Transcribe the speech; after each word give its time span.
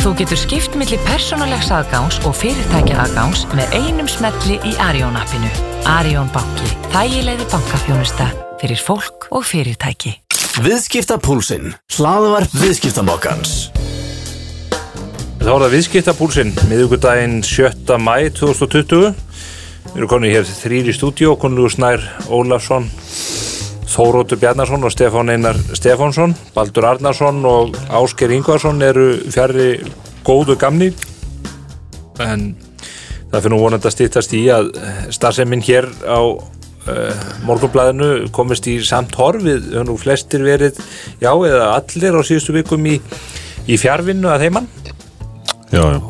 Þú 0.00 0.14
getur 0.16 0.38
skipt 0.40 0.76
millir 0.80 1.00
persónulegs 1.04 1.66
aðgáns 1.76 2.16
og 2.24 2.32
fyrirtækja 2.38 3.02
aðgáns 3.02 3.42
með 3.52 3.74
einum 3.76 4.06
smelli 4.08 4.54
í 4.64 4.70
Arjón 4.80 5.18
appinu. 5.20 5.50
Arjón 5.92 6.30
banki. 6.32 6.70
Þægilegði 6.94 7.48
bankafjónusta 7.52 8.30
fyrir 8.62 8.80
fólk 8.80 9.26
og 9.28 9.44
fyrirtæki. 9.44 10.14
Viðskiptapúlsinn. 10.64 11.74
Hlaðvarp 11.98 12.56
viðskiptamokkans. 12.62 13.52
Þá 15.44 15.52
er 15.52 15.66
það 15.66 15.76
viðskiptapúlsinn, 15.76 16.56
miðugudaginn 16.72 17.38
7. 17.44 18.00
mæ 18.00 18.32
2020. 18.40 19.12
Við 19.90 20.00
erum 20.00 20.12
konið 20.14 20.38
hér 20.38 20.48
þrýri 20.64 20.96
stúdíu, 20.96 21.36
konlugur 21.36 21.76
Snær 21.76 22.08
Ólafsson, 22.32 22.88
Þóróttur 23.90 24.38
Bjarnarsson 24.38 24.86
og 24.86 24.92
Stefán 24.94 25.32
Einar 25.32 25.58
Stefánsson, 25.74 26.34
Baldur 26.54 26.86
Arnarsson 26.92 27.42
og 27.48 27.74
Ásker 27.90 28.30
Ingvarsson 28.30 28.82
eru 28.86 29.08
fjari 29.34 29.80
góðu 30.26 30.54
gamni. 30.60 30.92
En 32.22 32.52
það 33.32 33.50
nú 33.50 33.60
vonandi 33.62 33.90
að 33.90 33.96
stýttast 33.96 34.34
í 34.38 34.44
að 34.54 34.70
starfseminn 35.14 35.64
hér 35.66 35.88
á 36.06 36.20
uh, 36.22 37.26
morgunblæðinu 37.46 38.30
komist 38.34 38.68
í 38.70 38.78
samt 38.86 39.16
horfið, 39.18 39.72
höfum 39.74 39.90
nú 39.90 39.98
flestir 40.00 40.44
verið, 40.46 40.78
já 41.22 41.32
eða 41.32 41.72
allir 41.76 42.18
á 42.18 42.22
síðustu 42.26 42.54
vikum 42.56 42.86
í, 42.90 42.98
í 43.66 43.78
fjárvinnu 43.80 44.30
að 44.30 44.46
heimann 44.46 44.70
Já, 45.70 45.84
já. 45.86 46.00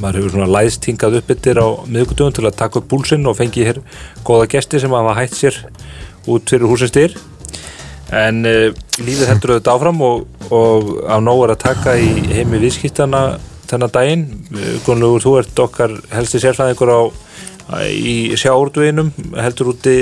maður 0.00 0.16
hefur 0.22 0.32
svona 0.32 0.48
læðst 0.48 0.86
hingað 0.88 1.18
upp 1.18 1.32
yttir 1.34 1.58
á 1.60 1.68
miðgutugum 1.84 2.32
til 2.32 2.46
að 2.48 2.56
taka 2.56 2.80
upp 2.80 2.86
búlsinn 2.88 3.28
og 3.28 3.36
fengi 3.36 3.66
hér 3.66 3.82
góða 4.24 4.46
gesti 4.54 4.80
sem 4.80 4.94
hafa 4.96 5.12
hætt 5.18 5.36
sér 5.36 5.58
út 6.30 6.50
fyrir 6.50 6.68
húsins 6.70 6.92
styr 6.92 7.16
en 8.14 8.44
uh, 8.46 8.68
lífið 9.00 9.30
heldur 9.30 9.54
auðvitað 9.54 9.74
áfram 9.74 10.04
og, 10.04 10.24
og 10.54 10.94
á 11.08 11.16
nóg 11.24 11.46
er 11.46 11.54
að 11.54 11.62
taka 11.64 11.96
í 11.98 12.12
heimi 12.34 12.60
viðskiptana 12.62 13.24
þennan 13.68 13.92
daginn. 13.94 14.24
Gunnlaugur, 14.84 15.24
þú 15.24 15.34
ert 15.40 15.60
okkar 15.64 15.94
helsti 16.12 16.40
sérfæðingur 16.42 16.92
á 16.92 17.00
í 17.88 18.36
sjáurduinum 18.36 19.08
heldur 19.40 19.72
úti 19.72 19.96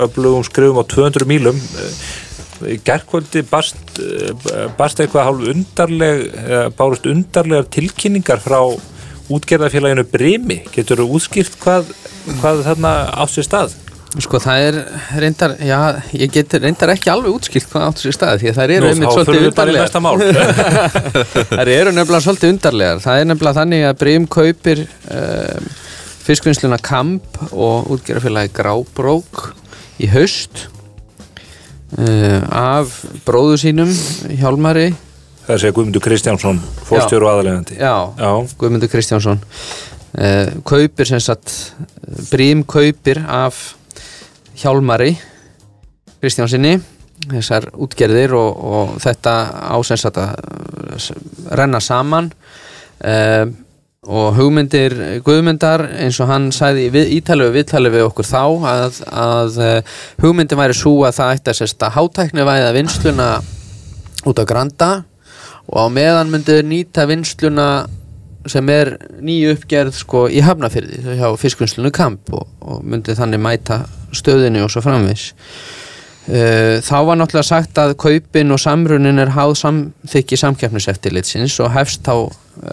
öflugum 0.00 0.44
skrifum 0.46 0.80
á 0.80 0.84
200 0.88 1.28
mílum. 1.28 1.60
Í 2.64 2.78
gerðkvöldi 2.86 3.44
barst, 3.50 3.76
barst 4.78 5.02
eitthvað 5.02 5.28
hálf 5.28 5.46
undarleg 5.52 6.24
bárust 6.78 7.06
undarlegar 7.10 7.68
tilkynningar 7.76 8.40
frá 8.42 8.60
útgerðarfélaginu 9.32 10.06
Brimi. 10.08 10.62
Getur 10.72 11.02
þú 11.02 11.18
útskýrt 11.18 11.58
hvað, 11.60 11.92
hvað 12.40 12.64
þarna 12.70 12.94
átt 13.12 13.36
sér 13.36 13.48
stað? 13.48 13.76
Sko 14.22 14.38
það 14.38 14.64
er 14.68 14.76
reyndar, 15.18 15.56
já, 15.58 15.78
ég 16.14 16.30
get 16.30 16.52
reyndar 16.62 16.92
ekki 16.92 17.10
alveg 17.10 17.34
útskilt 17.34 17.66
hvað 17.72 17.86
átt 17.88 18.02
sér 18.02 18.14
stað 18.14 18.42
því 18.44 18.50
að 18.52 18.58
það 18.60 18.74
eru 18.76 18.90
einmitt 18.92 19.16
svolítið 19.16 19.48
undarlegar. 19.48 19.90
Það 21.50 21.70
eru 21.74 21.94
nefnilega 21.96 22.20
svolítið 22.22 22.52
undarlegar. 22.54 23.02
Það 23.02 23.22
er 23.22 23.26
nefnilega 23.30 23.58
þannig 23.58 23.82
að 23.88 23.98
Brim 24.04 24.28
kaupir 24.30 24.84
um, 24.84 25.66
fiskvinnsluna 26.28 26.78
Kamp 26.84 27.42
og 27.50 27.90
útgerðarfélagi 27.96 28.54
Grábrók 28.54 29.42
í 29.98 30.10
haust 30.14 30.68
uh, 31.98 32.38
af 32.54 33.00
bróðu 33.26 33.58
sínum 33.66 33.90
Hjálmari. 34.30 34.92
Það 35.44 35.58
sé 35.60 35.74
Guðmundur 35.74 36.06
Kristjánsson, 36.06 36.62
fórstjóru 36.86 37.26
og 37.26 37.34
aðalegandi 37.34 37.74
Já, 37.76 38.14
Já. 38.16 38.30
Guðmundur 38.62 38.88
Kristjánsson 38.94 39.42
uh, 39.42 40.54
kaupir 40.64 41.10
sem 41.10 41.20
sagt 41.20 41.74
Brím 42.30 42.62
kaupir 42.64 43.20
af 43.26 43.74
Hjálmari 44.58 45.14
Kristjánsinni 46.22 46.76
þessar 47.30 47.68
útgerðir 47.80 48.34
og, 48.36 48.62
og 48.64 48.94
þetta 49.02 49.34
ásens 49.74 50.04
að 50.08 50.18
renna 51.54 51.80
saman 51.82 52.30
uh, 53.04 53.46
og 54.04 54.36
hugmyndir 54.36 54.94
Guðmyndar 55.24 55.86
eins 56.04 56.18
og 56.20 56.28
hann 56.28 56.50
sæði 56.52 56.90
við, 56.92 57.12
ítalegu 57.18 57.54
viðtali 57.54 57.92
við 57.94 58.04
okkur 58.10 58.28
þá 58.28 58.42
að, 58.68 58.98
að 59.08 59.58
hugmyndin 60.20 60.60
væri 60.60 60.76
svo 60.76 60.98
að 61.08 61.16
það 61.20 61.34
ætti 61.38 61.52
að 61.52 61.58
sérsta 61.62 61.92
hátækni 61.94 62.44
væða 62.44 62.74
vinsluna 62.76 63.28
út 64.28 64.40
á 64.40 64.44
Granda 64.48 64.90
og 65.64 65.78
á 65.80 65.86
meðan 65.88 66.32
myndið 66.32 66.60
nýta 66.68 67.06
vinsluna 67.08 67.68
sem 68.50 68.68
er 68.72 68.96
nýju 69.24 69.54
uppgerð 69.54 69.96
sko 69.96 70.26
í 70.28 70.42
Hafnafyrði 70.44 71.16
hjá 71.18 71.30
fiskvinnslunu 71.40 71.92
Kamp 71.94 72.32
og, 72.34 72.48
og 72.60 72.84
myndið 72.84 73.20
þannig 73.20 73.42
mæta 73.44 73.80
stöðinu 74.14 74.64
og 74.64 74.72
svo 74.72 74.82
framvis 74.84 75.30
uh, 76.28 76.80
þá 76.84 76.96
var 77.08 77.18
náttúrulega 77.20 77.48
sagt 77.48 77.80
að 77.80 77.96
kaupin 78.00 78.54
og 78.54 78.60
samrunin 78.62 79.22
er 79.22 79.32
háð 79.36 79.56
samþykki 79.62 80.40
samkjafniseftilitsins 80.40 81.58
og 81.64 81.72
hefst 81.74 82.08
á 82.10 82.16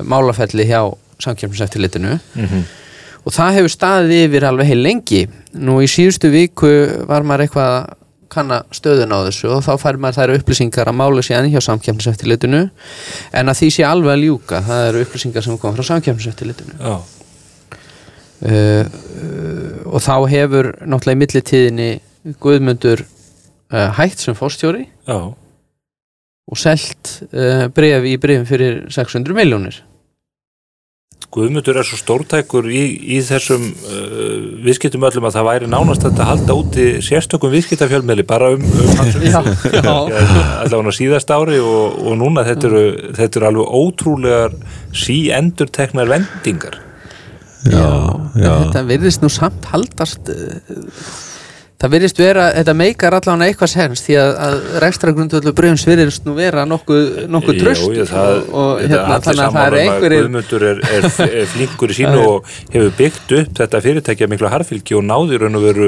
málafelli 0.03 0.67
hjá 0.69 0.83
samkjafniseftilitinu 1.21 2.19
mm 2.19 2.45
-hmm. 2.45 2.63
og 3.25 3.33
það 3.33 3.53
hefur 3.53 3.69
staðið 3.69 4.25
yfir 4.25 4.45
alveg 4.45 4.67
heil 4.67 4.83
lengi. 4.83 5.27
Nú 5.53 5.81
í 5.81 5.87
síðustu 5.87 6.31
viku 6.31 7.05
var 7.07 7.23
maður 7.23 7.41
eitthvað 7.41 7.93
kanna 8.31 8.61
stöðun 8.73 9.13
á 9.13 9.19
þessu 9.27 9.49
og 9.55 9.63
þá 9.65 9.71
fær 9.81 9.99
maður 10.01 10.19
þær 10.19 10.33
upplýsingar 10.37 10.91
að 10.91 10.97
mála 10.99 11.23
sér 11.25 11.41
enn 11.41 11.51
hjá 11.53 11.61
samkjæmniseftilitinu 11.67 12.61
en 13.39 13.51
að 13.51 13.59
því 13.59 13.69
sé 13.75 13.85
alveg 13.87 14.15
að 14.15 14.23
ljúka 14.25 14.61
það 14.67 14.87
eru 14.87 15.03
upplýsingar 15.05 15.45
sem 15.45 15.59
kom 15.61 15.75
frá 15.77 15.87
samkjæmniseftilitinu 15.89 16.77
uh, 16.79 16.97
uh, 18.47 18.85
og 19.91 19.99
þá 20.05 20.15
hefur 20.31 20.73
náttúrulega 20.81 21.17
í 21.17 21.21
millitíðinni 21.25 21.91
Guðmundur 22.41 23.05
uh, 23.05 23.87
hægt 23.97 24.23
sem 24.23 24.37
fórstjóri 24.37 24.87
Já. 24.87 25.19
og 26.47 26.59
selt 26.59 27.17
bref 27.75 28.07
í 28.07 28.17
brefum 28.21 28.47
fyrir 28.49 28.83
600 28.93 29.37
miljónir 29.37 29.81
Guðmundur 31.31 31.77
er 31.79 31.87
svo 31.87 31.95
stórtækur 31.95 32.65
í, 32.67 32.81
í 33.15 33.21
þessum 33.23 33.63
uh, 33.71 34.33
viðskiptum 34.65 35.05
öllum 35.07 35.29
að 35.29 35.37
það 35.37 35.47
væri 35.47 35.69
nánast 35.71 36.03
að 36.09 36.19
halda 36.27 36.57
úti 36.59 36.87
sérstökum 37.05 37.53
viðskiptafjölmiðli 37.53 38.25
bara 38.27 38.49
um, 38.57 38.65
um 38.67 38.91
hans 38.99 39.15
allavega 39.21 40.91
á 40.91 40.99
síðast 40.99 41.31
ári 41.31 41.61
og, 41.63 42.01
og 42.03 42.19
núna 42.19 42.43
þetta 42.49 42.67
eru, 42.67 42.85
þetta 43.15 43.39
eru 43.39 43.49
alveg 43.51 43.75
ótrúlegar 43.79 44.57
síendur 44.91 45.71
teknar 45.71 46.11
vendingar. 46.11 46.81
Já, 47.63 47.87
já. 48.35 48.51
Þetta 48.65 48.87
verðist 48.89 49.23
nú 49.23 49.29
samt 49.31 49.71
haldast 49.71 50.33
það 51.81 51.93
verðist 51.95 52.19
vera, 52.21 52.45
þetta 52.53 52.73
meikar 52.77 53.15
allavega 53.17 53.49
eitthvað 53.49 53.71
sens 53.71 54.03
því 54.05 54.17
að, 54.21 54.31
að 54.45 54.57
rekstragrundvöldu 54.83 55.53
bröðums 55.57 55.85
verðist 55.89 56.27
nú 56.27 56.35
vera 56.37 56.65
nokkuð 56.69 57.05
nokkuð 57.31 57.61
tröst 57.61 57.87
og, 57.87 58.51
og 58.53 58.81
hérna, 58.83 59.17
þannig 59.25 59.43
að 59.45 59.55
það 59.55 59.63
er 59.65 59.77
einhverjir 59.79 60.25
Guðmundur 60.25 60.65
er, 60.69 60.81
er, 60.85 61.07
er 61.41 61.47
flinkur 61.55 61.93
í 61.93 61.97
sínu 61.97 62.25
og 62.25 62.51
hefur 62.73 62.91
byggt 62.99 63.33
upp 63.39 63.55
þetta 63.61 63.81
fyrirtækja 63.87 64.29
miklu 64.29 64.51
harfylgi 64.53 64.97
og 64.99 65.07
náðir 65.07 65.47
en 65.47 65.57
að 65.57 65.65
veru 65.71 65.87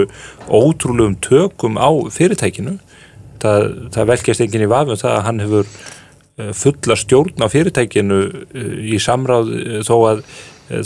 ótrúlegum 0.49 1.19
tökum 1.23 1.77
á 1.77 1.89
fyrirtækinu. 2.13 2.79
Það, 3.43 3.67
það 3.93 4.09
velkjast 4.13 4.45
enginn 4.45 4.65
í 4.65 4.71
vafum 4.71 4.97
það 4.97 5.13
að 5.17 5.23
hann 5.27 5.43
hefur 5.43 5.69
fulla 6.57 6.97
stjórn 6.97 7.45
á 7.45 7.47
fyrirtækinu 7.53 8.19
í 8.81 8.97
samráð 9.03 9.53
þó 9.85 9.95
að 10.09 10.25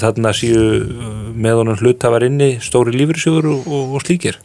þarna 0.02 0.34
síu 0.36 0.62
með 1.38 1.62
honum 1.62 1.80
hlutafar 1.80 2.26
inni 2.28 2.58
stóri 2.66 2.92
lífyrsjóður 2.98 3.52
og, 3.54 3.68
og, 3.70 3.96
og 3.96 4.04
slíkir 4.04 4.42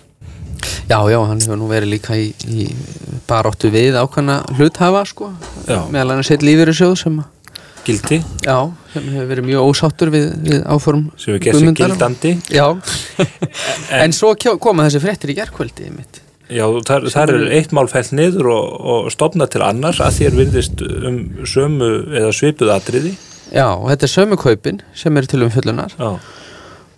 Já, 0.89 0.99
já, 1.11 1.19
hann 1.19 1.41
hefur 1.41 1.59
nú 1.61 1.69
verið 1.71 1.95
líka 1.95 2.17
í, 2.19 2.33
í 2.49 2.67
baróttu 3.29 3.71
við 3.73 3.97
ákvæmna 4.01 4.41
hluthafa 4.59 5.05
sko, 5.09 5.31
meðal 5.93 6.17
hann 6.17 6.27
setja 6.27 6.47
lífið 6.49 6.73
í 6.73 6.77
sjóð 6.81 6.99
sem 7.05 7.23
Gildi. 7.83 8.21
Já, 8.47 8.71
sem 8.93 9.07
hefur 9.11 9.31
verið 9.33 9.47
mjög 9.49 9.71
ósáttur 9.73 10.13
við, 10.15 10.29
við 10.45 10.61
áform 10.71 11.09
sem 11.19 11.33
hefur 11.33 11.43
gert 11.43 11.59
sér 11.59 11.79
gildandi. 11.81 12.35
Já, 12.55 12.67
en, 13.91 14.05
en 14.05 14.15
svo 14.15 14.35
koma 14.63 14.87
þessi 14.87 15.03
frettir 15.03 15.33
í 15.35 15.39
gerðkvöldi 15.41 15.91
mitt 15.95 16.23
Já, 16.53 16.67
þar, 16.85 17.07
þar 17.09 17.33
er 17.33 17.45
eitt 17.57 17.73
mál 17.73 17.87
fælt 17.89 18.13
niður 18.13 18.51
og, 18.53 18.73
og 18.93 19.11
stopna 19.15 19.47
til 19.49 19.63
annars 19.65 20.03
að 20.05 20.19
þér 20.19 20.35
virðist 20.37 20.83
um 20.85 21.19
sömu 21.49 21.91
eða 22.13 22.33
svipuð 22.37 22.75
atriði. 22.75 23.15
Já, 23.53 23.67
og 23.73 23.89
þetta 23.89 24.09
er 24.09 24.13
sömu 24.13 24.39
kaupin 24.41 24.83
sem 24.97 25.17
er 25.17 25.29
til 25.29 25.43
umfjöldunar 25.47 25.97
Já 25.97 26.11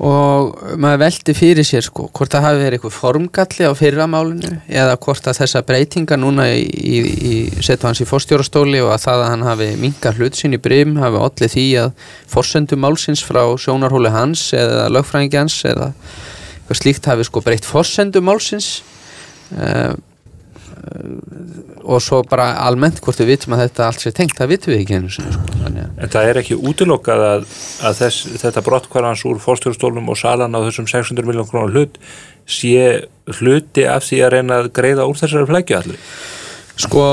og 0.03 0.57
maður 0.81 1.03
veldi 1.05 1.35
fyrir 1.39 1.67
sér 1.67 1.85
sko 1.87 2.09
hvort 2.11 2.33
það 2.35 2.47
hafi 2.49 2.63
verið 2.65 2.77
eitthvað 2.79 2.97
formgalli 2.97 3.69
á 3.71 3.73
fyrramálinu 3.79 4.53
eða 4.67 4.97
hvort 5.05 5.29
að 5.31 5.39
þessa 5.39 5.63
breytinga 5.69 6.19
núna 6.19 6.49
í, 6.51 6.65
í, 6.67 6.97
í 7.31 7.35
setu 7.63 7.87
hans 7.87 8.03
í 8.03 8.09
fórstjórastóli 8.09 8.81
og 8.83 8.91
að 8.95 9.05
það 9.05 9.23
að 9.23 9.31
hann 9.31 9.47
hafi 9.47 9.69
mingar 9.79 10.19
hlut 10.19 10.39
sín 10.39 10.57
í 10.59 10.63
brym 10.63 10.97
hafi 10.99 11.21
allir 11.23 11.53
því 11.53 11.67
að 11.85 11.93
forsendu 12.35 12.79
málsins 12.81 13.23
frá 13.23 13.45
sjónarhóli 13.55 14.11
hans 14.15 14.49
eða 14.57 14.89
lögfræðingi 14.97 15.39
hans 15.39 15.61
eða 15.71 15.93
eitthvað 15.95 16.81
slíkt 16.81 17.07
hafi 17.13 17.29
sko 17.29 17.45
breytt 17.45 17.69
forsendu 17.69 18.25
málsins. 18.25 18.81
Uh, 19.55 19.93
og 21.85 22.01
svo 22.03 22.21
bara 22.29 22.51
almennt 22.65 23.01
hvort 23.05 23.21
við 23.21 23.35
vitum 23.35 23.57
að 23.57 23.65
þetta 23.65 23.87
allt 23.89 24.05
sé 24.05 24.13
tengt, 24.15 24.37
það 24.39 24.53
vitum 24.55 24.73
við 24.73 24.83
ekki 24.83 24.99
einu 24.99 25.11
sinni 25.13 25.35
sko. 25.35 25.43
En 25.69 26.13
það 26.13 26.31
er 26.31 26.41
ekki 26.43 26.59
útilokkað 26.71 27.25
að, 27.29 27.47
að 27.89 27.99
þess, 28.03 28.31
þetta 28.43 28.65
brottkvarðans 28.69 29.25
úr 29.29 29.43
fórstjórnstólnum 29.45 30.11
og 30.13 30.21
salan 30.21 30.57
á 30.57 30.61
þessum 30.67 30.89
600 30.91 31.29
miljón 31.29 31.49
krónar 31.51 31.75
hlut 31.75 32.01
sé 32.45 33.05
hluti 33.39 33.87
af 33.89 34.05
því 34.09 34.25
að 34.25 34.35
reyna 34.39 34.63
að 34.63 34.73
greiða 34.77 35.07
úr 35.09 35.21
þessari 35.21 35.49
flækju 35.49 35.79
allir? 35.81 36.03
Sko 36.85 37.05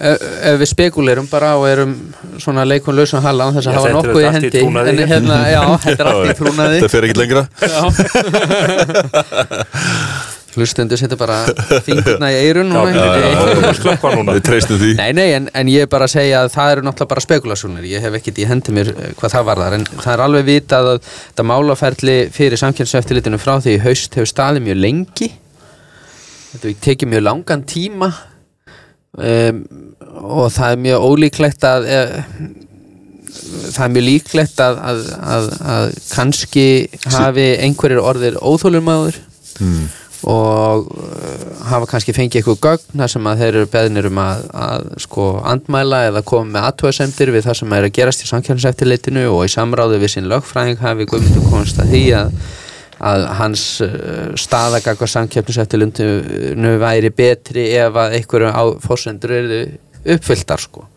ef, 0.00 0.18
ef 0.50 0.58
við 0.60 0.68
spekulerum 0.70 1.28
bara 1.30 1.52
og 1.60 1.66
erum 1.68 1.94
svona 2.40 2.64
leikun 2.66 2.96
lausan 2.96 3.22
halla 3.24 3.48
án 3.48 3.56
þess 3.56 3.68
að 3.68 3.74
Já, 3.74 3.78
hafa 3.78 3.88
þetta 3.88 4.00
nokkuð 4.00 4.22
í 4.22 4.24
hendi 4.34 4.60
en 5.04 5.10
hérna, 5.12 5.36
já, 5.50 5.62
þetta 5.84 6.02
er 6.02 6.10
allt 6.12 6.26
í 6.26 6.36
trúnaði 6.40 6.82
Það 6.84 6.94
fer 6.96 7.08
ekki 7.08 7.18
lengra 7.20 7.42
hlustendur 10.54 10.98
setja 10.98 11.18
bara 11.20 11.38
fingurna 11.86 12.30
í 12.32 12.38
eirun 12.44 12.72
Við 14.34 14.42
treystum 14.46 14.80
því. 14.80 14.92
Nei, 14.98 15.10
nei, 15.16 15.26
en, 15.36 15.48
en 15.56 15.70
ég 15.70 15.86
er 15.86 15.90
bara 15.90 16.08
að 16.08 16.14
segja 16.16 16.42
að 16.44 16.52
það 16.54 16.72
eru 16.74 16.86
náttúrulega 16.86 17.12
bara 17.12 17.24
spekulasjónir, 17.24 17.88
ég 17.90 18.04
hef 18.04 18.16
ekkert 18.18 18.40
í 18.40 18.46
hendi 18.50 18.74
mér 18.76 18.92
eh, 18.94 19.12
hvað 19.18 19.34
það 19.36 19.46
varðar, 19.50 19.76
en 19.78 19.86
það 19.92 20.12
er 20.14 20.24
alveg 20.26 20.48
vitað 20.48 20.90
að 20.94 21.02
þetta 21.10 21.46
málaferli 21.50 22.16
fyrir 22.34 22.62
samkjörnseftilitinu 22.62 23.40
frá 23.42 23.54
því 23.64 23.76
haust 23.84 24.18
hefur 24.18 24.32
staðið 24.32 24.66
mjög 24.68 24.82
lengi. 24.86 25.30
Þetta 26.54 26.74
tekið 26.88 27.14
mjög 27.14 27.26
langan 27.28 27.68
tíma. 27.68 28.10
Um, 29.10 29.64
og 30.20 30.50
það 30.54 30.72
er 30.72 30.82
mjög 30.84 31.04
ólíklegt 31.10 31.64
að 31.66 31.86
uh, 31.90 32.18
það 33.70 33.84
er 33.84 33.94
mjög 33.94 34.06
líklegt 34.06 34.60
að, 34.62 34.78
að, 34.90 35.00
að, 35.34 35.48
að 35.74 35.96
kannski 36.10 36.66
hafi 37.14 37.46
einhverjir 37.64 38.02
orðir 38.02 38.38
óþólumæður 38.38 39.18
mm. 39.62 39.88
Og 40.28 40.88
uh, 40.92 41.44
hafa 41.70 41.88
kannski 41.88 42.14
fengið 42.16 42.40
eitthvað 42.40 42.60
gögn 42.66 43.02
þar 43.02 43.12
sem 43.14 43.28
að 43.30 43.42
þeir 43.42 43.50
eru 43.50 43.70
beðnir 43.72 44.08
um 44.10 44.20
að, 44.20 44.42
að 44.64 44.88
sko 45.06 45.28
andmæla 45.48 46.02
eða 46.10 46.24
koma 46.28 46.50
með 46.54 46.66
aðtöðasemdir 46.70 47.32
við 47.36 47.46
það 47.48 47.58
sem 47.60 47.76
er 47.76 47.88
að 47.88 47.94
gerast 47.98 48.24
í 48.24 48.30
samkjörnseftirleitinu 48.30 49.26
og 49.32 49.44
í 49.46 49.52
samráði 49.54 50.00
við 50.02 50.14
sín 50.16 50.28
lögfræðing 50.30 50.82
hafi 50.82 51.08
Guðmundur 51.08 51.48
komast 51.48 51.80
að 51.80 51.94
því 51.94 52.04
að, 52.20 52.38
að 53.12 53.26
hans 53.40 53.66
uh, 53.86 54.30
staðagakva 54.44 55.10
samkjörnseftirleitinu 55.16 56.76
væri 56.84 57.12
betri 57.16 57.70
ef 57.80 58.00
að 58.04 58.18
einhverju 58.20 58.80
fórsendur 58.84 59.36
eru 59.40 59.62
uppfylltar 60.04 60.60
sko 60.60 60.88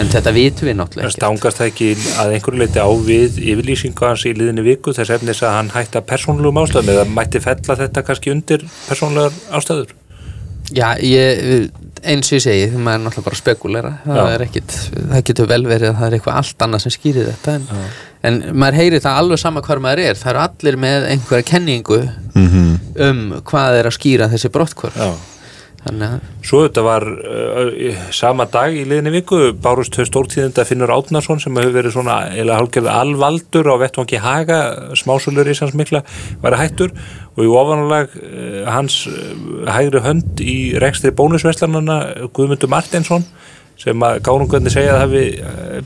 en 0.00 0.10
þetta 0.12 0.32
vitum 0.36 0.68
við 0.68 0.76
náttúrulega 0.78 1.08
ekki 1.08 1.18
stangast 1.18 1.60
það 1.60 1.70
ekki 1.70 1.88
að 2.22 2.34
einhverju 2.36 2.60
leiti 2.62 2.84
á 2.84 2.88
við 3.06 3.40
yfirlýsingu 3.42 4.06
hans 4.08 4.26
í 4.28 4.34
liðinni 4.36 4.64
viku 4.66 4.94
þess 4.96 5.14
efnis 5.16 5.42
að 5.44 5.56
hann 5.58 5.72
hætti 5.74 6.00
að 6.00 6.06
persónulegum 6.12 6.62
ástæðum 6.62 6.92
eða 6.94 7.08
mætti 7.10 7.42
fella 7.44 7.78
þetta 7.82 8.04
kannski 8.08 8.32
undir 8.34 8.64
persónulegar 8.88 9.36
ástæður? 9.58 9.96
Já, 10.72 10.86
ég, 11.04 11.68
eins 12.00 12.30
og 12.30 12.38
ég 12.38 12.44
segi, 12.46 12.70
maður 12.72 12.94
er 12.94 13.02
náttúrulega 13.04 13.26
bara 13.26 13.38
spekulera. 13.40 13.90
Það, 14.06 14.44
ekkit, 14.46 14.76
það 14.96 15.24
getur 15.28 15.50
vel 15.50 15.62
verið 15.66 15.90
að 15.90 15.98
það 15.98 16.06
er 16.06 16.16
eitthvað 16.16 16.38
allt 16.40 16.64
annað 16.64 16.84
sem 16.86 16.94
skýrir 16.94 17.28
þetta 17.28 17.56
en, 17.58 17.66
en 18.30 18.38
maður 18.56 18.78
heyrir 18.80 19.04
það 19.04 19.18
alveg 19.20 19.42
sama 19.42 19.64
hvar 19.66 19.82
maður 19.84 20.04
er. 20.06 20.20
Það 20.22 20.32
eru 20.32 20.42
allir 20.46 20.80
með 20.86 21.08
einhverja 21.12 21.48
kenningu 21.52 22.00
Mm 22.32 22.72
um 23.00 23.20
hvað 23.48 23.78
er 23.80 23.88
að 23.88 23.96
skýra 23.96 24.28
þessi 24.32 24.50
brottkvör 24.52 24.96
Já. 24.96 25.06
þannig 25.08 25.22
að 25.22 25.31
Svo 26.46 26.60
þetta 26.62 26.82
var 26.86 27.02
uh, 27.02 28.02
sama 28.14 28.44
dag 28.50 28.70
í 28.76 28.84
liðinni 28.86 29.10
viku 29.16 29.38
bárust 29.64 29.96
þau 29.98 30.04
stórtíðinda 30.06 30.62
Finnur 30.68 30.92
Átnarsson 30.94 31.40
sem 31.42 31.56
hefur 31.58 31.74
verið 31.74 31.96
svona 31.96 32.20
alvaldur 32.92 33.66
á 33.66 33.74
vettvangi 33.82 34.20
Haga 34.22 34.58
smásölur 34.94 35.50
í 35.50 35.56
sans 35.58 35.74
mikla 35.74 36.04
var 36.44 36.54
að 36.54 36.62
hættur. 36.62 36.94
Og 37.34 37.42
í 37.46 37.50
ofanulag 37.50 38.14
uh, 38.14 38.70
hans 38.70 39.06
uh, 39.10 39.66
hægri 39.74 40.04
hönd 40.06 40.44
í 40.44 40.78
rekstri 40.78 41.10
bónusveslanana 41.18 42.28
Guðmundur 42.30 42.70
Martinsson 42.70 43.26
sem 43.82 43.98
að 44.06 44.20
gánungöndi 44.22 44.70
segja 44.70 44.92
að 44.94 45.00
hafi 45.02 45.22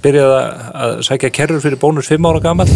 byrjað 0.03 0.33
að- 0.37 0.99
sækja 1.07 1.31
kerrur 1.33 1.63
fyrir 1.65 1.81
bónus 1.81 2.11
5 2.13 2.27
ára 2.29 2.43
gammal 2.45 2.67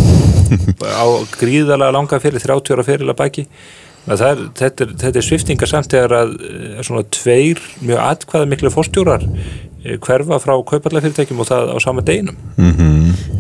á 1.03 1.05
gríðalega 1.37 1.93
langa 1.93 2.21
fyrir 2.23 2.41
30 2.41 2.73
ára 2.79 2.87
fyrir 2.87 3.11
að 3.11 3.19
baki. 3.19 3.45
Það 3.45 3.90
er, 4.11 4.45
þetta, 4.59 4.87
er, 4.87 4.95
þetta 5.05 5.21
er 5.21 5.27
sviftinga 5.27 5.71
samt 5.71 5.91
þegar 5.95 6.17
að 6.19 6.37
eh, 6.49 6.79
svona 6.87 7.07
tveir 7.15 7.63
mjög 7.81 8.05
atkvæða 8.07 8.51
miklu 8.51 8.73
fórstjórar 8.75 9.27
eh, 9.29 9.97
hverfa 10.03 10.41
frá 10.43 10.55
kaupallafyrirtækjum 10.73 11.43
og 11.45 11.51
það 11.51 11.75
á 11.75 11.77
sama 11.83 12.05
deginum. 12.07 12.39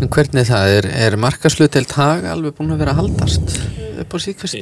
en 0.00 0.08
hvernig 0.08 0.49
það? 0.49 0.75
Er, 0.78 0.90
er 1.08 1.20
markaslutelt 1.20 1.93
haga 1.99 2.34
alveg 2.34 2.56
búin 2.58 2.75
að 2.75 2.84
vera 2.84 2.96
haldast 2.99 3.58
upp 4.00 4.14
á 4.17 4.19
síkvæsti 4.22 4.61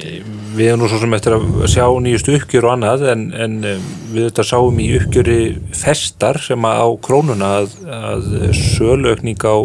Við 0.57 0.65
erum 0.67 0.83
nú 0.83 0.89
svo 0.91 0.99
sem 1.01 1.13
eftir 1.15 1.35
að 1.37 1.45
sjá 1.71 1.85
nýjustu 2.03 2.35
uppgjör 2.37 2.67
og 2.67 2.73
annað 2.75 3.05
en, 3.13 3.27
en 3.33 3.59
eh, 3.67 3.83
við 4.13 4.29
þetta 4.29 4.47
sáum 4.51 4.79
í 4.81 4.89
uppgjöri 4.99 5.39
festar 5.75 6.41
sem 6.43 6.67
að 6.67 6.81
á 6.83 6.87
krónuna 7.05 7.51
að, 7.61 7.77
að 7.99 8.27
söluaukning 8.57 9.39
á, 9.45 9.55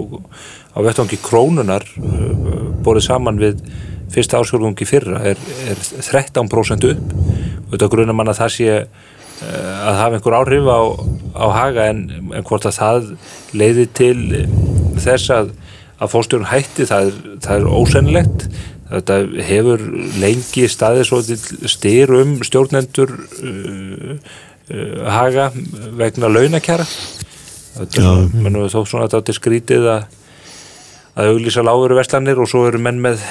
á 0.75 0.79
vettvangi 0.85 1.19
krónunar 1.25 1.87
eh, 1.99 2.31
borið 2.85 3.09
saman 3.09 3.41
við 3.43 3.65
fyrsta 4.15 4.41
ásjálfungi 4.41 4.87
fyrra 4.89 5.23
er, 5.33 5.41
er 5.69 5.81
13% 5.81 6.89
upp. 6.91 7.15
Þetta 7.73 7.91
grunar 7.93 8.17
mann 8.17 8.31
að 8.31 8.41
það 8.43 8.53
sé 8.57 8.69
eh, 8.75 9.89
að 9.89 10.01
hafa 10.01 10.19
einhver 10.19 10.39
áhrif 10.39 10.71
á, 10.71 10.81
á 11.35 11.47
haga 11.59 11.89
en, 11.93 12.05
en 12.31 12.47
hvort 12.47 12.69
að 12.71 12.79
það 12.79 13.11
leiði 13.57 13.89
til 13.99 14.19
þess 15.03 15.35
að, 15.35 15.53
að 15.99 16.15
fórstjórun 16.15 16.51
hætti 16.53 16.89
það 16.91 17.11
er, 17.11 17.21
það 17.47 17.59
er 17.59 17.77
ósennilegt. 17.81 18.49
Þetta 18.95 19.21
hefur 19.49 19.83
lengi 20.23 20.67
til 20.71 21.39
styr 21.73 22.13
um 22.15 22.37
stjórnendur 22.47 23.15
uh, 23.17 24.11
uh, 24.71 25.07
haga 25.11 25.49
vegna 25.99 26.31
launakjara. 26.31 26.87
Þetta 27.75 28.13
mennum 28.37 28.67
við 28.67 28.77
þó 28.77 28.85
svona 28.85 29.09
að 29.09 29.17
þetta 29.17 29.35
skrítið 29.41 29.89
að 29.97 30.05
að 31.15 31.31
auglýsa 31.31 31.63
lágur 31.63 31.95
verslanir 31.95 32.41
og 32.43 32.49
svo 32.51 32.65
eru 32.69 32.81
menn 32.83 33.01
með 33.03 33.23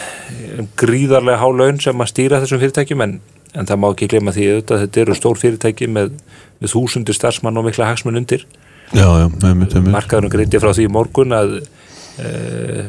gríðarlega 0.80 1.42
há 1.42 1.48
laun 1.52 1.80
sem 1.84 2.04
að 2.04 2.12
stýra 2.12 2.40
þessum 2.44 2.62
fyrirtækjum 2.62 3.04
en, 3.04 3.16
en 3.54 3.70
það 3.70 3.82
má 3.82 3.88
ekki 3.90 4.10
glema 4.14 4.34
því 4.36 4.50
auðvitað 4.52 4.78
að 4.78 4.84
þetta 4.86 5.02
eru 5.04 5.18
stór 5.20 5.42
fyrirtæki 5.42 5.90
með, 5.92 6.14
með 6.62 6.76
þúsundir 6.76 7.18
starfsmann 7.18 7.60
og 7.60 7.68
mikla 7.68 7.90
hagsmunn 7.92 8.22
undir. 8.22 8.46
Markaðurinn 8.94 10.32
greiti 10.32 10.62
frá 10.62 10.72
því 10.76 10.88
morgun 10.94 11.36
að 11.36 11.58
e, 11.60 12.86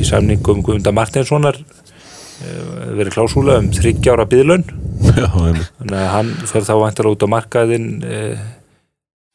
í 0.00 0.06
samningum 0.08 0.62
Guðmunda 0.64 0.94
Martinssonar 0.96 1.58
e, 1.60 2.56
verið 2.98 3.12
klásúla 3.18 3.58
um 3.60 3.68
þryggjára 3.76 4.26
byðlun 4.32 4.64
Já, 5.20 5.28
einmitt. 5.28 5.70
Þannig 5.78 5.98
að 5.98 6.10
hann 6.16 6.32
fer 6.48 6.66
þá 6.66 6.74
vantar 6.80 7.10
út 7.10 7.26
á 7.26 7.28
markaðin 7.30 7.88
e, 8.06 8.18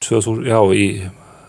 2000, 0.04 0.44
já, 0.50 0.60
í 0.74 0.88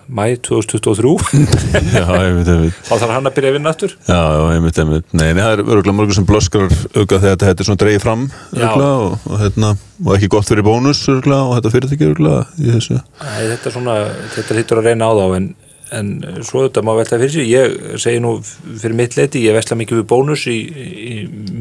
mæ 0.08 0.24
2023 0.40 1.12
Já, 1.98 2.04
einmitt, 2.16 2.48
einmitt. 2.48 2.78
Þá 2.88 2.92
þarf 2.94 3.12
hann 3.12 3.28
að 3.28 3.34
byrja 3.36 3.50
að 3.52 3.56
vinna 3.58 3.72
aftur. 3.74 3.94
Já, 4.08 4.20
einmitt, 4.54 4.80
einmitt. 4.82 5.06
Nei, 5.12 5.28
nei, 5.36 5.42
það 5.42 5.52
er 5.52 5.62
örgulega 5.66 5.96
mörgur 5.98 6.16
sem 6.18 6.26
blöskar 6.28 6.66
auka 6.96 7.20
þegar 7.20 7.40
þetta 7.44 7.64
er 7.64 7.68
svona 7.68 7.82
dreigið 7.84 8.04
fram 8.06 8.26
Já. 8.28 8.64
örgulega 8.64 8.90
og, 9.04 9.16
og, 9.28 9.38
hérna, 9.42 9.72
og 10.06 10.12
ekki 10.16 10.30
gott 10.34 10.48
fyrir 10.50 10.66
bónus 10.66 11.02
örgulega 11.12 11.48
og 11.48 11.56
þetta 11.58 11.74
fyrirtæki 11.76 12.08
örgulega 12.08 12.44
í 12.58 12.74
þessu. 12.76 13.00
Æ, 13.20 13.30
þetta 13.54 13.70
er 13.72 13.76
svona, 13.76 13.96
þetta 14.36 14.58
hlýtur 14.58 14.82
að 14.82 14.90
reyna 14.90 15.08
á 15.08 15.12
þá 15.18 15.24
en, 15.38 15.48
en 15.94 16.12
svo 16.44 16.66
þetta 16.66 16.84
má 16.84 16.92
velta 16.98 17.18
fyrir 17.20 17.32
sig 17.32 17.50
ég 17.50 17.98
segi 18.02 18.20
nú 18.22 18.34
fyrir 18.42 18.96
mitt 18.98 19.16
leiti 19.18 19.44
ég 19.46 19.56
vesla 19.56 19.78
mikið 19.78 20.02
við 20.02 20.06
bónus 20.10 20.44
í, 20.50 20.58
í 20.68 21.14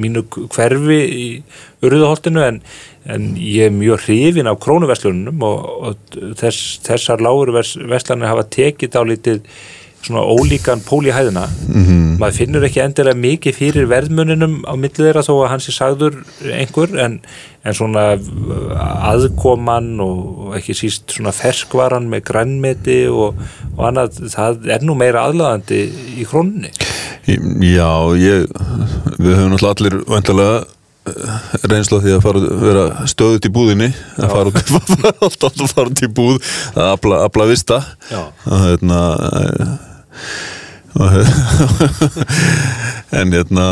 mínu 0.04 0.26
hverfi 0.56 1.00
í 1.00 1.28
urðuholtinu 1.86 2.44
en, 2.44 2.62
en 3.08 3.30
ég 3.40 3.70
er 3.70 3.76
mjög 3.76 4.06
hrifin 4.06 4.52
af 4.52 4.60
krónuverslunum 4.64 5.44
og, 5.48 5.68
og 5.90 6.20
þess, 6.40 6.78
þessar 6.88 7.24
lágur 7.24 7.54
verslanir 7.56 8.32
hafa 8.32 8.48
tekið 8.58 9.00
á 9.00 9.04
litið 9.08 9.44
svona 10.08 10.24
ólíkan 10.30 10.84
pól 10.86 11.06
í 11.08 11.16
hæðina. 11.16 11.48
Mm 11.68 11.98
maður 12.18 12.38
finnur 12.38 12.66
ekki 12.66 12.82
endilega 12.84 13.20
mikið 13.22 13.58
fyrir 13.58 13.90
verðmuninum 13.92 14.60
á 14.66 14.74
millið 14.80 15.10
þeirra 15.10 15.24
þó 15.26 15.34
að 15.36 15.52
hans 15.54 15.70
er 15.70 15.76
sagður 15.76 16.18
einhver 16.54 16.96
en, 17.04 17.20
en 17.68 17.76
svona 17.76 18.06
aðkoman 19.12 19.90
og, 20.04 20.54
ekki 20.58 20.76
síst 20.78 21.18
svona 21.18 21.34
ferskvaran 21.36 22.08
með 22.12 22.24
grænmeti 22.32 23.02
og, 23.12 23.38
og 23.76 23.84
annað, 23.90 24.22
það 24.34 24.72
er 24.78 24.88
nú 24.88 24.96
meira 24.98 25.26
aðlaðandi 25.28 25.82
í 26.18 26.28
krónunni. 26.28 26.72
Já, 27.28 27.92
ég 28.16 28.48
við 29.20 29.34
höfum 29.36 29.54
náttúrulega 29.54 29.76
allir 29.76 30.02
vantilega 30.08 30.66
reynslu 31.68 32.00
á 32.00 32.04
því 32.04 32.14
að 32.16 32.24
fara, 32.24 32.42
vera 32.64 32.86
stöðut 33.08 33.48
í 33.48 33.52
búðinni 33.54 33.90
að 34.20 34.34
fara 34.34 34.52
út, 34.52 34.72
alltaf 35.28 35.62
að 35.64 35.74
fara 35.74 35.92
út 35.92 36.04
í 36.04 36.10
búð 36.12 36.40
að 36.74 36.90
afla, 36.94 37.22
afla 37.28 37.48
vista. 37.52 37.82
Og 38.48 38.64
hérna 38.66 39.02
og, 41.04 41.16
en 43.18 43.36
hérna 43.36 43.68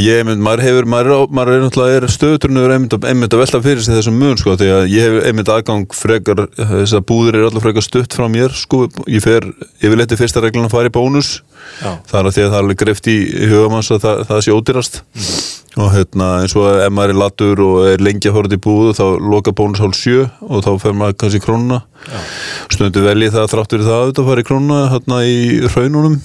ég 0.00 0.24
mynd, 0.26 0.42
maður 0.42 0.62
hefur 0.64 0.86
maður 0.90 1.32
maður 1.34 1.54
er 1.54 1.62
náttúrulega 1.64 1.98
er 1.98 2.12
stöðuturinn 2.12 2.60
einmitt, 2.62 2.94
einmitt 3.06 3.34
að 3.36 3.42
velta 3.42 3.60
fyrir 3.64 3.82
sig 3.84 3.96
þessum 3.98 4.16
mun 4.18 4.38
sko, 4.40 4.54
því 4.58 4.70
að 4.74 4.86
ég 4.90 5.04
hef 5.06 5.26
einmitt 5.28 5.50
aðgang 5.52 5.84
frekar 5.94 6.44
þess 6.56 6.96
að 6.96 7.04
búðir 7.10 7.38
er 7.38 7.46
alltaf 7.48 7.66
frekar 7.66 7.84
stutt 7.84 8.16
frá 8.16 8.26
mér 8.32 8.54
sko, 8.58 8.86
ég 9.10 9.24
fer 9.24 9.46
yfirleitt 9.80 10.14
í 10.14 10.18
fyrsta 10.18 10.42
reglun 10.42 10.68
að 10.68 10.74
fara 10.74 10.90
í 10.90 10.94
bónus. 10.94 11.36
Er 11.84 12.20
að 12.20 12.32
því 12.34 12.44
að 12.44 12.48
það 12.48 12.56
er 12.56 12.62
alveg 12.62 12.80
greift 12.80 13.10
í 13.10 13.16
hugamanns 13.52 13.92
að 13.94 14.02
það, 14.04 14.24
það 14.30 14.42
sé 14.44 14.56
ódýrast. 14.56 14.98
Og 15.74 15.88
hérna 15.90 16.28
eins 16.42 16.54
og 16.58 16.68
ef 16.70 16.92
maður 16.94 17.14
er 17.14 17.20
latur 17.20 17.62
og 17.64 17.78
er 17.90 18.04
lengi 18.04 18.30
að 18.30 18.40
út 18.44 18.54
í 18.54 18.60
búðu 18.62 18.92
þá 18.94 19.04
loka 19.18 19.54
bónus 19.56 19.82
hálf 19.82 19.98
sjö 19.98 20.28
og 20.46 20.62
þá 20.66 20.70
fer 20.82 20.94
maður 20.94 21.18
kannski 21.24 21.42
krónuna. 21.42 21.80
Stundu 22.70 23.02
velji 23.04 23.32
það 23.34 23.50
þráttur 23.54 23.86
það 23.86 24.12
að 24.12 24.26
fara 24.28 24.44
í 24.44 24.48
krónuna 24.50 24.84
hérna 24.92 25.24
í 25.26 25.40
raununum 25.66 26.20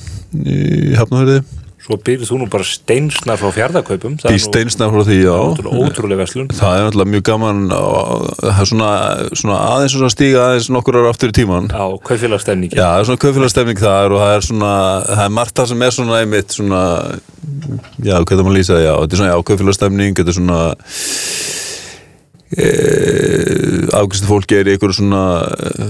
í 0.46 0.60
hafnafjörði 1.00 1.42
svo 1.80 1.96
byrjuð 2.04 2.28
þú 2.28 2.38
nú 2.42 2.48
bara 2.52 2.66
steinsnar 2.68 3.40
frá 3.40 3.50
fjárðakaupum 3.56 4.18
í 4.30 4.40
steinsnaf 4.44 4.92
frá 4.92 5.04
því, 5.08 5.18
já. 5.24 5.32
ótrúlega, 5.32 5.84
ótrúlega 5.88 6.20
verslun. 6.20 6.50
Það 6.52 6.76
er 6.76 6.84
náttúrulega 6.86 7.14
mjög 7.14 7.24
gaman 7.30 7.62
og 7.76 8.26
það 8.42 8.60
er 8.64 8.70
svona, 8.72 8.90
svona 9.42 9.60
aðeins 9.70 9.96
svona 9.96 10.12
stíga 10.14 10.42
aðeins 10.44 10.70
nokkur 10.76 11.00
ára 11.00 11.14
aftur 11.14 11.32
í 11.32 11.38
tíman 11.40 11.70
á 11.72 11.88
kaupfélagsstefningi 12.10 12.76
Já, 12.76 12.84
það 12.84 13.00
er 13.00 13.08
svona 13.10 13.24
kaupfélagsstefning 13.24 13.80
þar 13.84 14.16
og 14.16 14.24
það 14.24 14.34
er 14.34 14.48
svona, 14.50 14.74
það 15.08 15.24
er 15.24 15.34
margt 15.38 15.62
það 15.62 15.72
sem 15.72 15.86
er 15.88 15.96
svona 15.96 16.20
einmitt 16.20 16.58
svona, 16.58 16.82
já, 18.04 18.16
hvað 18.18 18.36
það 18.36 18.44
maður 18.50 18.60
lýsa, 18.60 18.82
já, 18.84 18.92
þetta 19.00 19.16
er 19.16 19.22
svona, 19.22 19.32
já, 19.32 19.46
kaupfélagsstefning, 19.52 20.20
þetta 20.20 20.34
er 20.34 20.40
svona 20.42 20.60
e, 22.60 22.68
afgristu 24.02 24.30
fólki 24.30 24.60
er 24.60 24.68
í 24.68 24.76
einhverju 24.76 25.00
svona, 25.00 25.24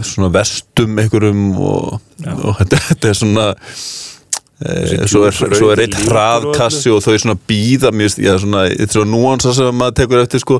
svona 0.05 0.29
vestum 0.37 1.01
einhverjum 1.01 1.49
og, 1.57 1.99
og 2.37 2.61
þetta, 2.61 2.83
þetta 2.91 3.11
er 3.11 3.19
svona 3.23 3.49
svo 5.07 5.23
er, 5.23 5.31
svo 5.31 5.69
er 5.71 5.81
eitt 5.85 5.95
hraðkassi 6.03 6.91
og 6.91 6.99
þau 7.05 7.13
svona 7.15 7.37
býða 7.47 7.93
finnst- 7.95 8.19
já, 8.19 8.33
svona, 8.41 8.65
þetta 8.67 8.89
er 8.89 8.97
svona 8.97 9.13
núansa 9.13 9.53
sem 9.55 9.77
maður 9.79 9.95
tekur 10.01 10.23
eftir, 10.23 10.43
sko. 10.43 10.59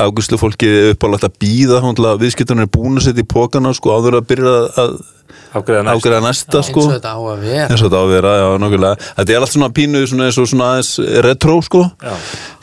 Afgristu 0.00 0.38
fólki 0.40 0.70
er 0.70 0.94
uppálagt 0.94 1.28
að 1.28 1.36
býða, 1.44 1.82
viðskiptunum 2.22 2.64
er 2.64 2.72
búin 2.72 2.96
að 2.96 3.08
setja 3.10 3.24
í 3.26 3.28
pókana, 3.28 3.74
sko, 3.76 3.92
áður 3.98 4.20
að 4.22 4.28
byrja 4.32 4.54
að 4.80 4.98
ágreða 5.54 6.20
næsta 6.22 6.60
eins 6.60 6.70
sko. 6.70 6.84
og 6.84 6.94
þetta 6.94 7.12
á 7.14 7.18
að 7.18 7.42
vera. 7.44 7.66
Eins 7.68 7.82
og 7.82 7.88
þetta 7.88 7.98
á 7.98 8.04
að 8.04 8.12
vera, 8.12 8.32
já, 8.38 8.46
nokkulega 8.62 9.08
þetta 9.08 9.34
er 9.34 9.44
allt 9.44 9.54
svona 9.54 9.70
pínu 9.78 10.02
svona 10.10 10.28
eins 10.28 10.38
og 10.38 10.48
svona 10.50 10.68
aðeins 10.74 10.92
retro 11.26 11.58
sko 11.64 11.82
Já. 11.88 12.14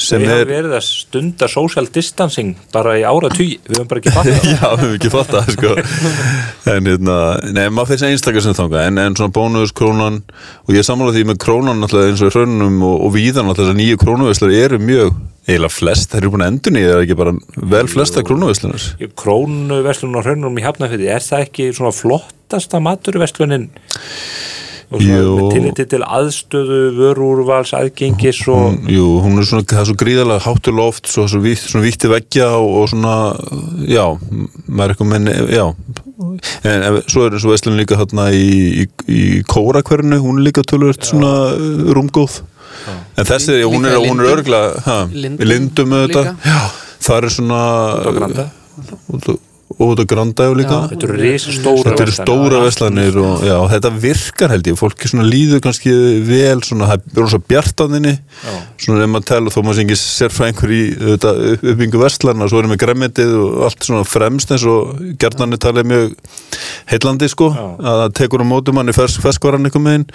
sem 0.08 0.24
við 0.24 0.32
er, 0.32 0.40
hefum 0.42 0.54
verið 0.56 0.76
að 0.80 0.86
stunda 0.90 1.50
social 1.52 1.90
distancing 1.98 2.56
bara 2.74 2.96
í 3.00 3.06
ára 3.06 3.32
við 3.36 3.56
höfum 3.70 3.92
bara 3.92 4.04
ekki 4.04 4.16
fattað 4.16 4.40
það. 4.40 4.50
já, 4.56 4.66
við 4.66 4.86
hefum 4.86 4.98
ekki 5.00 5.14
fatt 5.16 5.36
það 5.36 5.54
sko. 5.58 5.76
En 6.76 6.90
hérna, 6.90 7.16
nei, 7.54 7.68
maður 7.70 7.92
fyrir 7.92 8.02
sem 8.02 8.16
einstakar 8.16 8.42
sem 8.42 8.56
þanga, 8.58 8.88
en, 8.90 8.98
en 9.04 9.16
svona 9.18 9.34
bónus, 9.36 9.74
krónan 9.76 10.24
og 10.66 10.74
ég 10.74 10.86
sammála 10.88 11.14
því 11.14 11.28
með 11.30 11.40
krónan 11.46 11.80
náttúrulega 11.82 12.14
eins 12.14 12.24
og 12.26 12.32
í 12.32 12.36
hraunum 12.36 12.82
og, 12.90 12.98
og 13.06 13.14
víðan 13.14 13.46
náttúrulega 13.46 13.76
þessar 13.76 13.80
nýju 13.82 14.02
krónuveslur 14.02 14.56
eru 14.58 14.82
mjög 14.82 15.14
eiginlega 15.46 15.74
flest, 15.74 16.10
það 16.10 16.22
eru 16.22 16.32
búin 16.34 16.44
að 16.46 16.52
endur 16.54 16.74
nýja 16.74 16.90
það 16.90 16.96
er 16.98 17.04
ekki 17.06 17.18
bara 17.20 17.34
vel 17.76 17.86
flesta 17.92 18.24
krónuveslunar 18.26 18.86
krónuverslun 19.22 20.18
á 20.18 20.22
hraunum 20.26 20.58
í 20.58 20.66
Hafnafjörði 20.66 21.12
er 21.14 21.26
það 21.26 21.46
ekki 21.46 21.68
svona 21.78 21.94
flottasta 21.94 22.45
maturverslunin 22.84 23.70
og 24.94 25.02
svona 25.02 25.18
Jú. 25.18 25.30
með 25.40 25.48
tilliti 25.56 25.84
til 25.90 26.00
aðstöðu 26.06 26.80
vörúrvals, 26.94 27.72
aðgengis 27.74 28.44
og 28.54 28.76
Jú, 28.88 29.06
hún 29.24 29.40
er 29.42 29.48
svona, 29.50 29.66
það 29.66 29.80
er 29.82 29.88
svo 29.90 29.96
gríðarlega 29.98 30.44
háttu 30.46 30.74
loft, 30.78 31.08
svo, 31.10 31.26
svo, 31.28 31.40
vítt, 31.42 31.64
svona 31.66 31.88
vítti 31.88 32.12
veggja 32.12 32.52
og, 32.60 32.70
og 32.84 32.90
svona, 32.94 33.16
já, 33.90 34.04
maður 34.70 34.86
er 34.86 34.94
eitthvað 34.94 35.10
menni, 35.10 35.34
já, 35.58 35.66
en 36.70 36.86
ef- 36.92 37.10
svo 37.12 37.26
er 37.26 37.40
svo 37.42 37.50
Veslun 37.56 37.80
líka 37.82 37.98
hérna 37.98 38.28
í, 38.30 38.46
í, 38.84 38.88
í 39.10 39.24
Kórakvernu, 39.50 40.22
hún 40.22 40.38
er 40.44 40.46
líka 40.52 40.62
tölvöld 40.70 41.02
svona 41.10 41.34
uh, 41.58 41.90
rúmgóð, 41.98 42.44
en 43.18 43.26
þessi, 43.26 43.58
Líka 43.58 43.74
hún 43.74 43.90
er, 43.90 43.98
er 43.98 44.06
Lindum. 44.06 44.32
örgla, 44.38 44.62
ha, 44.86 45.00
Lindum 45.10 45.42
í 45.42 45.50
Lindum 45.50 45.98
líka. 46.06 46.28
já, 46.46 46.62
það 47.10 47.18
er 47.26 47.34
svona, 47.40 47.64
Út 47.98 48.06
á 48.06 48.12
Granda. 48.22 48.48
út 49.18 49.30
á- 49.34 49.42
og 49.76 49.92
út 49.92 50.00
á 50.00 50.06
Granda 50.08 50.48
líka. 50.56 50.78
Já. 50.80 50.90
þetta 50.94 51.08
eru 51.08 51.18
risastóra 51.20 51.84
Þetta 51.90 52.06
eru 52.06 52.14
stóra 52.16 52.62
veslanir 52.64 53.18
og 53.20 53.44
já, 53.44 53.56
þetta 53.74 53.92
virkar 54.06 54.54
held 54.56 54.70
ég, 54.72 54.78
fólki 54.80 55.12
svona 55.12 55.26
líður 55.28 55.64
kannski 55.66 55.94
vel, 56.28 56.62
svona, 56.64 56.88
það 56.94 57.04
er 57.12 57.22
rosa 57.24 57.40
bjartaninni 57.44 58.14
svona 58.80 59.04
ef 59.04 59.12
maður 59.12 59.28
tala, 59.32 59.54
þó 59.54 59.60
maður 59.66 59.80
sé 59.80 59.86
ekki 59.86 60.00
sérfræðingur 60.02 60.76
í 60.76 60.82
uppbyggingu 61.18 62.04
vestlana 62.06 62.50
svo 62.52 62.62
erum 62.64 62.76
við 62.76 62.84
gremmetið 62.86 63.36
og 63.42 63.66
allt 63.68 63.90
svona 63.90 64.08
fremst 64.08 64.56
eins 64.56 64.68
og 64.70 64.96
gerðanir 65.20 65.60
talið 65.66 65.92
mjög 65.92 66.16
heillandi 66.94 67.32
sko, 67.32 67.52
Já. 67.52 67.66
að 67.76 68.04
það 68.06 68.16
tekur 68.22 68.46
á 68.48 68.52
mótum 68.56 68.80
manni 68.80 68.96
fersk, 68.96 69.24
ferskvaran 69.26 69.68
eitthvað 69.68 69.88
megin 69.90 70.08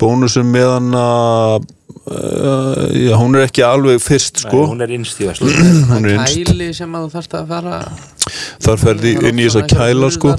bónusum 0.00 0.48
meðan 0.50 0.94
að 0.98 1.66
uh, 2.10 2.86
já, 2.94 3.14
hún 3.18 3.36
er 3.38 3.46
ekki 3.46 3.62
alveg 3.66 4.02
fyrst 4.02 4.42
Nei, 4.42 4.48
sko, 4.48 4.64
hún 4.72 4.82
er 4.84 4.94
innst 4.96 5.20
í 5.22 5.28
verslun 5.28 5.54
hún 5.92 6.08
er 6.08 6.16
innst 6.18 6.38
þar 8.62 8.82
ferði 8.82 9.14
inn 9.30 9.40
í 9.40 9.48
þess 9.48 9.60
að 9.62 9.72
kæla 9.74 10.10
sko. 10.14 10.36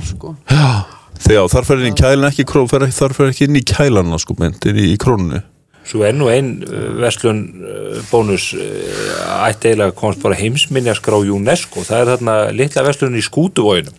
Já, 0.51 0.85
þegar 1.25 1.51
þar 1.55 1.67
fer 1.69 1.81
inn 1.81 1.91
í 1.91 1.97
kælan 1.97 2.29
ekki 2.29 2.47
kró, 2.47 2.65
fer, 2.69 2.87
þar 2.93 3.17
fer 3.17 3.33
ekki 3.33 3.49
inn 3.49 3.59
í 3.59 3.65
kælana 3.65 4.19
sko, 4.21 4.37
mynd, 4.39 4.65
inn 4.69 4.81
í, 4.81 4.89
í 4.93 4.97
krónu 5.01 5.41
Svo 5.85 6.01
er 6.07 6.15
nú 6.17 6.25
ein 6.33 6.47
uh, 6.65 6.85
verslun 6.97 7.39
uh, 7.61 7.99
bónus 8.09 8.47
uh, 8.57 9.45
ætti 9.45 9.69
eiginlega 9.69 9.91
að 9.91 9.97
komast 9.99 10.23
bara 10.23 10.37
heimsminjaskrá 10.39 11.19
UNESCO, 11.21 11.83
það 11.85 11.99
er 12.01 12.09
þarna 12.15 12.35
litla 12.57 12.83
verslun 12.87 13.17
í 13.19 13.23
skútuvóginum 13.25 13.93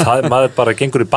það 0.00 0.12
er 0.22 0.28
maður 0.32 0.54
bara 0.56 0.74
gengur 0.78 1.04
í 1.04 1.08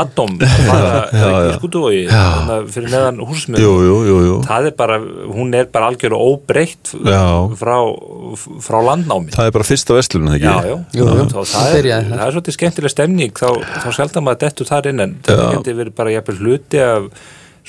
Já, 0.44 1.30
í 1.48 1.56
skútuvógi 1.56 2.04
þarna 2.12 2.60
fyrir 2.76 2.92
neðan 2.94 3.22
Jú, 3.24 3.30
húsmið 3.32 3.64
jú, 3.64 3.72
jú, 4.10 4.20
jú. 4.28 4.36
Það 4.50 4.70
er 4.70 4.76
bara, 4.84 5.00
hún 5.38 5.56
er 5.58 5.72
bara 5.72 5.90
algjörðu 5.94 6.20
óbreytt 6.30 6.94
frá, 7.60 7.76
frá 8.68 8.80
landnámi. 8.92 9.34
Það 9.36 9.50
er 9.50 9.56
bara 9.56 9.68
fyrsta 9.68 9.96
vestlun, 9.98 10.30
ekki? 10.36 10.46
Já, 10.48 10.70
já, 10.70 10.78
Jú, 11.00 11.08
jú. 11.16 11.26
Þá, 11.32 11.40
Það 11.40 11.52
það, 11.56 11.76
er, 11.80 11.90
þar. 11.90 12.12
það 12.12 12.24
er 12.28 12.36
svolítið 12.36 12.58
skemmtileg 12.60 12.94
stemning. 12.94 13.34
Þá, 13.40 13.50
þá 13.86 13.90
sjaldan 13.98 14.26
maður 14.28 14.42
dettur 14.46 14.70
þar 14.70 14.90
inn 14.92 15.04
en 15.06 15.18
það 15.26 15.44
geti 15.58 15.76
verið 15.80 15.96
bara 16.00 16.14
jafnvel 16.16 16.40
hluti 16.44 16.82
af 16.84 17.10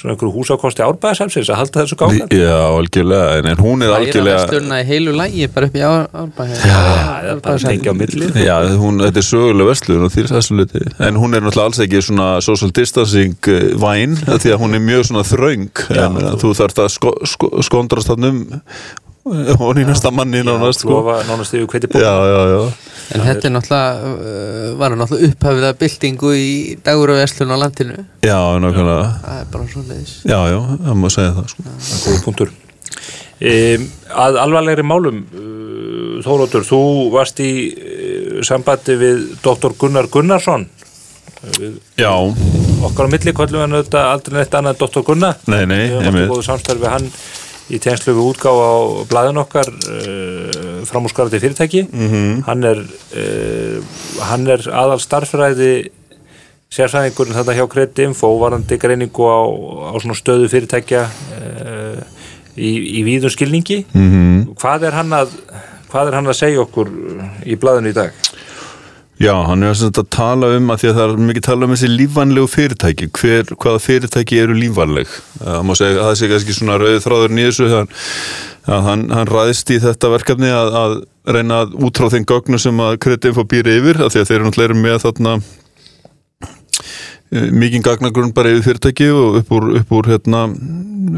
svona 0.00 0.14
einhverju 0.14 0.32
húsákosti 0.34 0.84
árbæðarsafsins 0.84 1.50
að 1.52 1.60
halda 1.60 1.84
þessu 1.84 1.98
gáðan 2.00 2.32
Já, 2.34 2.56
algjörlega, 2.78 3.38
en, 3.38 3.48
en 3.52 3.60
hún 3.60 3.84
er 3.84 3.90
Það 3.90 3.94
er 3.94 3.96
að 3.96 4.06
algjörlega 4.06 4.46
sturna 4.46 4.80
í 4.80 4.86
heilu 4.88 5.14
lægi 5.18 5.50
bara 5.54 5.68
upp 5.70 5.76
í 5.76 5.84
árbæð 5.90 6.54
Já, 6.56 6.78
það 6.80 7.28
er 7.34 7.42
bara 7.44 7.56
að 7.56 7.66
tengja 7.68 7.92
á 7.92 7.96
milli. 8.00 8.30
Já, 8.46 8.54
hún, 8.80 9.02
þetta 9.04 9.22
er 9.22 9.28
sögulega 9.28 9.70
vestlun 9.70 10.06
og 10.06 10.18
er 10.24 10.32
þessu 10.32 10.58
liti 10.60 10.84
En 11.10 11.20
hún 11.20 11.36
er 11.36 11.44
náttúrulega 11.44 11.68
alls 11.68 11.82
ekki 11.84 12.02
svona 12.08 12.30
social 12.44 12.72
distancing 12.80 13.52
uh, 13.52 13.60
væn 13.80 14.16
Því 14.30 14.54
að 14.54 14.60
hún 14.64 14.78
er 14.78 14.84
mjög 14.84 15.06
svona 15.10 15.26
þröng. 15.26 15.84
En 16.00 16.18
þú 16.40 16.54
þarft 16.56 16.82
að 16.82 16.90
sko, 16.96 17.14
sko, 17.28 17.52
skondrast 17.66 18.10
þannig 18.10 18.40
um 18.40 19.06
Hún 19.30 19.78
í 19.78 19.84
næsta 19.86 20.10
manni 20.14 20.40
nánast 20.46 20.82
sko. 20.82 21.00
Nánast 21.28 21.54
yfir 21.54 21.68
hveti 21.70 21.90
bók 21.90 22.02
Já, 22.02 22.14
já, 22.26 22.40
já. 22.50 22.62
En 23.10 23.22
þetta 23.26 23.48
er 23.48 23.52
náttúrulega 23.54 24.74
var 24.78 24.96
náttúrulega 24.98 25.30
upphafið 25.34 25.66
að 25.68 25.78
byltingu 25.82 26.32
í 26.38 26.50
dagur 26.86 27.12
og 27.14 27.20
veslun 27.20 27.54
á 27.54 27.56
landinu? 27.58 28.04
Já, 28.26 28.38
nákvæmlega. 28.62 29.06
Það 29.22 29.38
er 29.38 29.46
bara 29.54 29.68
svo 29.70 29.84
leiðis 29.86 30.16
Já, 30.26 30.38
já, 30.50 30.58
það 30.86 30.98
má 31.00 31.08
segja 31.14 31.36
það 31.38 31.54
sko. 31.54 31.64
góð 32.06 32.20
punktur. 32.26 32.52
Um, 33.40 33.86
að 34.20 34.36
alvarlegri 34.42 34.84
málum 34.84 35.22
uh, 35.24 36.18
Þórótur, 36.20 36.66
þú 36.68 36.80
varst 37.14 37.38
í 37.40 37.52
uh, 37.72 38.40
sambandi 38.44 38.98
við 39.00 39.22
doktor 39.40 39.78
Gunnar 39.80 40.10
Gunnarsson. 40.12 40.66
Já, 41.96 42.12
okkar 42.84 43.08
á 43.08 43.12
milli 43.14 43.32
kvöldum 43.32 43.62
við 43.64 43.78
þetta 43.86 44.02
aldrei 44.10 44.42
neitt 44.42 44.56
annað 44.58 44.74
en 44.74 44.80
doktor 44.82 45.06
Gunnar. 45.06 45.38
Nei, 45.48 45.62
nei, 45.64 45.86
við 45.88 46.02
einmitt. 46.02 46.26
átt 46.26 46.34
góðu 46.34 46.44
samstarfi 46.50 46.84
við 46.84 46.92
hann 46.92 47.08
í 47.70 47.78
tegnslu 47.82 48.14
við 48.16 48.26
útgáfa 48.32 48.66
á 48.66 48.78
blæðin 49.10 49.40
okkar 49.44 49.68
uh, 49.70 50.82
framúrskarandi 50.90 51.40
fyrirtæki 51.42 51.84
Mhm. 51.92 52.42
hann 52.48 52.64
er 52.64 52.80
uh, 52.82 53.80
hann 54.30 54.46
er 54.50 54.64
aðal 54.70 55.00
starffræði 55.02 55.72
sérfræðingurinn 56.70 57.34
þetta 57.34 57.54
hjá 57.58 57.66
Credit 57.70 57.98
Info 58.06 58.30
varandi 58.38 58.78
greiningu 58.78 59.26
á, 59.26 59.38
á 59.90 59.96
stöðu 60.14 60.46
fyrirtækja 60.52 61.02
uh, 61.06 61.98
í, 62.56 63.00
í 63.00 63.04
víðum 63.06 63.32
skilningi 63.34 63.84
Mhm. 63.92 64.54
hvað 64.60 64.86
er 64.90 64.98
hann 65.00 65.10
að 65.16 65.34
hvað 65.90 66.06
er 66.12 66.14
hann 66.20 66.30
að 66.30 66.38
segja 66.38 66.62
okkur 66.62 66.90
í 67.50 67.56
blæðinu 67.58 67.90
í 67.90 67.96
dag? 67.96 68.12
Já, 69.20 69.34
hann 69.44 69.60
er 69.60 69.74
að 70.00 70.06
tala 70.14 70.48
um 70.56 70.70
að 70.72 70.78
því 70.80 70.88
að 70.88 70.94
það 70.96 71.10
er 71.10 71.18
mikið 71.28 71.42
tala 71.44 71.66
um 71.66 71.72
þessi 71.74 71.88
lífvænlegu 71.92 72.48
fyrirtæki. 72.48 73.08
Hver, 73.18 73.50
hvaða 73.52 73.80
fyrirtæki 73.84 74.38
eru 74.40 74.54
segja 75.76 75.98
að 75.98 76.06
það 76.06 76.14
sé 76.16 76.28
kannski 76.30 76.54
svona 76.56 76.78
rauðið 76.80 77.04
þráður 77.04 77.34
nýðsu 77.36 77.68
að 77.76 78.86
hann, 78.86 79.02
hann 79.12 79.28
ræðist 79.28 79.72
í 79.74 79.76
þetta 79.82 80.12
verkefni 80.14 80.48
að, 80.56 80.78
að 80.80 80.94
reyna 81.36 81.58
að 81.66 81.76
útrá 81.84 82.08
þeim 82.14 82.24
gögnu 82.32 82.60
sem 82.64 82.80
að 82.80 82.96
kreditinfo 83.04 83.44
býr 83.50 83.68
yfir 83.74 84.00
af 84.06 84.14
því 84.14 84.22
að 84.22 84.30
þeir 84.30 84.38
eru 84.38 84.48
náttúrulega 84.48 84.80
með 84.80 84.96
þarna 85.04 85.36
eh, 86.48 87.52
mikið 87.60 87.86
gagnagrunn 87.90 88.34
bara 88.40 88.54
yfir 88.54 88.70
fyrirtæki 88.70 89.10
og 89.12 89.38
upp 89.42 89.52
úr, 89.58 89.68
upp 89.82 89.94
úr 90.00 90.10
hérna, 90.14 90.46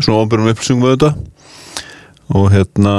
svona 0.02 0.24
ofnbjörnum 0.24 0.50
upplýsingum 0.56 0.88
við 0.88 0.98
þetta 0.98 1.14
og 2.34 2.50
hérna 2.50 2.98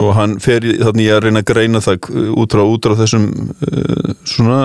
og 0.00 0.14
hann 0.16 0.38
fer 0.40 0.64
í 0.64 0.76
að 0.80 1.26
reyna 1.26 1.42
að 1.42 1.48
greina 1.50 1.82
það 1.84 2.08
uh, 2.08 2.30
út 2.40 2.56
frá, 2.56 2.62
út 2.64 2.88
frá 2.88 2.96
þessum 3.02 3.26
uh, 3.66 4.10
svona 4.28 4.60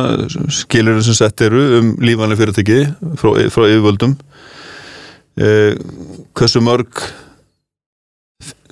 skilurinn 0.53 1.03
sem 1.05 1.17
sett 1.17 1.43
eru 1.45 1.63
um 1.79 1.91
lífanlega 2.03 2.41
fyrirtæki 2.41 2.79
frá, 3.19 3.29
frá 3.51 3.67
yfirvöldum. 3.67 4.15
Uh, 5.35 5.75
hversu 6.37 6.63
mörg 6.63 7.03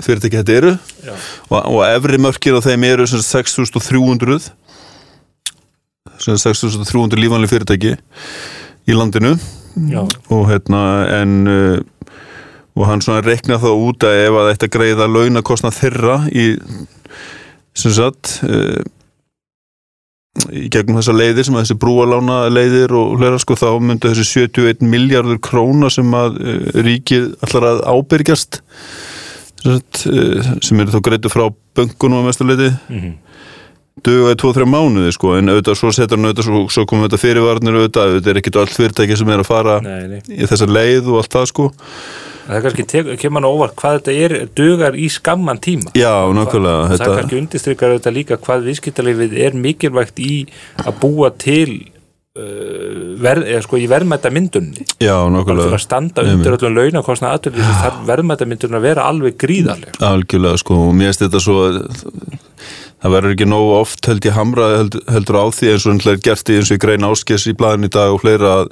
fyrirtæki 0.04 0.40
þetta 0.40 0.58
eru. 0.62 0.76
Já. 1.04 1.16
og, 1.50 1.60
og 1.60 1.82
efri 1.90 2.22
mörkir 2.22 2.60
á 2.60 2.62
þeim 2.64 2.88
eru 2.88 3.08
sem 3.10 3.24
sagt 3.24 3.52
6300 3.52 4.52
sem 6.24 6.38
sagt 6.38 6.62
6300 6.64 7.20
lífanlega 7.20 7.52
fyrirtæki 7.52 7.98
í 8.88 8.96
landinu. 8.96 9.36
Já, 9.90 10.04
og 10.30 10.44
hérna 10.52 10.84
en 11.18 11.40
uh, 11.50 11.80
og 12.74 12.88
hann 12.90 13.02
svona 13.06 13.22
reikna 13.26 13.60
þá 13.62 13.70
út 13.76 14.04
að 14.08 14.20
ef 14.26 14.40
að 14.42 14.50
þetta 14.54 14.72
greiða 14.78 15.08
launakostna 15.12 15.70
þeirra 15.76 16.16
í 16.34 16.46
sem 17.78 17.94
sagt 17.94 18.40
uh, 18.48 18.82
í 20.54 20.66
gegnum 20.74 20.98
þessa 20.98 21.14
leiðir 21.14 21.46
sem 21.46 21.58
að 21.58 21.68
þessi 21.68 21.78
brúalána 21.84 22.38
leiðir 22.50 22.94
og 22.98 23.18
hlera 23.20 23.38
sko 23.42 23.58
þá 23.60 23.68
myndi 23.86 24.10
þessi 24.10 24.26
71 24.50 24.82
miljardur 24.90 25.38
króna 25.46 25.92
sem 25.94 26.10
að 26.18 26.40
uh, 26.42 26.56
ríkið 26.86 27.28
allar 27.46 27.68
að 27.76 27.84
ábyrgjast 27.94 28.58
sem, 29.62 29.76
sagt, 29.78 30.02
uh, 30.10 30.50
sem 30.66 30.82
eru 30.82 30.96
þá 30.96 31.04
greitu 31.10 31.32
frá 31.34 31.46
böngunum 31.78 32.26
á 32.26 32.28
mestu 32.32 32.48
leiti 32.50 32.72
Mhm. 32.90 33.14
duga 34.04 34.32
í 34.34 34.38
2-3 34.42 34.66
mánuði 34.66 35.12
sko 35.14 35.36
en 35.38 35.52
auðvitað 35.54 35.78
svo 35.78 35.92
setur 35.94 36.18
hann 36.18 36.26
auðvitað 36.32 36.48
svo, 36.50 36.62
svo 36.74 36.84
komum 36.90 37.06
þetta 37.06 37.20
fyrirvarnir 37.22 37.76
auðvitað, 37.78 38.08
auðvitað 38.10 38.32
er 38.34 38.40
ekkit 38.42 38.58
allt 38.64 38.74
fyrirtæki 38.74 39.18
sem 39.20 39.30
er 39.30 39.44
að 39.44 39.50
fara 39.52 39.76
Nei, 39.86 40.08
nei. 40.16 40.22
í 40.34 40.48
þessa 40.50 40.66
leið 40.66 41.12
og 41.14 41.20
allt 41.22 41.36
það 41.38 41.46
sko 41.54 41.68
Það 42.44 42.58
er 42.58 42.66
kannski, 42.66 42.86
kemur 43.22 43.40
hann 43.40 43.48
óvart 43.48 43.76
hvað 43.80 43.98
þetta 44.00 44.18
er, 44.26 44.36
dugar 44.58 44.98
í 45.00 45.08
skamman 45.12 45.62
tíma. 45.64 45.94
Já, 45.96 46.12
nákvæmlega 46.36 46.84
Það 46.90 46.94
þetta, 46.98 47.16
kannski 47.20 47.40
undistrykar 47.40 47.96
þetta 47.96 48.14
líka 48.18 48.38
hvað 48.44 48.70
viðskiptalífið 48.70 49.36
er 49.46 49.58
mikilvægt 49.66 50.22
í 50.24 50.34
að 50.84 50.98
búa 51.00 51.32
til 51.40 51.68
uh, 52.36 53.18
verð, 53.24 53.48
eða 53.48 53.64
sko 53.64 53.80
í 53.80 53.88
verðmæta 53.92 54.34
myndunni. 54.36 54.88
Já, 55.00 55.16
Bara 55.16 55.32
til 55.32 55.38
nákvæmlega 55.38 55.80
að 55.80 55.86
standa 55.86 56.28
undir 56.34 56.58
öllum 56.58 56.80
launakostna 56.82 57.34
aðtöfli 57.38 57.68
þarf 57.82 58.04
verðmæta 58.12 58.50
myndunni 58.50 58.80
að 58.82 58.88
vera 58.90 59.08
alveg 59.12 59.40
gríðarlega. 59.46 60.00
Algjörlega 60.12 60.64
sko 60.64 60.82
og 60.90 60.98
mér 60.98 61.14
finnst 61.14 61.26
þetta 61.28 61.44
svo 61.48 61.60
það 63.04 63.16
verður 63.18 63.34
ekki 63.36 63.48
nógu 63.52 63.74
oft 63.76 64.08
held 64.08 64.28
ég 64.28 64.36
hamra 64.38 64.70
held, 64.78 65.00
heldur 65.12 65.40
á 65.44 65.46
því 65.52 65.74
eins 65.74 65.88
og 65.88 65.92
hann 65.92 66.06
er 66.14 66.22
gert 66.24 66.52
í 66.52 66.60
eins 66.60 66.72
og 66.72 66.78
í 66.78 66.84
grein 66.84 67.08
áskes 67.08 67.48
í 67.52 67.56
blæðin 67.60 67.90
í 67.90 67.92
dag 67.92 68.16
og 68.16 68.22
fleira 68.24 68.54
að 68.62 68.70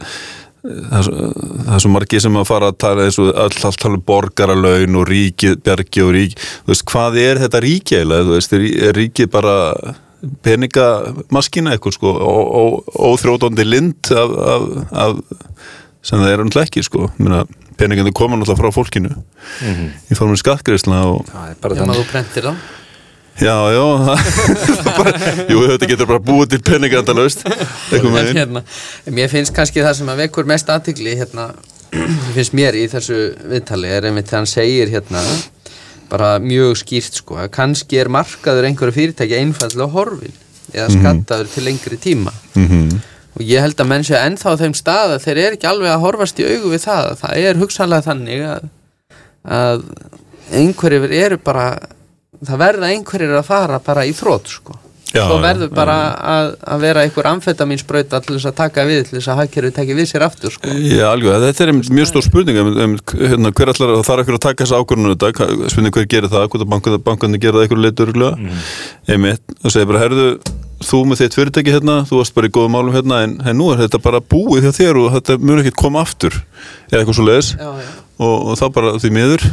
það 0.62 0.98
er 1.00 1.06
svo- 1.08 1.32
það 1.66 1.74
er 1.78 1.84
svo 1.86 1.92
margi 1.96 2.20
sem 2.22 2.36
að 2.38 2.48
fara 2.52 2.70
að 2.72 2.78
tala 2.84 3.06
eins 3.08 3.18
og 3.22 3.32
all, 3.34 3.56
all 3.70 3.78
tala 3.82 3.98
um 3.98 4.04
borgaralaun 4.06 5.00
og 5.02 5.08
ríki, 5.10 5.56
bjargi 5.66 6.04
og 6.06 6.12
ríki 6.16 6.38
þú 6.44 6.72
veist, 6.74 6.86
hvað 6.92 7.18
er 7.24 7.42
þetta 7.46 7.62
ríki 7.66 7.98
eiginlega, 7.98 8.28
þú 8.30 8.36
veist, 8.38 8.54
er, 8.58 8.68
er 8.90 8.94
ríki 9.00 9.26
bara 9.34 9.56
peningamaskina 10.46 11.74
eitthvað 11.76 11.96
sko? 11.98 12.12
Og, 12.14 12.52
og, 12.62 12.92
óþrótandi 13.12 13.66
lind 13.66 14.12
af, 14.14 14.36
af, 14.54 14.68
af 14.92 15.18
sem 16.06 16.22
það 16.22 16.32
er 16.36 16.44
hann 16.44 16.54
ekki 16.64 16.84
sko. 16.86 17.08
Meina, 17.22 17.44
peningandi 17.78 18.14
koma 18.18 18.38
náttúrulega 18.38 18.62
frá 18.62 18.74
fólkinu 18.76 19.12
í 20.12 20.18
formum 20.18 20.38
skattgreisla 20.38 21.02
og 21.10 21.26
Það 21.30 21.50
er 21.50 21.58
bara 21.64 21.80
þannig. 21.80 22.00
þú 22.04 22.08
prentir 22.12 22.48
þá 22.50 22.54
Já, 23.42 23.56
já. 23.74 23.86
Jú, 25.52 25.62
þetta 25.66 25.88
getur 25.90 26.10
bara 26.10 26.22
búið 26.22 26.52
til 26.54 26.62
peningandalaust 26.68 27.42
hérna, 27.90 28.62
mér 29.10 29.32
finnst 29.32 29.54
kannski 29.56 29.82
það 29.82 29.96
sem 29.98 30.12
að 30.14 30.22
vekur 30.28 30.50
mest 30.50 30.70
aðtigli 30.70 31.16
hérna, 31.18 31.48
finnst 32.36 32.54
mér 32.58 32.78
í 32.78 32.86
þessu 32.92 33.18
viðtali 33.50 33.90
er 33.90 34.06
einmitt 34.10 34.30
þegar 34.30 34.44
hann 34.44 34.52
segir 34.52 34.92
hérna 34.94 35.24
bara 36.12 36.36
mjög 36.44 36.76
skýrt 36.84 37.18
sko 37.22 37.40
að 37.42 37.50
kannski 37.56 38.02
er 38.02 38.12
markaður 38.14 38.68
einhverju 38.68 38.96
fyrirtæki 38.98 39.40
einfallega 39.40 39.88
horfin 39.96 40.36
eða 40.76 40.92
skattaður 40.94 41.50
til 41.52 41.64
lengri 41.66 41.98
tíma. 42.00 42.34
Mhm. 42.56 43.00
og 43.32 43.42
ég 43.48 43.64
held 43.64 43.80
að 43.80 43.88
menn 43.88 44.04
sé 44.04 44.20
ennþá 44.20 44.58
þeim 44.60 44.74
stað 44.76 45.16
að 45.16 45.24
þeir 45.24 45.38
eru 45.40 45.56
ekki 45.56 45.68
alveg 45.70 45.92
að 45.94 46.02
horfast 46.04 46.40
í 46.44 46.46
augu 46.46 46.74
við 46.74 46.82
það. 46.84 47.10
Það 47.22 47.38
er 47.48 47.60
hugsanlega 47.62 48.06
þannig 48.06 48.42
að, 48.44 48.66
að 49.48 49.86
einhverjir 50.52 51.14
eru 51.16 51.38
bara 51.40 51.66
það 52.48 52.64
verða 52.66 52.94
einhverjir 52.96 53.36
að 53.38 53.50
fara 53.50 53.82
bara 53.84 54.08
í 54.08 54.16
þrótt 54.16 54.56
sko. 54.56 54.78
Já, 55.12 55.26
já, 55.28 55.34
verður 55.44 55.72
bara 55.76 55.96
að, 56.16 56.50
að 56.72 56.84
vera 56.86 57.02
einhver 57.04 57.28
amfetaminsbrauta 57.34 58.22
til 58.24 58.38
þess 58.38 58.48
að 58.48 58.54
taka 58.62 58.86
við 58.88 59.02
til 59.10 59.18
þess 59.18 59.32
að 59.34 59.40
hagkerfið 59.42 59.74
tekja 59.76 59.98
við 59.98 60.08
sér 60.08 60.24
aftur 60.24 60.54
sko. 60.56 60.72
Já, 60.72 61.04
alveg, 61.10 61.44
þetta 61.44 61.66
er 61.66 61.72
mjög 61.98 62.08
stór 62.08 62.24
spurning 62.24 62.60
um, 62.62 62.70
um, 62.86 62.94
hérna, 63.20 63.52
hver 63.52 63.74
allar, 63.74 63.92
það 63.98 64.08
þarf 64.08 64.24
ekkur 64.24 64.38
að 64.38 64.44
taka 64.46 64.64
þessa 64.64 64.80
ákvörðunum 64.80 65.18
þetta, 65.26 65.50
spurning 65.74 65.98
hver 65.98 66.08
gerir 66.16 66.32
það, 66.32 66.48
hvort 66.54 66.64
að 66.64 66.72
bankan, 66.72 66.98
bankandi 67.10 67.42
gera 67.44 67.60
það 67.60 67.68
eitthvað 67.68 67.84
leitur 67.84 68.14
örgulega, 68.14 68.56
einmitt. 69.12 69.56
Og 69.60 69.76
segir 69.76 69.92
bara, 69.92 70.04
herðu, 70.06 70.30
þú 70.88 71.02
með 71.10 71.26
þitt 71.26 71.38
fyrirtæki 71.38 71.76
hérna, 71.76 71.98
þú 72.08 72.22
varst 72.22 72.38
bara 72.38 72.48
í 72.48 72.56
góðum 72.56 72.76
málum 72.78 72.96
hérna 72.96 73.22
en, 73.26 73.36
en 73.44 73.60
nú 73.60 73.68
er 73.74 73.84
þetta 73.84 74.00
bara 74.08 74.24
búið 74.24 74.70
hjá 74.70 74.78
þér 74.80 75.02
og 75.02 75.12
þetta 75.18 75.38
mun 75.44 75.62
ekki 75.62 75.76
koma 75.84 76.06
aftur, 76.06 76.40
eða 76.90 77.04
eitthvað 77.04 77.20
svo 77.20 77.28
leiðis 77.28 77.52
já, 77.54 77.68
já. 77.84 77.92
og, 78.24 78.36
og 78.40 78.58
þá 78.62 78.66
bara 78.80 78.96
því 79.02 79.14
miður 79.18 79.46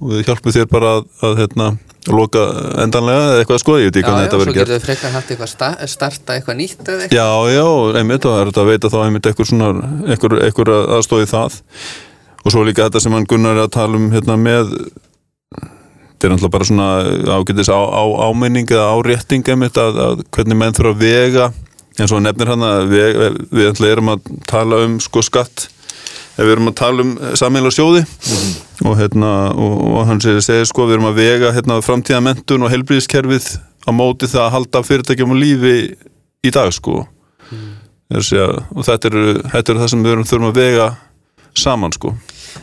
og 0.00 0.14
við 0.14 0.26
hjálpum 0.28 0.56
þér 0.56 0.70
bara 0.70 0.96
að, 0.98 1.08
að 1.26 1.40
hérna, 1.42 1.70
loka 2.08 2.42
endanlega 2.80 3.24
eða 3.26 3.40
eitthvað 3.42 3.58
sko, 3.60 3.74
ég 3.80 3.90
veit 3.90 3.98
ekki 4.00 4.08
Já, 4.08 4.12
hvernig 4.12 4.22
já, 4.22 4.28
þetta 4.30 4.36
svo 4.36 4.40
verður 4.40 4.54
gert. 4.56 4.68
getur 4.70 4.76
við 4.78 4.86
frekar 4.86 5.12
haft 5.16 5.32
eitthvað 5.34 5.50
sta 5.52 5.68
starta 5.92 6.36
eitthvað 6.38 6.56
nýtt 6.60 6.80
eða 6.88 7.04
eitthvað. 7.04 7.18
Já, 7.18 7.28
já, 7.58 7.66
einmitt 8.00 8.24
það 8.24 8.38
er 8.40 8.50
þetta 8.50 8.62
að 8.64 8.70
veita 8.72 8.92
þá 8.94 8.98
einmitt 9.04 9.28
eitthvað 9.30 9.50
svona, 9.50 9.70
eitthvað, 10.08 10.36
eitthvað 10.46 10.72
aðstóði 10.96 11.28
það. 11.30 11.58
Og 12.40 12.54
svo 12.54 12.64
líka 12.64 12.86
þetta 12.88 13.02
sem 13.04 13.12
hann 13.18 13.28
Gunnar 13.28 13.58
er 13.58 13.66
að 13.66 13.74
tala 13.76 14.00
um 14.00 14.06
hérna 14.14 14.36
með 14.40 14.70
þetta 15.50 16.28
er 16.28 16.32
náttúrulega 16.34 16.52
bara 16.56 16.68
svona 16.68 16.88
ágætis 17.36 17.68
á, 17.72 17.80
á, 17.80 18.02
ámenning 18.28 18.68
eða 18.72 18.88
árétting 18.96 19.44
einmitt 19.52 19.76
að, 19.80 20.00
að 20.04 20.22
hvernig 20.36 20.58
menn 20.60 20.76
þurfa 20.76 20.94
að 20.96 21.04
vega 21.04 21.50
eins 22.00 22.12
og 22.16 22.22
nefnir 22.24 22.50
hann 22.52 22.64
að 22.64 22.88
við, 22.92 23.20
við 23.52 23.70
ætla 23.70 23.92
erum 23.92 24.10
að 24.14 24.28
tala 24.48 24.80
um 24.86 24.98
sko 25.00 25.22
skatt 25.24 25.68
ef 26.36 26.42
við 26.44 26.52
erum 26.54 26.70
að 26.70 26.78
tala 26.80 27.04
um 27.04 27.12
sammeila 27.38 27.72
sjóði 27.74 28.04
og 28.86 28.96
hérna 28.98 29.32
og, 29.52 29.74
og 29.90 30.06
hann 30.08 30.22
segir, 30.22 30.44
segir 30.44 30.68
sko 30.70 30.86
við 30.86 30.98
erum 30.98 31.10
að 31.10 31.20
vega 31.20 31.52
hérna 31.56 31.80
framtíða 31.84 32.22
mentun 32.24 32.66
og 32.66 32.72
helbriðiskerfið 32.72 33.50
á 33.86 33.90
móti 33.96 34.28
það 34.30 34.46
að 34.46 34.54
halda 34.56 34.84
fyrirtækjum 34.86 35.34
á 35.34 35.36
lífi 35.40 35.76
í 36.40 36.52
dag 36.54 36.70
sko. 36.72 37.04
Mm. 37.50 37.70
segja, 38.22 38.48
og 38.72 38.86
þetta 38.86 39.10
er, 39.10 39.20
þetta 39.52 39.72
er 39.72 39.80
það 39.82 39.92
sem 39.92 40.04
við 40.04 40.14
erum 40.14 40.28
þurfum 40.28 40.50
að 40.50 40.60
vega 40.60 40.90
saman 41.58 41.96
sko 41.96 42.14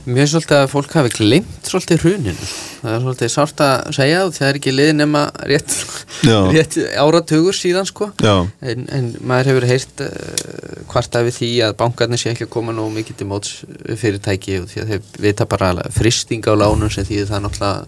Mér 0.07 0.21
finnst 0.23 0.33
svolítið 0.35 0.57
að 0.57 0.69
fólk 0.71 0.93
hafi 0.97 1.11
glimt 1.17 1.67
svolítið 1.67 2.03
hruninu 2.03 2.35
sko. 2.37 2.63
það 2.81 2.93
er 2.93 3.03
svolítið 3.03 3.31
sárt 3.33 3.63
að 3.65 3.89
segja 3.97 4.21
og 4.25 4.33
það 4.37 4.47
er 4.47 4.59
ekki 4.59 4.73
liðin 4.73 5.01
nema 5.01 5.23
rétt, 5.51 5.75
rétt 6.55 6.77
áratugur 7.03 7.57
síðan 7.57 7.89
sko. 7.89 8.09
Já, 8.23 8.35
En, 8.61 8.87
en 8.93 9.11
maður 9.27 9.51
hefur 9.51 9.67
heyrt 9.71 10.03
uh, 10.05 10.87
hvart 10.91 11.19
af 11.19 11.29
því 11.37 11.51
að 11.67 11.75
bankarnir 11.81 12.21
sé 12.21 12.31
ekki 12.33 12.47
að 12.47 12.53
koma 12.57 12.75
nógu 12.75 12.95
mikið 12.97 13.19
til 13.21 13.29
móts 13.29 13.53
við 13.67 14.01
fyrirtæki 14.03 14.59
og 14.63 14.71
því 14.71 14.83
að 14.83 14.91
þeir 14.93 15.13
vita 15.27 15.47
bara 15.49 15.73
fristing 15.95 16.47
á 16.47 16.53
lánum 16.55 16.91
sem 16.93 17.07
því 17.07 17.23
það 17.27 17.39
er 17.39 17.45
náttúrulega 17.47 17.85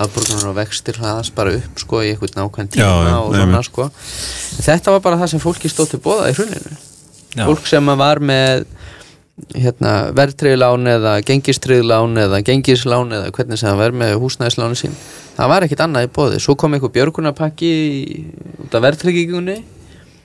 afborgunar 0.00 0.50
og 0.52 0.56
vextir 0.56 0.96
hraðast 1.00 1.34
bara 1.36 1.56
upp 1.58 1.80
sko 1.82 2.00
í 2.04 2.12
eitthvað 2.12 2.38
nákvæm 2.38 2.68
tíma 2.72 2.86
Já, 3.10 3.16
og 3.20 3.34
svona 3.34 3.62
sko. 3.66 3.88
Þetta 4.64 4.94
var 4.94 5.02
bara 5.04 5.18
það 5.20 5.32
sem 5.34 5.42
fólki 5.42 5.70
stóð 5.72 5.90
til 5.94 6.00
bóða 6.04 6.30
í 6.30 6.36
hruninu. 6.38 6.78
Já. 7.36 7.44
Fólk 7.46 7.66
sem 7.68 7.90
var 8.00 8.22
með 8.22 8.64
hérna, 9.54 9.94
verðtriðlán 10.16 10.86
eða 10.90 11.16
gengistriðlán 11.26 12.22
eða 12.24 12.40
gengislán 12.46 13.14
eða 13.16 13.32
hvernig 13.34 13.60
sem 13.60 13.70
það 13.70 13.82
var 13.82 13.98
með 14.02 14.14
húsnæðislánu 14.22 14.78
sín. 14.78 14.96
Það 15.36 15.52
var 15.54 15.66
ekkit 15.66 15.84
annað 15.84 16.06
í 16.06 16.12
bóði 16.16 16.40
svo 16.44 16.56
kom 16.60 16.76
einhver 16.76 16.92
björgunapakki 16.94 17.70
út 18.66 18.74
af 18.76 18.84
verðtryggingunni 18.84 19.60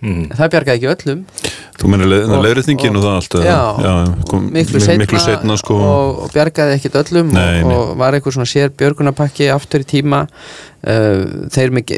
Mm. 0.06 0.26
það 0.38 0.52
bjargaði 0.54 0.78
ekki 0.78 0.91
öllum. 0.94 1.24
Þú 1.76 1.89
menir 1.91 2.08
leið, 2.08 2.24
Og- 2.24 2.30
það 3.02 3.15
allt 3.15 3.34
eða? 3.39 3.46
já, 3.86 3.94
kom, 4.30 4.44
miklu 4.54 4.78
mi- 4.80 4.86
setna, 4.86 5.02
miklu 5.02 5.20
setna 5.24 5.58
sko. 5.58 5.76
og, 5.76 6.20
og 6.28 6.32
bjargaði 6.36 6.78
ekkit 6.78 7.00
öllum 7.02 7.34
Nei, 7.34 7.63
og, 7.63 7.68
nei. 7.68 7.76
og 7.80 7.98
var 7.98 8.13
einhver 8.13 8.32
svona 8.38 8.48
sér 8.48 8.70
björgunapakki 8.70 9.50
aftur 9.52 9.82
í 9.84 9.89
tíma. 9.89 10.28
Uh, 10.86 11.48
þeir 11.50 11.72
með 11.74 11.89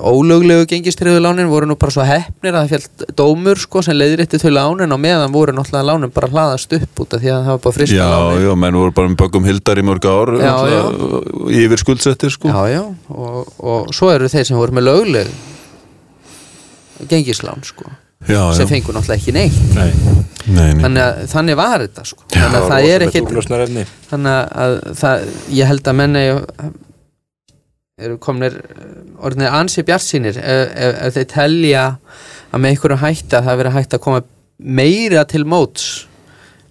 ólöglegu 0.00 0.64
gengistriðulánin 0.70 1.50
voru 1.52 1.66
nú 1.68 1.74
bara 1.76 1.92
svo 1.92 2.06
hefnir 2.08 2.54
að 2.56 2.62
það 2.62 2.70
fjallt 2.72 3.02
dómur 3.18 3.60
sko 3.60 3.82
sem 3.84 3.98
leiðrétti 3.98 4.40
þau 4.40 4.48
lánin 4.56 4.94
og 4.96 5.00
meðan 5.02 5.34
voru 5.34 5.52
náttúrulega 5.52 5.84
lánin 5.90 6.12
bara 6.14 6.30
hlaðast 6.32 6.72
upp 6.72 7.02
út 7.04 7.12
af 7.18 7.20
því 7.20 7.28
að 7.34 7.42
það 7.44 7.50
var 7.52 7.60
bara 7.66 7.76
frista 7.76 7.98
Já, 7.98 8.08
lánin. 8.08 8.46
já, 8.46 8.54
menn 8.62 8.78
voru 8.80 8.94
bara 8.96 9.08
með 9.12 9.20
böggum 9.20 9.44
hildar 9.44 9.76
í 9.76 9.84
mörg 9.84 10.08
ár 10.08 10.32
Já, 10.40 10.54
náttúrulega, 10.56 11.60
yfir 11.60 11.82
skuldsettir 11.84 12.32
sko. 12.32 12.48
Já, 12.48 12.62
já, 12.72 12.82
og, 13.12 13.52
og 13.60 13.92
svo 13.92 14.08
eru 14.14 14.32
þeir 14.32 14.48
sem 14.48 14.56
voru 14.56 14.72
með 14.72 14.88
lögleg 14.88 15.28
gengislán 17.08 17.62
sko, 17.64 17.86
já, 18.28 18.40
sem 18.56 18.66
já. 18.66 18.70
fengur 18.74 18.94
náttúrulega 18.96 19.20
ekki 19.20 19.32
neitt 19.36 19.74
Nei, 19.74 19.90
Nei, 20.50 20.72
nei. 20.74 20.82
þannig, 20.82 21.02
að, 21.04 21.22
þannig 21.32 21.58
var 21.60 21.84
þetta 21.86 22.04
sko 22.10 22.26
þannig 22.34 22.58
að 22.60 22.68
það 22.72 22.88
er 22.90 23.06
Úrlösnarefni. 23.22 23.84
þannig 24.10 24.54
að 24.64 24.76
það, 25.00 25.26
ég 25.60 25.70
held 25.70 25.90
að 25.92 25.98
menni 26.00 26.24
eru 28.00 28.16
komnir 28.22 28.54
orðinir 29.20 29.52
ansi 29.52 29.84
bjartsýnir 29.84 30.38
ef, 30.40 30.70
ef, 30.72 31.00
ef 31.08 31.16
þeir 31.18 31.26
telja 31.34 31.82
að 32.50 32.62
með 32.64 32.70
einhverjum 32.74 33.02
hætti 33.04 33.36
að 33.36 33.48
það 33.50 33.58
verið 33.60 33.76
hægt 33.76 33.96
að 33.98 34.04
koma 34.06 34.22
meira 34.80 35.24
til 35.28 35.44
móts 35.48 35.88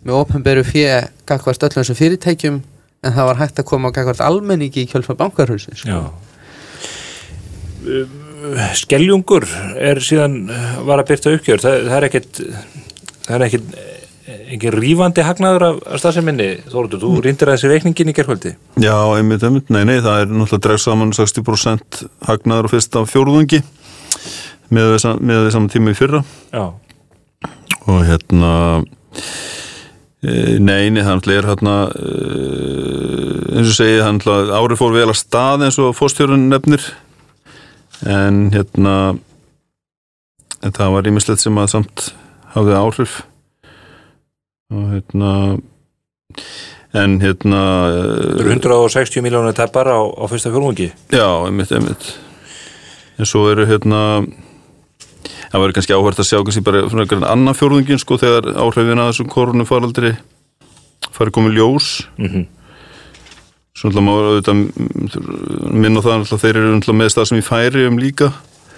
með 0.05 0.17
opnberu 0.23 0.63
fjö 0.65 1.01
gagvart 1.29 1.65
öllum 1.69 1.85
sem 1.85 1.97
fyrirtækjum 1.99 2.57
en 3.05 3.13
það 3.15 3.29
var 3.29 3.39
hægt 3.43 3.61
að 3.61 3.67
koma 3.69 3.91
gagvart 3.95 4.23
almenningi 4.25 4.83
í 4.83 4.89
kjölfa 4.89 5.15
bankarhulsins 5.19 5.85
Já. 5.87 6.01
Skeljungur 8.79 9.45
er 9.79 10.01
síðan 10.03 10.41
var 10.87 11.01
að 11.01 11.09
byrta 11.13 11.33
uppgjör. 11.35 11.63
Það, 11.63 11.79
það 11.87 11.97
er 11.97 12.07
ekkit, 12.09 12.41
það 13.25 13.35
er 13.37 13.47
ekkit 13.47 13.71
ekki 14.29 14.71
rífandi 14.73 15.23
hagnaður 15.25 15.65
af, 15.65 15.79
af 15.89 16.01
stafseminni 16.01 16.47
Þóruður, 16.69 17.01
þú 17.01 17.11
rýndir 17.25 17.49
að 17.49 17.57
þessi 17.57 17.71
reikningin 17.71 18.11
í 18.11 18.15
gerkvöldi 18.17 18.51
Já, 18.81 18.93
einmitt, 19.17 19.45
einmitt, 19.45 19.71
nei, 19.73 19.81
nei, 19.89 19.97
það 20.05 20.23
er 20.23 20.31
náttúrulega 20.33 20.65
dregst 20.67 20.89
saman 20.89 21.13
60% 21.17 22.01
hagnaður 22.27 22.69
á 22.69 22.73
fyrsta 22.73 23.03
fjórðungi 23.09 23.61
með 24.69 24.93
við 24.93 25.51
saman 25.55 25.69
tíma 25.73 25.93
í 25.93 25.97
fyrra. 25.97 26.21
Já, 26.53 26.65
og 27.89 28.01
hérna 28.05 28.51
nei, 30.21 30.89
nei, 30.93 31.01
það 31.01 31.29
er 31.33 31.47
hérna 31.49 31.75
eins 33.57 33.71
og 33.71 33.77
segið, 33.77 34.03
árið 34.53 34.81
fór 34.81 34.97
vel 34.97 35.07
að 35.07 35.17
stað 35.17 35.65
eins 35.67 35.79
og 35.81 35.95
fórstjórun 35.97 36.49
nefnir 36.51 36.85
en 38.07 38.47
hérna 38.53 38.95
en 40.63 40.75
það 40.75 40.95
var 40.95 41.09
ímislegt 41.09 41.43
sem 41.43 41.59
að 41.59 41.71
samt 41.73 42.09
hafði 42.53 42.75
áhrif. 42.77 43.19
Og 44.69 44.89
hérna 44.93 45.31
en 46.99 47.17
hérna 47.21 47.61
Það 47.93 48.43
eru 48.43 48.53
160 48.55 49.25
miljónir 49.25 49.55
teppar 49.57 49.89
á, 49.89 49.99
á 50.01 50.25
fyrsta 50.29 50.51
fjólungi 50.53 50.89
já, 51.13 51.27
einmitt, 51.45 51.71
einmitt. 51.73 52.11
En 53.19 53.29
svo 53.29 53.47
eru 53.51 53.65
hérna 53.69 54.21
það 55.49 55.63
verður 55.63 55.75
kannski 55.77 55.97
áhvert 55.97 56.21
að 56.21 56.29
sjá 56.29 56.37
kannski 56.41 56.65
bara 56.65 56.85
svona 56.87 57.05
einhvern 57.05 57.27
annan 57.29 57.57
fjórðungin 57.57 58.01
sko 58.01 58.19
þegar 58.21 58.51
áhrifin 58.61 59.01
að 59.01 59.11
þessum 59.11 59.33
koronafaraldri 59.33 60.13
farið 61.17 61.35
komið 61.37 61.59
ljós. 61.59 61.91
Mm 62.21 62.47
Svo 63.79 63.89
náttúrulega 63.89 64.05
má 64.05 64.13
auðvitað 64.17 64.57
minna 65.71 66.03
á 66.03 66.05
það 66.05 66.19
náttúrulega 66.19 66.43
þeir 66.43 66.59
eru 66.59 66.73
náttúrulega 66.75 66.99
með 66.99 67.13
stað 67.13 67.29
sem 67.29 67.39
í 67.39 67.47
færi 67.47 67.87
um 67.87 68.01
líka. 68.01 68.33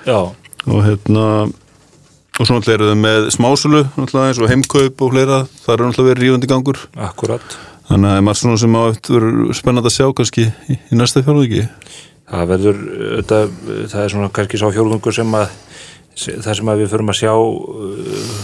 Já, 0.06 0.20
og 0.68 0.80
hérna 0.86 1.26
og 1.50 2.46
svo 2.46 2.54
náttúrulega 2.54 2.78
eru 2.78 2.92
þau 2.92 3.02
með 3.02 3.28
smásölu 3.34 3.84
náttúrulega 3.98 4.30
eins 4.30 4.42
og 4.44 4.54
heimkaup 4.54 5.04
og 5.04 5.14
fleira. 5.16 5.44
Það 5.66 5.76
eru 5.76 5.90
náttúrulega 5.90 6.14
verið 6.14 6.28
rífandi 6.28 6.54
gangur. 6.54 6.86
Akkurat 7.10 7.60
þannig 7.92 8.08
að 8.08 8.14
það 8.14 8.20
er 8.20 8.26
margt 8.28 8.42
svona 8.42 8.62
sem 8.62 8.78
á 8.78 8.82
eftir 8.88 9.18
verður 9.18 9.58
spennandi 9.58 9.90
að 9.90 9.96
sjá 9.98 10.08
kannski 10.16 10.48
í, 10.48 10.78
í 10.78 11.00
næsta 11.00 11.24
fjárvíki 11.26 11.68
Það 12.32 12.44
verður, 12.48 12.78
þetta, 13.18 13.40
það 13.92 14.04
er 14.04 14.12
svona 14.14 14.32
kannski 14.32 14.60
sá 14.62 14.68
fjólungur 14.72 15.16
sem 15.16 15.34
að 15.36 15.56
það 16.22 16.54
sem 16.60 16.72
að 16.72 16.84
við 16.84 16.92
förum 16.94 17.12
að 17.12 17.18
sjá 17.20 17.34
uh, 17.34 18.38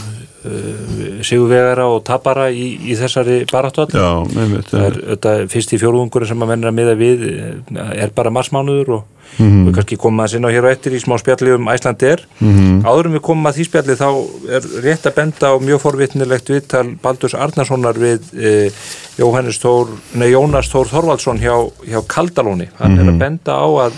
sigurvegara 1.27 1.85
og 1.91 2.03
tapara 2.07 2.47
í, 2.51 2.69
í 2.91 2.95
þessari 2.99 3.41
baráttu 3.51 3.83
allir 3.85 3.99
Já, 4.01 4.09
einmitt 4.43 4.71
það 4.71 4.87
er 4.89 4.97
þetta 5.13 5.35
fyrst 5.53 5.73
í 5.75 5.81
fjólungur 5.81 6.27
sem 6.29 6.41
að 6.43 6.51
menn 6.53 6.63
er 6.65 6.71
að 6.71 6.79
miða 6.81 6.97
við 6.99 7.27
eh, 7.33 7.93
er 8.05 8.15
bara 8.15 8.33
marsmánuður 8.33 8.97
og 8.99 9.05
Mhm. 9.37 9.65
við 9.67 9.73
kannski 9.75 9.97
komum 9.99 10.21
að 10.23 10.29
sinna 10.31 10.47
hér 10.55 10.63
á 10.63 10.71
eftir 10.71 10.93
í 10.95 11.01
smá 11.03 11.17
spjalli 11.19 11.51
um 11.51 11.65
Æslandi 11.67 12.05
er 12.13 12.21
Mhm. 12.39 12.77
áður 12.87 13.05
en 13.09 13.13
við 13.17 13.21
komum 13.27 13.49
að 13.49 13.57
því 13.57 13.65
spjalli 13.67 13.95
þá 13.99 14.07
er 14.55 14.61
rétt 14.85 15.03
að 15.09 15.15
benda 15.17 15.49
á 15.51 15.55
mjög 15.59 15.81
forvitnilegt 15.83 16.47
viðtal 16.47 16.95
Baldurs 17.03 17.35
Arnarssonar 17.35 17.99
við 17.99 18.21
e, 18.39 18.71
Jóhannes 19.19 19.59
Þór, 19.59 19.89
nei 20.15 20.31
Jónas 20.31 20.71
Þór 20.71 20.87
Þorvaldsson 20.87 21.39
hjá, 21.43 21.53
hjá 21.83 21.99
Kaldalóni. 22.07 22.69
Hann 22.79 22.97
er 22.97 23.03
að 23.11 23.19
benda 23.19 23.51
á 23.51 23.67
að 23.67 23.93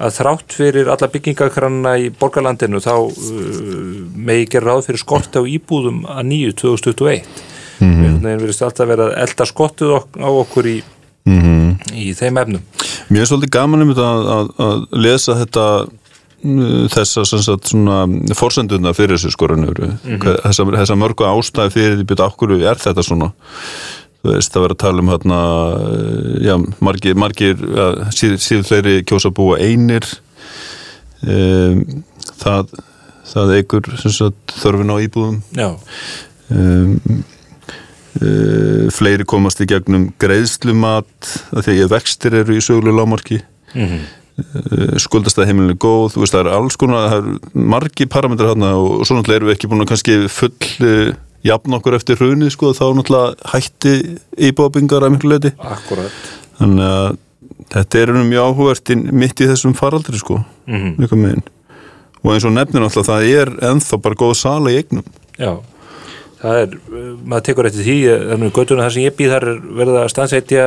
að 0.00 0.14
þrátt 0.16 0.56
fyrir 0.56 0.90
alla 0.92 1.08
byggingakranna 1.12 1.94
í 2.00 2.10
borgarlandinu 2.16 2.80
þá 2.82 2.94
uh, 2.96 3.10
megi 4.16 4.48
gera 4.54 4.72
ráð 4.72 4.86
fyrir 4.88 5.02
skort 5.02 5.36
á 5.36 5.42
íbúðum 5.44 6.04
að 6.08 6.28
nýju 6.30 6.54
2021 6.62 7.26
mm 7.80 7.92
-hmm. 7.92 8.20
við 8.24 8.44
verðist 8.44 8.62
alltaf 8.62 8.88
verið 8.88 9.10
að 9.10 9.18
elda 9.26 9.48
skottuð 9.48 9.96
ok 9.98 10.20
á 10.20 10.28
okkur 10.30 10.66
í, 10.66 10.78
Mhm. 11.24 11.76
í 11.94 12.12
þeim 12.18 12.38
efnum. 12.40 12.62
Mér 13.10 13.20
er 13.22 13.26
svolítið 13.26 13.50
gaman 13.50 13.82
um 13.82 13.90
að, 13.90 14.30
að, 14.36 14.48
að 14.58 14.86
lesa 14.90 15.36
þetta 15.38 15.66
uh, 16.42 16.88
sem 17.24 17.24
sagt, 17.24 17.70
svona 17.70 18.06
forsenduna 18.34 18.92
fyrir 18.96 19.16
þessu 19.16 19.30
skorunur 19.30 19.78
mm 19.78 20.18
þessa, 20.42 20.64
þessa 20.64 20.96
mörgu 20.98 21.24
ástæði 21.24 21.70
fyrir 21.70 21.96
því 22.00 22.06
byrja 22.10 22.26
okkur 22.26 22.56
er 22.58 22.80
þetta 22.82 23.02
svona 23.02 23.32
þú 24.22 24.36
veist 24.36 24.56
að 24.56 24.64
vera 24.66 24.76
að 24.76 24.82
tala 24.84 25.02
um 25.02 25.10
hérna 25.10 25.40
já, 26.46 26.54
margir, 26.84 27.18
margir 27.18 27.66
ja, 27.66 27.88
síð, 28.14 28.38
síður 28.42 28.68
fleiri 28.70 28.96
kjósa 29.08 29.32
að 29.32 29.36
búa 29.40 29.58
einir. 29.62 30.06
Um, 31.22 32.02
það 32.42 32.74
það 33.32 33.54
eigur 33.56 33.92
þörfin 34.60 34.92
á 34.92 34.96
íbúðum. 35.02 35.38
Um, 36.52 37.22
uh, 38.20 38.88
fleiri 38.92 39.26
komast 39.28 39.62
í 39.64 39.68
gegnum 39.70 40.10
greiðslumat 40.22 41.30
að 41.54 41.70
vextir 41.92 42.36
eru 42.42 42.58
í 42.58 42.64
sögulega 42.64 43.00
lámarki 43.00 43.40
mm 43.72 43.86
uh, 44.38 44.96
skuldastæð 45.00 45.50
heimilinu 45.50 45.76
góð 45.80 46.16
veist 46.20 46.34
það 46.34 46.46
er 46.46 46.54
alls 46.56 46.78
konar, 46.80 47.08
það 47.12 47.28
er 47.28 47.66
margi 47.74 48.08
parametrar 48.10 48.52
hérna 48.52 48.74
og 48.78 49.06
svo 49.06 49.18
náttúrulega 49.18 49.40
erum 49.40 49.50
við 49.50 49.56
ekki 49.56 49.70
búin 49.72 49.84
að 49.84 49.90
kannski 49.92 50.18
full 50.32 50.52
jafn 51.46 51.78
okkur 51.78 51.98
eftir 51.98 52.20
hrunið 52.20 52.54
sko 52.54 52.72
þá 52.76 52.84
náttúrulega 52.98 53.52
hætti 53.54 53.96
íbúabingar 54.50 55.06
að 55.06 55.16
miklu 55.16 55.34
leiti 55.34 55.54
akkurat 55.58 56.32
þannig 56.60 56.86
að 56.86 57.20
þetta 57.72 58.02
er 58.02 58.12
um 58.12 58.28
mjög 58.28 58.48
áhugavert 58.50 58.94
inn- 58.94 59.10
mitt 59.16 59.40
í 59.40 59.48
þessum 59.50 59.74
faraldri 59.76 60.20
sko 60.20 60.40
mm 60.66 60.94
mm. 60.96 61.18
megin. 61.18 61.44
Og 62.22 62.34
eins 62.36 62.46
og 62.46 62.54
nefnir 62.54 62.82
náttúrulega 62.84 63.10
það 63.10 63.28
er 63.34 63.52
ennþá 63.72 63.98
bara 64.02 64.18
góð 64.18 64.34
sala 64.38 64.70
í 64.70 64.78
eignum. 64.78 65.06
Já, 65.40 65.56
það 66.42 66.58
er, 66.60 66.74
maður 67.24 67.46
tekur 67.48 67.68
eftir 67.70 67.86
því, 67.88 67.96
eh, 68.06 68.26
þannig 68.30 68.50
að 68.50 68.58
göttuna 68.60 68.86
þar 68.86 68.94
sem 68.96 69.06
ég 69.06 69.16
býð 69.18 69.32
þar 69.34 69.46
er 69.50 69.62
verið 69.80 69.98
að 70.02 70.12
stansetja 70.12 70.66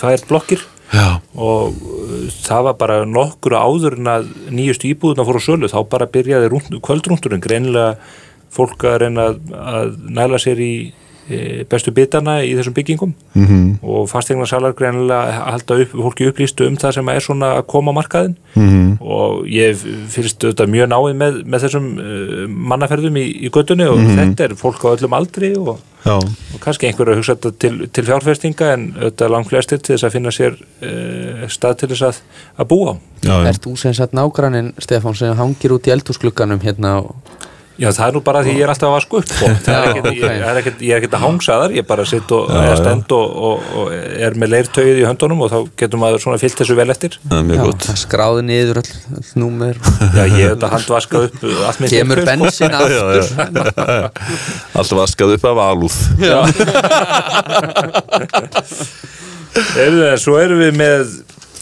tvær 0.00 0.24
blokkir. 0.30 0.64
Já, 0.94 1.06
og 1.34 1.78
uh, 1.78 2.26
það 2.44 2.66
var 2.68 2.74
bara 2.78 2.96
nokkru 3.08 3.56
áður 3.58 3.96
en 3.98 4.10
að 4.12 4.26
nýjustu 4.52 4.90
íbúðuna 4.90 5.24
fór 5.26 5.38
á 5.40 5.46
sölu, 5.46 5.70
þá 5.70 5.78
bara 5.90 6.10
byrjaði 6.10 6.50
rúnd, 6.52 6.76
kvöldrúndurinn, 6.84 7.42
greinilega 7.42 7.96
fólk 8.54 8.86
að 8.88 9.00
reyna 9.04 9.30
að, 9.30 9.40
að 9.74 9.96
næla 10.18 10.40
sér 10.42 10.62
í 10.62 10.74
e, 11.28 11.64
bestu 11.70 11.94
bitana 11.94 12.40
í 12.46 12.54
þessum 12.58 12.76
byggingum. 12.76 13.14
Mm 13.34 13.64
og 13.84 14.08
fastegnasalar 14.08 14.74
greinilega 14.76 15.44
halda 15.44 15.78
upp, 15.82 15.94
fólki 16.06 16.28
upplýstu 16.30 16.68
um 16.68 16.76
það 16.80 16.98
sem 16.98 17.10
er 17.12 17.24
svona 17.24 17.50
að 17.58 17.66
koma 17.72 17.92
á 17.92 17.98
markaðin 17.98 18.36
-hmm. 18.54 18.90
og 19.00 19.46
ég 19.48 19.76
fyrst 20.08 20.44
auðvitað 20.44 20.72
mjög 20.74 20.88
náið 20.92 21.16
með, 21.22 21.40
með 21.44 21.66
þessum 21.66 21.88
uh, 21.98 22.44
mannaferðum 22.72 23.16
í, 23.20 23.26
í 23.46 23.50
göttunni 23.50 23.88
og 23.88 24.00
þetta 24.00 24.44
er 24.44 24.54
fólk 24.56 24.84
á 24.84 24.94
öllum 24.94 25.16
aldri 25.18 25.52
og, 25.56 25.78
og 26.54 26.60
kannski 26.60 26.88
einhverju 26.88 27.12
að 27.12 27.20
hugsa 27.20 27.36
þetta 27.36 27.52
til, 27.58 27.88
til 27.88 28.04
fjárfestinga 28.04 28.72
en 28.72 28.86
auðvitað 28.96 29.32
langt 29.36 29.48
flestir 29.48 29.78
til 29.78 29.94
þess 29.94 30.08
að 30.08 30.14
finna 30.16 30.32
sér 30.32 30.56
uh, 30.56 31.48
stað 31.48 31.78
til 31.78 31.88
þess 31.92 32.08
að, 32.08 32.22
að 32.56 32.70
búa 32.72 32.92
á. 32.92 32.94
Ert 33.48 33.64
þú 33.64 33.76
sem 33.76 33.94
sagt 33.94 34.16
nágrannin 34.16 34.72
Stefán 34.78 35.16
sem 35.16 35.36
hangir 35.36 35.76
út 35.76 35.88
í 35.88 35.92
eldhúsglugganum 35.92 36.60
hérna 36.64 37.00
og 37.02 37.16
Já, 37.74 37.88
það 37.90 38.06
er 38.06 38.12
nú 38.14 38.20
bara 38.22 38.38
því 38.46 38.52
ég 38.54 38.62
er 38.62 38.70
alltaf 38.70 38.86
að 38.86 38.92
vaska 38.94 39.16
upp 39.18 39.26
sko. 39.32 39.46
Það 39.64 39.74
er 39.74 39.74
Já, 39.74 39.82
ekkert, 39.90 40.06
ok. 40.06 40.14
ég, 40.14 40.22
er 40.46 40.54
ekkert, 40.60 40.78
ég 40.86 40.94
er 40.94 40.98
ekkert 41.00 41.16
að 41.18 41.22
hangsa 41.24 41.54
þar, 41.58 41.72
ég 41.74 41.82
bara 41.88 42.04
sitt 42.06 42.30
og 42.36 42.46
er 42.54 42.76
stend 42.78 43.10
og, 43.16 43.26
og, 43.48 43.56
og 43.80 43.86
er 44.28 44.32
með 44.38 44.48
leirtauðið 44.52 45.00
í 45.00 45.02
höndunum 45.08 45.42
og 45.42 45.48
þá 45.50 45.58
getur 45.82 45.98
maður 46.04 46.22
svona 46.22 46.38
fyllt 46.38 46.54
þessu 46.60 46.76
vel 46.78 46.86
eftir. 46.94 47.18
er 47.34 47.50
já, 47.50 47.66
skráði 48.04 48.42
niður 48.46 48.78
öll 48.84 48.92
númer 49.42 49.74
Já, 50.14 50.22
ég 50.22 50.38
hef 50.38 50.54
þetta 50.54 50.70
handvaskað 50.76 51.26
upp 51.26 51.42
allt 51.72 51.82
kemur 51.90 52.18
sko. 52.22 52.30
bensin 52.30 52.70
aftur 52.78 53.26
Alltaf 54.78 54.94
vaskað 55.02 55.34
upp 55.38 55.44
af 55.50 55.58
alúð 55.66 55.98
en 59.84 60.18
Svo 60.20 60.36
erum 60.40 60.60
við 60.62 60.76
með 60.78 61.12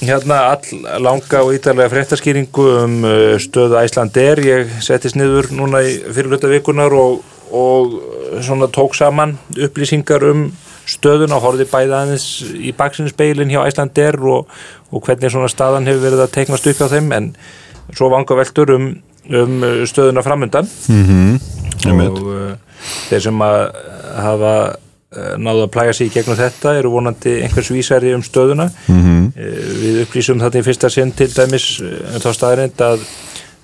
hérna 0.02 0.38
all 0.50 1.02
langa 1.02 1.42
og 1.44 1.54
ítalega 1.56 1.90
fréttaskýringu 1.92 2.66
um 2.82 2.98
uh, 3.06 3.36
stöðu 3.40 3.78
Æslandir. 3.80 4.42
Ég 4.42 4.74
settist 4.82 5.16
niður 5.18 5.52
núna 5.54 5.82
í 5.86 5.94
fyrirluta 6.12 6.50
vikunar 6.50 6.94
og, 6.96 7.22
og 7.54 7.96
uh, 7.98 8.36
svona 8.42 8.68
tók 8.72 8.96
saman 8.98 9.36
upplýsingar 9.54 10.26
um 10.30 10.48
stöðun 10.90 11.34
og 11.36 11.44
horfði 11.44 11.68
bæði 11.70 11.94
aðeins 11.96 12.26
í 12.58 12.74
baksinspeilin 12.76 13.52
hjá 13.52 13.62
Æslandir 13.68 14.18
og, 14.26 14.50
og 14.90 15.06
hvernig 15.06 15.30
svona 15.30 15.50
staðan 15.50 15.86
hefur 15.86 16.08
verið 16.08 16.24
að 16.26 16.34
teiknast 16.36 16.66
upp 16.66 16.82
hjá 16.82 16.88
þeim 16.96 17.12
en 17.14 17.32
svo 17.94 18.10
vanga 18.12 18.36
veldur 18.38 18.74
um, 18.74 18.88
um 19.30 19.58
uh, 19.62 19.82
stöðuna 19.88 20.24
framundan 20.26 20.68
Einmitt. 21.86 22.10
og 22.10 22.26
uh, 22.26 22.80
þeir 23.08 23.28
sem 23.28 23.44
að 23.46 23.60
hafa 24.18 24.54
náðu 25.12 25.66
að 25.66 25.72
plæga 25.74 25.94
sig 25.96 26.10
í 26.10 26.14
gegnum 26.14 26.38
þetta 26.38 26.74
eru 26.78 26.92
vonandi 26.94 27.38
einhvers 27.44 27.70
vísari 27.72 28.14
um 28.16 28.22
stöðuna. 28.24 28.68
Mhm. 28.88 29.32
uh, 29.36 29.72
við 29.82 30.02
upplýsum 30.06 30.40
þetta 30.42 30.60
í 30.60 30.66
fyrsta 30.68 30.92
sinn 30.92 31.12
til 31.16 31.30
dæmis 31.32 31.66
uh, 31.84 32.18
þá 32.22 32.30
staðarind 32.36 32.84
að 32.86 33.08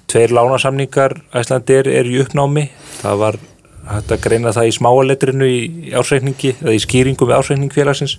tveir 0.08 0.32
lánasamningar 0.32 1.18
Æslandir 1.36 1.88
er 1.92 2.08
í 2.08 2.18
uppnámi. 2.22 2.68
Það 3.02 3.22
var 3.22 3.40
hægt 3.88 4.12
að 4.12 4.22
greina 4.24 4.52
það 4.52 4.68
í 4.68 4.76
smáaletrinu 4.76 5.48
í, 5.48 5.60
ásreikningi 5.96 6.54
eða 6.60 6.76
í 6.76 6.82
skýringum 6.84 7.28
við 7.28 7.38
ásreikning 7.38 7.72
félagsins. 7.72 8.18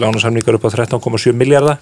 Lánasamningar 0.00 0.56
upp 0.56 0.64
á 0.68 0.70
13,7 0.72 1.36
miljardar 1.36 1.78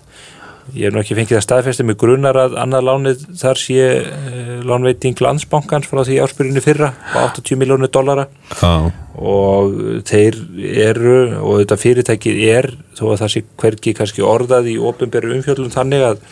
ég 0.75 0.89
hef 0.89 0.95
nú 0.95 1.03
ekki 1.03 1.17
fengið 1.19 1.37
það 1.37 1.45
staðfesti 1.47 1.87
með 1.87 1.99
grunar 2.03 2.39
að 2.41 2.57
annað 2.63 2.87
lánið 2.89 3.25
þar 3.41 3.61
sé 3.61 3.87
uh, 4.01 4.51
lánveiting 4.67 5.23
landsbankans 5.23 5.89
frá 5.91 6.03
því 6.03 6.19
áspyrjunni 6.25 6.65
fyrra 6.65 6.91
á 7.15 7.19
80 7.29 7.61
miljónu 7.61 7.91
dollara. 7.93 8.27
Já, 8.59 8.91
og 9.17 9.79
þeir 10.09 10.41
eru 10.89 11.17
og 11.41 11.63
þetta 11.63 11.81
fyrirtækið 11.81 12.43
er 12.51 12.71
þó 12.99 13.07
að 13.13 13.23
það 13.23 13.33
sé 13.35 13.45
hvergi 13.63 13.97
kannski 13.97 14.27
orðað 14.27 14.71
í 14.75 14.77
ofinberu 14.91 15.37
umfjöldum 15.39 15.73
þannig 15.75 16.07
að 16.11 16.23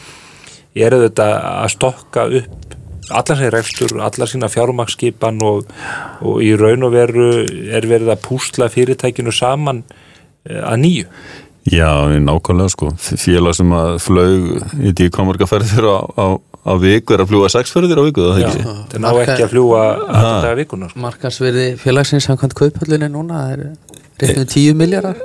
eru 0.75 1.05
þetta 1.07 1.29
að 1.63 1.73
stokka 1.77 2.29
upp 2.41 2.65
allar 3.13 3.39
sér 3.39 3.53
rekstur, 3.53 3.95
allar 4.01 4.31
sína 4.31 4.49
fjármaksskipan 4.49 5.41
og, 5.45 5.69
og 6.25 6.41
í 6.45 6.55
raun 6.57 6.87
og 6.87 6.95
veru 6.95 7.29
er 7.45 7.87
verið 7.89 8.15
að 8.15 8.23
púsla 8.25 8.71
fyrirtækinu 8.73 9.33
saman 9.35 9.83
eh, 10.49 10.63
að 10.63 10.79
nýju 10.85 11.09
já, 11.73 11.91
nákvæmlega 12.21 12.73
sko 12.75 12.91
Félag 13.01 13.57
sem 13.57 13.71
að 13.77 13.93
flög 14.05 14.49
í 14.85 14.93
díkomarkaferðir 15.01 15.87
á, 15.89 15.99
á, 16.05 16.27
á 16.39 16.73
viku 16.81 17.17
er 17.17 17.25
að 17.25 17.31
fljúa 17.33 17.51
sexferðir 17.53 18.01
á 18.01 18.05
viku, 18.05 18.27
það 18.31 18.43
Já, 18.43 18.49
ekki? 18.51 18.65
þetta 18.69 19.03
ná 19.05 19.11
ekki 19.25 19.47
að 19.47 19.53
fljúa 19.55 19.85
alltaf 19.95 20.43
daga 20.45 20.59
vikunar 20.61 20.93
sko. 20.93 21.05
markansverði 21.07 21.69
félagsins 21.81 22.29
samkvæmt 22.29 22.59
kauphöllinni 22.61 23.09
núna 23.13 23.47
er 23.55 23.65
rétt 24.21 24.37
með 24.39 24.51
10 24.59 24.77
miljardar 24.83 25.23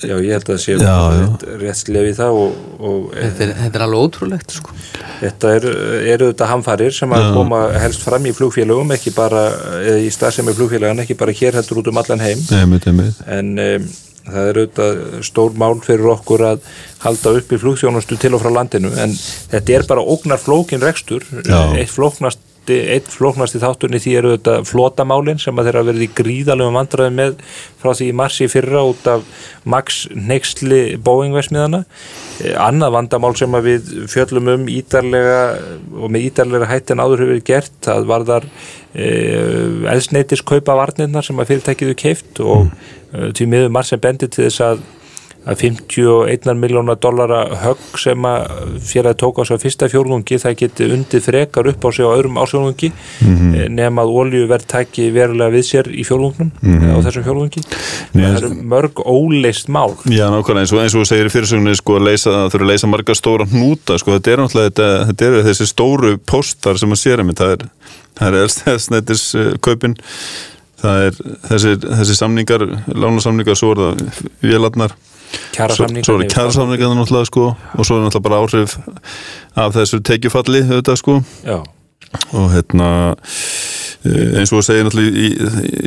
Já, 0.00 0.14
ég 0.16 0.30
held 0.32 0.46
að 0.46 0.54
það 0.54 0.60
sé 0.62 0.74
Já, 0.80 0.80
já. 0.80 1.16
rétt, 1.20 1.42
rétt 1.60 1.76
slef 1.82 2.06
í 2.08 2.12
það 2.16 2.36
og, 2.40 2.52
og 2.80 3.00
þetta 3.12 3.42
er, 3.44 3.50
þetta 3.58 3.76
er 3.76 3.82
alveg 3.84 4.04
ótrúlegt 4.06 4.54
sko. 4.56 4.76
Þetta 5.20 5.50
eru 5.58 5.72
er 6.14 6.22
þetta 6.24 6.46
hamfarir 6.48 6.94
sem 6.96 7.12
að 7.12 7.26
koma 7.36 7.58
helst 7.82 8.06
fram 8.06 8.24
í 8.24 8.32
flugfélögum, 8.32 8.94
ekki 8.96 9.12
bara 9.12 9.42
eða 9.82 9.98
í 10.00 10.08
starfsemi 10.14 10.54
flugfélagan, 10.56 11.02
ekki 11.04 11.18
bara 11.20 11.34
hér 11.36 11.58
heldur 11.60 11.82
út 11.82 11.90
um 11.92 12.00
allan 12.00 12.24
heim, 12.24 12.40
einmitt, 12.56 12.88
einmitt 12.88 13.20
en 13.28 13.52
um, 13.66 13.90
það 14.34 14.50
er 14.50 14.60
auðvitað 14.60 15.00
stór 15.30 15.56
mál 15.60 15.80
fyrir 15.84 16.12
okkur 16.16 16.46
að 16.52 16.68
halda 17.04 17.34
upp 17.40 17.52
í 17.52 17.60
flugþjónustu 17.62 18.20
til 18.20 18.34
og 18.36 18.44
frá 18.44 18.52
landinu, 18.60 18.92
en 19.00 19.16
þetta 19.16 19.78
er 19.78 19.88
bara 19.90 20.04
ógnar 20.04 20.42
flókin 20.42 20.82
rekstur, 20.84 21.26
Já. 21.44 21.60
eitt 21.76 21.92
flóknasti 21.92 22.49
eitt 22.94 23.10
flóknasti 23.12 23.60
þátturni 23.62 24.00
því 24.02 24.16
eru 24.20 24.34
þetta 24.36 24.56
flotamálin 24.68 25.40
sem 25.42 25.58
að 25.58 25.70
þeirra 25.70 25.86
verið 25.90 26.06
í 26.06 26.10
gríðalögum 26.20 26.78
vandræði 26.80 27.16
með 27.16 27.44
frá 27.80 27.92
því 27.92 28.10
í 28.10 28.16
marsi 28.22 28.50
fyrra 28.52 28.84
út 28.90 29.10
af 29.10 29.24
Max 29.64 30.04
Nexli 30.14 30.82
Boeing-vesmiðana 31.04 31.84
Eh, 32.40 32.54
annað 32.56 32.94
vandamál 32.94 33.34
sem 33.36 33.56
að 33.56 33.66
við 33.68 33.88
fjöllum 34.08 34.48
um 34.54 34.62
ídarlega 34.72 35.40
og 35.92 36.12
með 36.12 36.28
ídarlega 36.30 36.68
hætti 36.70 36.94
en 36.94 37.02
áður 37.02 37.24
hefur 37.26 37.42
gert 37.50 37.74
það 37.84 38.06
var 38.08 38.24
þar 38.28 38.46
elsneitis 39.92 40.42
kaupa 40.42 40.74
varnirnar 40.78 41.22
sem 41.22 41.38
að 41.38 41.52
fyrirtækiðu 41.52 41.96
keift 42.00 42.40
og 42.42 42.64
mm. 42.64 43.34
því 43.36 43.46
miður 43.52 43.74
marg 43.76 43.86
sem 43.86 44.00
bendi 44.02 44.26
til 44.26 44.48
þess 44.48 44.64
að 44.66 44.80
að 45.50 45.64
51 45.66 46.60
miljónar 46.60 46.98
dollara 47.02 47.40
högg 47.64 47.98
sem 47.98 48.26
að 48.28 48.76
félagi 48.86 49.18
tók 49.22 49.40
á 49.40 49.42
sig 49.48 49.58
á 49.58 49.62
fyrsta 49.64 49.88
fjórgungi 49.90 50.38
það 50.38 50.58
geti 50.62 50.88
undið 50.94 51.24
frekar 51.26 51.70
upp 51.72 51.86
á 51.86 51.88
sig 51.90 52.06
á 52.06 52.14
öðrum 52.14 52.38
ásfjórgungi 52.38 52.92
mm 52.92 53.36
-hmm. 53.36 53.68
nema 53.74 54.02
að 54.02 54.14
oljuverð 54.22 54.66
tæki 54.70 55.10
verulega 55.10 55.54
við 55.56 55.64
sér 55.66 55.90
í 55.90 56.04
fjórgungnum 56.06 56.52
á 56.62 56.98
þessum 57.02 57.26
fjórgungi 57.26 57.64
það 58.14 58.36
eru 58.36 58.50
mörg 58.62 59.02
óleist 59.04 59.68
mál. 59.68 59.96
Já, 60.06 60.26
nákvæmlega 60.30 60.60
eins 60.60 60.72
og, 60.72 60.82
eins 60.82 60.94
og 60.94 61.06
segir 61.06 61.26
í 61.26 61.34
fyrirsögninni 61.34 61.76
sko, 61.76 61.98
að 61.98 62.08
það 62.14 62.48
þurfa 62.52 62.64
að 62.64 62.70
leysa 62.70 62.90
marga 62.90 63.14
stóra 63.14 63.46
hnúta 63.50 63.98
sko, 63.98 64.14
þetta 64.16 64.30
er 64.30 64.42
náttúrulega 64.42 64.70
þetta, 64.70 64.88
þetta 65.10 65.26
er 65.26 65.44
þessi 65.48 65.66
stóru 65.66 66.16
póstar 66.18 66.78
sem 66.78 66.94
að 66.94 67.02
sér 67.02 67.22
einmitt, 67.22 67.40
það 67.40 67.56
er, 67.56 67.68
er 68.20 68.40
elsnættis 68.44 69.34
uh, 69.34 69.52
kaupin 69.64 69.96
það 70.80 71.06
er 71.06 71.20
þessi, 71.50 71.76
þessi 71.84 72.18
samningar 72.18 72.66
lánasamningar, 72.94 73.58
svo 73.58 73.74
er 73.74 73.82
það 73.84 74.20
vélarnar 74.44 74.96
svo, 75.30 75.50
kjarasamningar 75.56 76.08
svo 76.08 76.16
er 76.16 76.24
það 76.24 76.32
kjærasamningar 76.36 76.94
náttúrulega 76.98 77.30
sko, 77.30 77.50
og 77.56 77.86
svo 77.86 77.98
er 77.98 78.06
náttúrulega 78.06 78.28
bara 78.28 78.40
áhrif 78.44 78.78
af 79.60 79.76
þessu 79.76 80.02
tekjufalli 80.06 80.64
auðvitað 80.66 81.00
sko. 81.00 81.20
Já, 81.46 81.60
og 82.34 82.50
hérna 82.50 82.86
eh, 84.02 84.38
eins 84.40 84.50
og 84.50 84.60
að 84.60 84.66
segja 84.66 84.86
náttúrulega 84.86 85.22
í, 85.22 85.28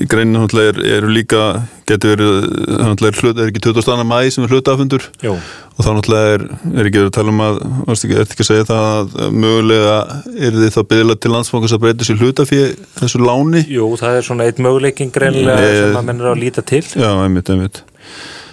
í, 0.03 0.05
greinu 0.07 0.37
náttúrulega 0.37 0.71
er, 0.71 0.79
eru 0.97 1.09
líka 1.11 1.41
getur 1.89 2.13
verið, 2.13 2.45
náttúrulega 2.79 3.09
er, 3.11 3.19
hlut, 3.19 3.41
er 3.41 3.51
ekki 3.51 3.63
20. 3.65 4.03
mæ 4.07 4.19
sem 4.31 4.45
er 4.45 4.53
hlutafundur 4.53 5.07
jú, 5.25 5.33
og 5.35 5.81
þá 5.83 5.89
náttúrulega 5.97 6.37
er, 6.37 6.45
er 6.71 6.89
ekki 6.89 7.01
verið 7.01 7.09
að 7.09 7.17
tala 7.17 7.33
um 7.33 7.43
að 7.43 7.59
varstu 7.89 8.11
ekki, 8.11 8.39
að 8.45 8.49
segja 8.51 8.69
það 8.69 9.17
að 9.25 9.35
mögulega 9.43 9.97
er 10.31 10.59
þið 10.61 10.77
þá 10.77 10.79
byggðilega 10.93 11.23
til 11.25 11.33
landsfókast 11.35 11.77
að 11.77 11.83
breyta 11.83 12.07
sér 12.07 12.23
hlutafí 12.23 12.61
þessu 13.01 13.23
láni? 13.23 13.65
Jú, 13.73 13.89
það 13.99 14.21
er 14.21 14.29
svona 14.29 14.47
eitt 14.47 14.63
möguleikin 14.63 15.11
greinlega 15.15 15.75
sem 15.75 15.99
að 15.99 16.07
menn 16.11 16.23
er 16.23 16.31
að 16.31 16.41
líta 16.45 16.63
til. 16.63 16.85
Já, 16.95 17.11
einmitt, 17.25 17.51
einmitt 17.51 17.83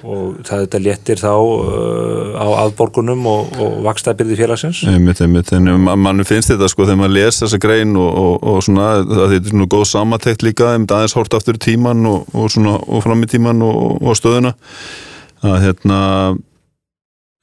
og 0.04 0.40
það 0.46 0.62
þetta 0.64 0.80
léttir 0.84 1.20
þá 1.20 1.32
uh, 1.34 2.34
á 2.40 2.46
aðborgunum 2.64 3.26
og, 3.30 3.54
og 3.60 3.78
vakstaðbyrði 3.84 4.38
félagsins? 4.40 4.82
Einmitt, 4.88 5.20
einmitt, 5.24 5.52
en 5.56 5.70
ma- 5.84 5.96
manni 6.00 6.24
finnst 6.28 6.52
þetta 6.54 6.70
sko 6.72 6.86
þegar 6.88 7.00
maður 7.02 7.16
les 7.18 7.40
þessa 7.44 7.60
grein 7.62 7.96
og, 8.00 8.10
og, 8.24 8.34
og 8.52 8.60
svona 8.66 8.90
að 9.00 9.14
þetta 9.34 9.40
er 9.40 9.54
svona 9.54 9.70
góð 9.76 9.86
samatekt 9.92 10.46
líka 10.46 10.74
einmitt 10.74 10.94
aðeins 10.96 11.16
hort 11.18 11.36
aftur 11.38 11.60
tíman 11.60 12.06
og, 12.08 12.28
svona 12.52 12.78
og 12.80 13.04
fram 13.06 13.26
í 13.26 13.30
tíman 13.30 13.64
og 13.66 14.16
stöðuna. 14.18 14.54
Að 15.40 15.58
hérna 15.64 16.00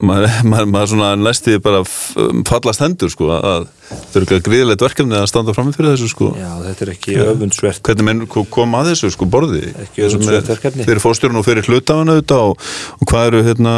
maður, 0.04 0.30
maður, 0.46 0.68
maður 0.70 0.90
svona 0.92 1.08
næsti 1.18 1.56
bara 1.64 1.80
f- 1.82 2.14
fallast 2.46 2.84
hendur 2.84 3.10
sko 3.10 3.32
að 3.34 3.64
þetta 3.90 4.20
er 4.20 4.26
ekki 4.28 4.38
gríðilegt 4.46 4.84
verkefni 4.86 5.18
að 5.18 5.26
standa 5.32 5.56
fram 5.58 5.72
fyrir 5.74 5.96
þessu 5.96 6.10
sko. 6.12 6.28
Já, 6.38 6.52
þetta 6.68 6.86
er 6.86 6.92
ekki 6.94 7.16
öfundsvert 7.24 7.82
hvernig 7.88 8.06
menn 8.06 8.22
ko- 8.30 8.46
koma 8.54 8.84
að 8.84 8.92
þessu 8.92 9.10
sko 9.16 9.26
borði? 9.34 9.64
Ekki 9.88 10.06
öfundsvert 10.06 10.52
verkefni. 10.54 10.86
fyrir 10.86 11.02
fórstjórn 11.02 11.40
og 11.42 11.48
fyrir 11.48 11.66
hlutafana 11.66 12.14
auðvitað 12.20 12.44
og, 12.52 12.68
og 13.02 13.10
hvað 13.10 13.32
eru 13.32 13.42
hérna 13.48 13.74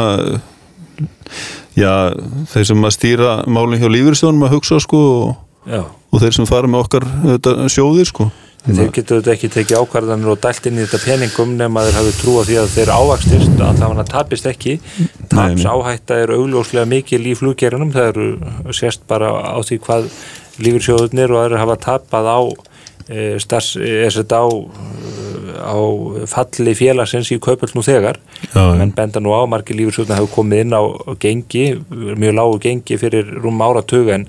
já, 1.80 1.94
þeir 2.52 2.68
sem 2.68 2.84
að 2.90 2.96
stýra 2.98 3.32
málinn 3.48 3.80
hjá 3.80 3.88
lífyrirstjónum 3.88 4.44
að 4.44 4.54
hugsa 4.58 4.80
sko 4.84 5.00
og, 5.24 5.88
og 6.12 6.20
þeir 6.20 6.36
sem 6.36 6.48
fara 6.50 6.68
með 6.68 6.84
okkar 6.84 7.08
auðvitað, 7.24 7.64
sjóðir 7.72 8.12
sko 8.12 8.28
þeir 8.66 8.90
getur 8.92 9.20
þetta 9.20 9.32
ekki 9.34 9.50
tekið 9.54 9.80
ákvarðanir 9.80 10.32
og 10.34 10.40
dælt 10.42 10.66
inn 10.68 10.78
í 10.78 10.84
þetta 10.84 11.00
peningum 11.04 11.54
nema 11.58 11.84
þeir 11.86 11.98
hafi 11.98 12.12
trú 12.18 12.34
á 12.36 12.42
því 12.44 12.58
að 12.60 12.74
þeir 12.74 12.92
ávakstist 12.92 13.62
að 13.64 13.80
það 13.80 14.02
tapist 14.10 14.50
ekki. 14.50 14.74
Taps 15.32 15.64
áhætta 15.64 16.18
er 16.24 16.34
augljóslega 16.36 16.90
mikil 16.90 17.22
í 17.24 17.36
fluggerunum 17.38 17.94
það 17.94 18.10
eru 18.12 18.74
sérst 18.76 19.06
bara 19.08 19.32
á 19.32 19.58
því 19.64 19.80
hvað 19.86 20.10
lífursjóðunir 20.60 21.32
og 21.32 21.44
aðrir 21.44 21.62
hafa 21.62 21.78
tapað 21.80 22.28
á 22.28 22.40
e, 23.08 23.38
stars, 23.40 23.72
e, 23.80 24.04
á, 24.04 24.44
á 25.64 25.76
falli 26.30 26.76
félagsins 26.76 27.32
í 27.32 27.40
kaupöld 27.40 27.72
nú 27.76 27.84
þegar. 27.86 28.20
Já, 28.52 28.62
menn 28.76 28.92
benda 28.96 29.22
nú 29.24 29.32
á 29.32 29.40
margir 29.48 29.78
lífursjóðunir 29.80 30.20
hafa 30.20 30.34
komið 30.36 30.66
inn 30.66 30.76
á 30.76 30.82
gengi, 31.22 31.64
mjög 31.90 32.36
lágu 32.36 32.60
gengi 32.60 33.00
fyrir 33.00 33.38
rúm 33.40 33.64
áratug 33.64 34.12
en 34.12 34.28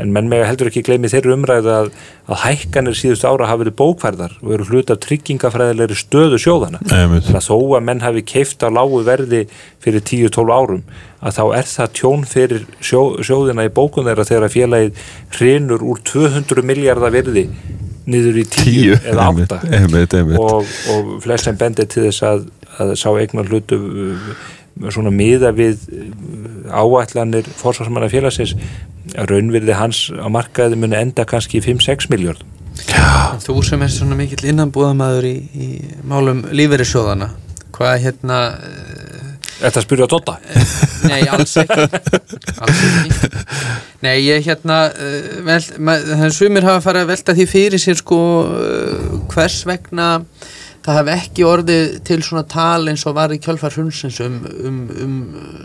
en 0.00 0.14
menn 0.14 0.30
mega 0.30 0.48
heldur 0.48 0.70
ekki 0.70 0.82
gleymi 0.86 1.10
þeirri 1.12 1.34
umræðu 1.34 1.72
að, 1.74 1.90
að 2.26 2.42
hækkanir 2.44 2.96
síðust 2.98 3.26
ára 3.28 3.48
hafi 3.50 3.64
verið 3.64 3.76
bókfærðar 3.80 4.36
og 4.40 4.54
eru 4.56 4.68
hlut 4.70 4.92
af 4.94 5.00
tryggingafræðilegri 5.04 5.98
stöðu 6.00 6.40
sjóðana. 6.40 6.80
Þannig 6.88 7.30
að 7.34 7.46
þó 7.46 7.56
að 7.78 7.86
menn 7.90 8.04
hafi 8.04 8.24
keift 8.32 8.64
á 8.64 8.68
lágu 8.72 9.02
verði 9.06 9.44
fyrir 9.84 10.04
10-12 10.04 10.56
árum 10.56 10.82
að 11.20 11.36
þá 11.36 11.44
er 11.58 11.68
það 11.68 11.92
tjón 12.00 12.24
fyrir 12.28 12.66
sjó, 12.80 13.02
sjóðina 13.24 13.68
í 13.68 13.74
bókun 13.76 14.08
þeirra 14.08 14.28
þegar 14.28 14.54
félagið 14.54 15.04
hrinur 15.36 15.84
úr 15.84 16.00
200 16.08 16.64
miljardar 16.64 17.12
verði 17.12 17.46
niður 18.10 18.40
í 18.40 18.46
10 18.48 18.64
tíu 18.64 18.94
eða 18.96 19.28
8 19.28 19.34
einmitt, 19.34 19.52
einmitt, 19.68 20.16
einmitt. 20.16 20.40
og, 20.40 20.70
og 20.94 21.12
flest 21.24 21.48
sem 21.48 21.58
bendið 21.60 21.90
til 21.92 22.06
þess 22.08 22.24
að, 22.26 22.46
að 22.80 22.94
sá 22.98 23.08
eignar 23.12 23.50
hlutu 23.50 23.78
svona 24.90 25.12
miða 25.14 25.52
við 25.56 25.84
uh, 25.90 26.70
áætlanir 26.70 27.48
fórsvarsmanna 27.60 28.10
félagsins 28.12 28.54
að 29.16 29.32
raunvirði 29.32 29.76
hans 29.78 30.06
á 30.14 30.28
markaði 30.32 30.78
muni 30.80 30.98
enda 30.98 31.26
kannski 31.28 31.60
í 31.60 31.64
5-6 31.64 32.10
miljard 32.12 32.44
Þú 33.44 33.60
sem 33.66 33.82
er 33.82 33.90
svona 33.92 34.16
mikill 34.16 34.44
innanbúðamaður 34.52 35.26
í, 35.28 35.36
í 35.52 35.68
málum 36.06 36.44
lífeyrissjóðana 36.54 37.32
hvað 37.74 37.96
hérna 38.06 38.38
eh, 38.56 39.26
Þetta 39.60 39.82
spyrja 39.84 40.06
að 40.06 40.12
Dotta 40.14 40.36
Nei, 41.10 41.22
alls 41.32 41.54
ekki. 41.60 41.84
Alls 42.60 42.80
ekki. 42.84 43.30
Nei, 44.04 44.14
ég 44.24 44.44
hérna 44.44 44.78
vel, 45.44 45.58
þannig 45.60 46.34
sumir 46.36 46.66
hafa 46.66 46.82
farið 46.84 47.04
að 47.04 47.12
velta 47.12 47.34
því 47.36 47.46
fyrir 47.50 47.82
sér 47.82 47.98
sko 48.00 48.20
hvers 49.32 49.60
vegna 49.68 50.10
það 50.84 50.98
hafi 51.00 51.14
ekki 51.14 51.46
orðið 51.46 51.94
til 52.08 52.20
svona 52.24 52.44
tal 52.48 52.88
eins 52.90 53.04
og 53.08 53.16
var 53.18 53.34
í 53.34 53.40
kjölfar 53.42 53.74
hrunsins 53.76 54.20
um, 54.24 54.40
um, 54.64 54.82
um 55.04 55.16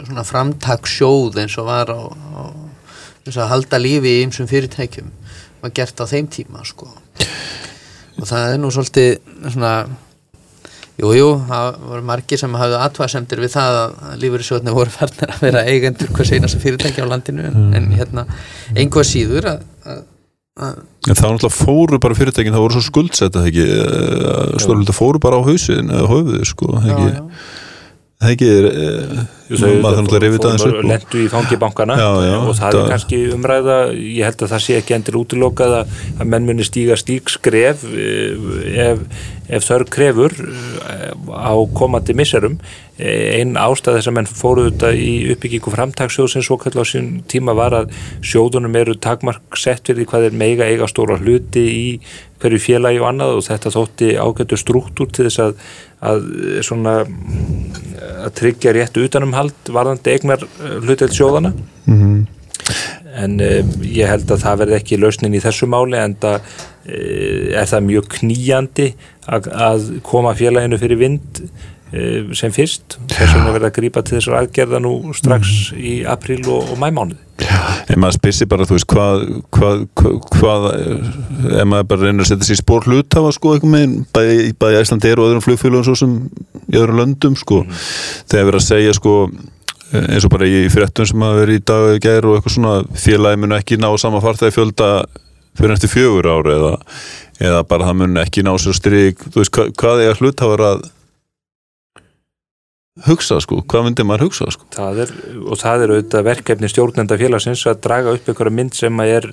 svona 0.07 0.25
framtakssjóð 0.27 1.41
eins 1.43 1.57
og 1.61 1.69
var 1.69 1.91
á, 1.91 2.01
á 2.11 2.43
eins 3.25 3.35
og 3.35 3.43
að 3.45 3.51
halda 3.53 3.81
lífi 3.81 4.17
í 4.19 4.23
ymsum 4.25 4.49
fyrirtækjum. 4.49 5.11
Var 5.63 5.75
gert 5.75 6.01
á 6.01 6.05
þeim 6.09 6.27
tíma 6.29 6.65
sko. 6.67 6.89
Og 8.15 8.27
það 8.27 8.51
er 8.51 8.59
nú 8.61 8.71
svolítið 8.73 9.15
svona 9.49 9.77
Jú, 10.95 11.09
jú, 11.11 11.31
það 11.43 11.77
voru 11.89 12.03
margir 12.07 12.39
sem 12.39 12.53
hafðu 12.55 12.77
atvaðsendir 12.79 13.41
við 13.43 13.51
það 13.51 13.77
að 13.81 13.95
lífeyrissjóðni 14.21 14.75
voru 14.77 14.93
farnir 14.93 15.33
að 15.33 15.41
vera 15.43 15.63
eigendur 15.67 16.13
hvers 16.15 16.31
einasta 16.31 16.61
fyrirtæki 16.61 17.03
á 17.03 17.11
landinu 17.11 17.49
en, 17.49 17.65
en 17.75 17.89
hérna, 17.91 18.23
einhvað 18.71 19.09
síður 19.09 19.49
að, 19.51 19.65
að 19.91 19.99
En 20.55 21.11
það 21.11 21.25
var 21.25 21.33
náttúrulega 21.35 21.51
fóru 21.51 21.97
bara 21.99 22.15
fyrirtækin, 22.15 22.53
það 22.55 22.61
voru 22.63 22.75
svo 22.77 22.83
skuldsetta 22.85 23.41
ekki, 23.49 23.65
stórlita 24.63 24.95
fóru 24.95 25.19
bara 25.19 25.41
á 25.43 25.43
hausin 25.43 25.91
höfuði 25.91 26.45
sko, 26.47 26.69
það 26.77 26.85
já, 26.87 26.93
ekki, 26.95 27.09
já, 27.11 27.64
það 28.25 28.35
ekki 28.35 28.51
er, 28.51 28.67
eh, 28.71 29.25
maður 29.53 29.99
þannig 29.99 30.15
að 30.15 30.23
reyfið 30.23 30.45
aðeins 30.47 30.65
upp 30.65 30.87
lendu 30.89 31.21
í 31.21 31.27
fangi 31.29 31.59
bankana 31.61 31.97
Já, 31.99 32.09
já, 32.25 32.35
og 32.41 32.55
það 32.57 32.77
er 32.79 32.89
kannski 32.93 33.19
umræða 33.35 33.77
ég 33.93 34.25
held 34.25 34.41
að 34.41 34.53
það 34.55 34.63
sé 34.65 34.77
ekki 34.79 34.97
endur 34.97 35.19
útilokað 35.21 35.77
að, 35.81 35.93
menn 36.25 36.49
muni 36.49 36.65
stíga 36.65 36.97
stík 36.97 37.29
skref 37.33 37.85
eh, 37.91 38.87
ef, 38.87 39.05
ef 39.47 39.67
þörf 39.67 39.93
krefur 39.93 40.33
eh, 40.33 41.13
á 41.29 41.53
komandi 41.77 42.15
misserum. 42.17 42.57
Eh, 42.97 43.41
ein 43.41 43.57
ástæð 43.59 43.99
þess 43.99 44.09
að 44.09 44.17
menn 44.17 44.29
fóru 44.29 44.69
þetta 44.69 44.93
í 44.97 45.11
uppbyggingu 45.35 45.73
framtaksjóðsins 45.73 46.47
svo 46.47 46.57
kallar 46.61 46.87
á 46.87 46.91
sín 46.91 47.09
tíma 47.29 47.53
var 47.57 47.75
að 47.75 47.91
sjóðunum 48.25 48.77
eru 48.79 48.95
takmark 48.97 49.59
sett 49.59 49.85
fyrir 49.91 50.07
hvað 50.09 50.29
er 50.29 50.39
meiga 50.39 50.69
eiga 50.69 50.89
stóra 50.89 51.19
hluti 51.19 51.65
í 51.65 51.89
hverju 52.41 52.61
félagi 52.61 53.01
og 53.01 53.09
annað 53.09 53.37
og 53.37 53.45
þetta 53.45 53.73
þótti 53.73 54.09
ágættu 54.19 54.59
struktúr 54.59 55.11
til 55.11 55.27
þess 55.27 55.43
að, 55.43 55.53
að 56.05 56.29
eh, 56.35 56.61
svona 56.65 56.95
að 58.25 58.31
tryggja 58.39 58.73
réttu 58.75 59.05
utanumhald 59.05 59.73
varðandi 59.73 60.15
eignar 60.15 60.45
hluteld 60.83 61.13
sjóðana 61.15 61.53
en 63.15 63.37
um, 63.39 63.75
ég 63.85 64.09
held 64.09 64.31
að 64.31 64.41
það 64.43 64.61
verði 64.63 64.77
ekki 64.79 64.99
lausnin 64.99 65.37
í 65.37 65.43
þessu 65.43 65.69
máli 65.71 65.99
en 65.99 66.15
það 66.21 66.39
uh, 66.41 67.61
er 67.61 67.69
það 67.71 67.87
mjög 67.89 68.09
knýjandi 68.17 68.89
að, 69.25 69.49
að 69.69 69.87
koma 70.05 70.35
félaginu 70.37 70.79
fyrir 70.81 70.99
vind 71.01 71.39
e, 71.41 71.49
sem 72.35 72.51
fyrst. 72.55 72.97
Þess 73.11 73.35
vegna 73.35 73.53
verða 73.55 73.69
að 73.71 73.77
grípa 73.79 74.03
til 74.05 74.17
þessar 74.19 74.39
aðgerða 74.41 74.81
nú 74.83 74.95
strax 75.15 75.53
Mm. 75.71 75.79
í 75.79 75.93
apríl 76.05 76.41
og, 76.47 76.71
og 76.73 76.77
mæmánuði 76.81 77.21
En 77.91 77.99
maður 77.99 78.15
spyrir 78.15 78.47
bara, 78.47 78.65
þú 78.67 78.77
veist, 78.77 78.87
hvað, 78.87 79.23
hvað, 79.51 79.81
hvað, 79.99 80.13
hvað 80.35 80.65
ef 81.59 81.67
maður 81.67 81.87
bara 81.89 82.05
reynir 82.05 82.23
að 82.23 82.29
setja 82.29 82.47
sér 82.47 82.59
spór 82.61 82.87
hlutafa, 82.87 83.33
sko, 83.35 83.55
eitthvað 83.55 83.73
með, 83.73 83.97
bæði, 84.15 84.79
Æslandi 84.79 85.11
er 85.11 85.19
og 85.19 85.27
öðrum 85.29 85.43
flugfélagum 85.43 85.85
svo 85.89 85.95
sem 85.99 86.13
í 86.71 86.79
öðrum 86.79 87.01
löndum, 87.01 87.35
sko, 87.35 87.59
þegar 88.31 88.47
verið 88.49 88.61
að 88.61 88.65
segja, 88.69 88.95
sko, 88.95 89.15
eins 89.91 90.25
og 90.25 90.33
bara 90.33 90.47
í 90.47 90.63
fréttum 90.71 91.09
sem 91.11 91.27
hafa 91.27 91.41
verið 91.43 91.59
í 91.59 91.65
dag 91.67 91.89
eða 91.91 92.01
gær 92.07 92.29
og 92.29 92.39
eitthvað 92.39 92.55
svona, 92.55 92.73
félagi 93.03 93.41
mun 93.43 93.57
ekki 93.59 93.79
ná 93.83 93.89
sama 94.01 94.23
farþegi 94.23 94.55
fjölda 94.55 94.89
fyrir 95.59 95.75
eftir 95.75 95.91
fjögur 95.91 96.31
ári 96.31 96.55
eða, 96.55 96.73
eða 97.43 97.63
bara 97.67 97.91
það 97.91 97.99
mun 98.01 98.23
ekki 98.23 98.47
ná 98.47 98.55
sér 98.63 98.79
strík, 98.79 99.27
þú 99.27 99.43
veist, 99.43 99.55
hvað, 99.55 99.75
hvað 99.79 100.05
er 100.07 100.67
að 100.71 100.89
hugsa, 103.03 103.41
sko, 103.43 103.57
hvað 103.67 103.89
myndi 103.89 104.03
maður 104.07 104.29
hugsa, 104.29 104.45
sko? 104.55 104.67
það 104.71 105.01
er, 105.03 105.09
og 105.51 105.59
það 105.59 105.81
er 105.83 105.91
auðvitað 105.95 106.23
verkefni 106.29 106.69
stjórnenda 106.71 107.17
félagsins 107.19 107.65
að 107.67 107.81
draga 107.83 108.13
upp 108.15 108.29
einhverja 108.31 108.55
mynd 108.55 108.77
sem 108.77 109.01
er, 109.03 109.27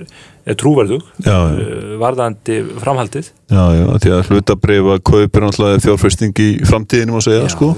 er 0.51 0.59
trúverðug 0.59 1.05
Já, 1.22 1.31
já. 1.31 1.61
eh, 1.62 1.92
varðandi 2.03 2.57
framhaldið 2.83 3.31
Já, 3.52 3.62
já, 3.76 3.84
því 4.00 4.12
að 4.16 4.28
hlutabrifa 4.30 4.94
kaupir 5.04 5.44
náttúrulega 5.44 5.80
fjárfesting 5.84 6.38
í 6.40 6.46
framtíðinu 6.64 7.12
má 7.18 7.20
segja, 7.24 7.50
sko. 7.52 7.74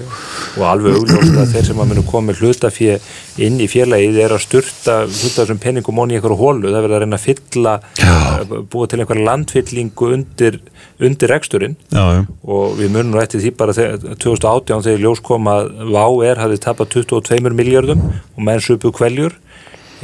og 0.55 0.63
alveg 0.71 1.01
augljóst 1.01 1.35
að 1.35 1.55
þeir 1.55 1.67
sem 1.67 1.81
að 1.83 1.89
munu 1.91 2.05
koma 2.07 2.31
með 2.31 2.43
hlutafé 2.45 2.99
inn 3.43 3.59
í 3.59 3.67
félagið 3.73 4.21
er 4.23 4.35
að 4.37 4.45
sturta 4.45 5.01
hluta 5.09 5.47
sem 5.49 5.59
penningum 5.65 5.99
onni 5.99 6.15
í 6.15 6.21
einhverju 6.21 6.39
hólu, 6.39 6.71
það 6.71 6.87
verður 6.87 6.97
að 7.01 7.05
reyna 7.05 7.19
að 7.19 7.27
fylla 7.27 7.75
Já. 7.99 8.15
eh, 8.15 8.55
búa 8.71 8.87
til 8.91 9.01
einhverja 9.03 9.27
landfyllingu 9.31 10.11
undir, 10.15 10.61
undir 11.03 11.35
reksturinn 11.35 11.75
Já, 11.91 12.05
já. 12.21 12.25
og 12.47 12.79
við 12.79 12.95
munum 12.95 13.19
eftir 13.25 13.43
því 13.43 13.55
bara 13.59 13.75
þegar 13.75 14.19
2018 14.23 14.87
þegar 14.87 15.05
ljós 15.09 15.25
kom 15.27 15.51
að 15.51 15.73
VÁ 15.91 16.07
er 16.31 16.45
hafði 16.45 16.63
tapað 16.69 16.95
22 17.01 17.51
miljardum 17.51 18.07
og 18.15 18.45
menn 18.47 18.63
supu 18.63 18.95
kveljur 18.95 19.35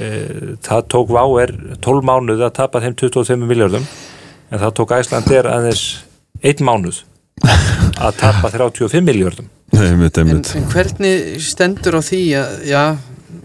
e, 0.01 0.11
það 0.67 0.87
tók 0.91 1.15
VÁ 1.15 1.23
er 1.45 1.55
12 1.79 2.09
mánuð 2.11 2.43
að 2.49 2.57
tapa 2.59 2.83
þeim 2.83 2.99
22 2.99 3.39
miljardum 3.47 3.87
en 4.51 4.59
það 4.59 4.77
tók 4.81 4.99
Æsland 4.99 5.33
er 5.35 5.49
aðeins 5.51 5.87
einn 6.43 6.67
mánuð 6.67 7.05
að 8.01 8.21
tapa 8.21 8.51
35 8.53 9.03
miljardum 9.07 9.49
En, 9.71 10.03
en 10.03 10.67
hvernig 10.73 11.39
stendur 11.47 11.95
á 11.95 12.03
því 12.03 12.21
að, 12.35 12.55
já, 12.67 12.83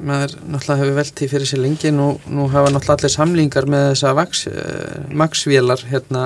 maður 0.02 0.32
náttúrulega 0.50 0.80
hefur 0.82 0.96
velt 0.98 1.20
því 1.20 1.28
fyrir 1.32 1.50
sér 1.50 1.62
lengi, 1.62 1.92
nú, 1.94 2.08
nú 2.34 2.48
hafa 2.50 2.72
náttúrulega 2.74 2.96
allir 2.98 3.14
samlingar 3.14 3.68
með 3.70 3.86
þessa 3.92 4.14
Max, 4.18 4.42
uh, 4.50 4.96
Maxvélar 5.22 5.84
hérna 5.92 6.24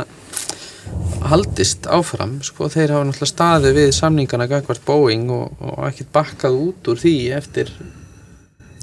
haldist 1.30 1.90
áfram, 1.92 2.38
sko, 2.46 2.70
þeir 2.72 2.96
hafa 2.96 3.10
náttúrulega 3.10 3.34
staðið 3.34 3.80
við 3.82 3.92
samlingana 4.00 4.48
gagvart 4.50 4.86
Boeing 4.88 5.28
og, 5.36 5.60
og 5.60 5.84
ekkert 5.90 6.14
bakkað 6.16 6.62
út 6.64 6.92
úr 6.94 7.04
því 7.04 7.16
eftir 7.42 7.74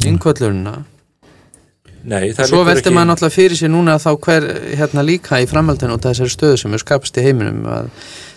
innkvöllununa. 0.07 0.83
Nei, 2.07 2.31
það 2.37 2.51
Svo 2.53 2.63
veldur 2.67 2.95
maður 2.95 3.11
náttúrulega 3.11 3.35
fyrir 3.35 3.59
sér 3.59 3.73
núna 3.73 3.97
þá 4.03 4.11
hver 4.23 4.47
hérna 4.79 5.03
líka 5.07 5.41
í 5.43 5.49
framhaldinu 5.51 5.97
af 5.97 6.05
þessari 6.05 6.35
stöðu 6.35 6.61
sem 6.63 6.77
er 6.77 6.83
skapast 6.83 7.19
í 7.19 7.25
heiminum 7.25 7.65
að 7.67 7.89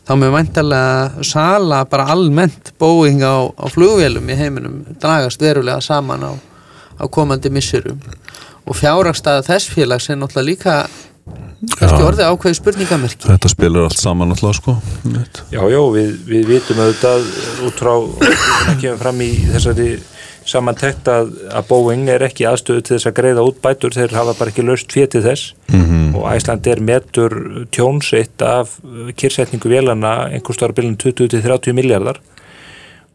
þá 0.09 0.13
með 0.17 0.33
væntalega 0.33 1.25
sala 1.29 1.83
bara 1.89 2.07
almennt 2.15 2.73
Boeing 2.81 3.21
á, 3.21 3.45
á 3.45 3.65
flugvélum 3.69 4.29
í 4.29 4.37
heiminum 4.39 4.79
dragast 5.01 5.43
verulega 5.43 5.83
saman 5.85 6.25
á, 6.25 6.33
á 6.33 7.05
komandi 7.13 7.51
missurum 7.53 8.01
og 8.65 8.77
fjáragstaða 8.77 9.45
þess 9.51 9.69
félags 9.75 10.09
er 10.09 10.17
náttúrulega 10.17 10.49
líka 10.49 10.79
kannski 11.77 12.01
orðið 12.07 12.29
ákveði 12.31 12.57
spurningamerki 12.57 13.27
Þetta 13.27 13.51
spilar 13.51 13.89
allt 13.89 14.01
saman 14.01 14.33
alltaf, 14.33 14.57
sko. 14.57 14.75
Mitt. 15.05 15.43
Já, 15.53 15.61
já, 15.69 15.81
við, 15.93 16.13
við 16.29 16.53
vitum 16.55 16.81
auðvitað 16.81 17.27
út 17.67 17.81
frá, 17.83 17.93
það 18.23 18.79
kemur 18.81 19.01
fram 19.03 19.21
í 19.25 19.29
þessari 19.51 19.89
samantekt 20.49 21.07
að, 21.11 21.29
að 21.53 21.67
Boeing 21.69 22.09
er 22.09 22.25
ekki 22.25 22.47
aðstöðu 22.49 22.81
til 22.87 22.95
þess 22.97 23.09
að 23.11 23.17
greiða 23.19 23.45
út 23.45 23.61
bætur, 23.63 23.93
þeir 23.95 24.15
hafa 24.17 24.33
bara 24.39 24.51
ekki 24.53 24.65
laust 24.67 24.91
fétið 24.95 25.27
þess 25.29 25.53
Mhm. 25.71 26.15
og 26.17 26.25
Æsland 26.33 26.67
er 26.67 26.79
metur 26.81 27.35
tjónsitt 27.71 28.41
af 28.41 28.79
kyrsetningu 29.15 29.69
vélana 29.69 30.13
einhverstaðar 30.33 30.73
byrjun 30.79 30.97
20-30 30.97 31.73
miljardar 31.77 32.17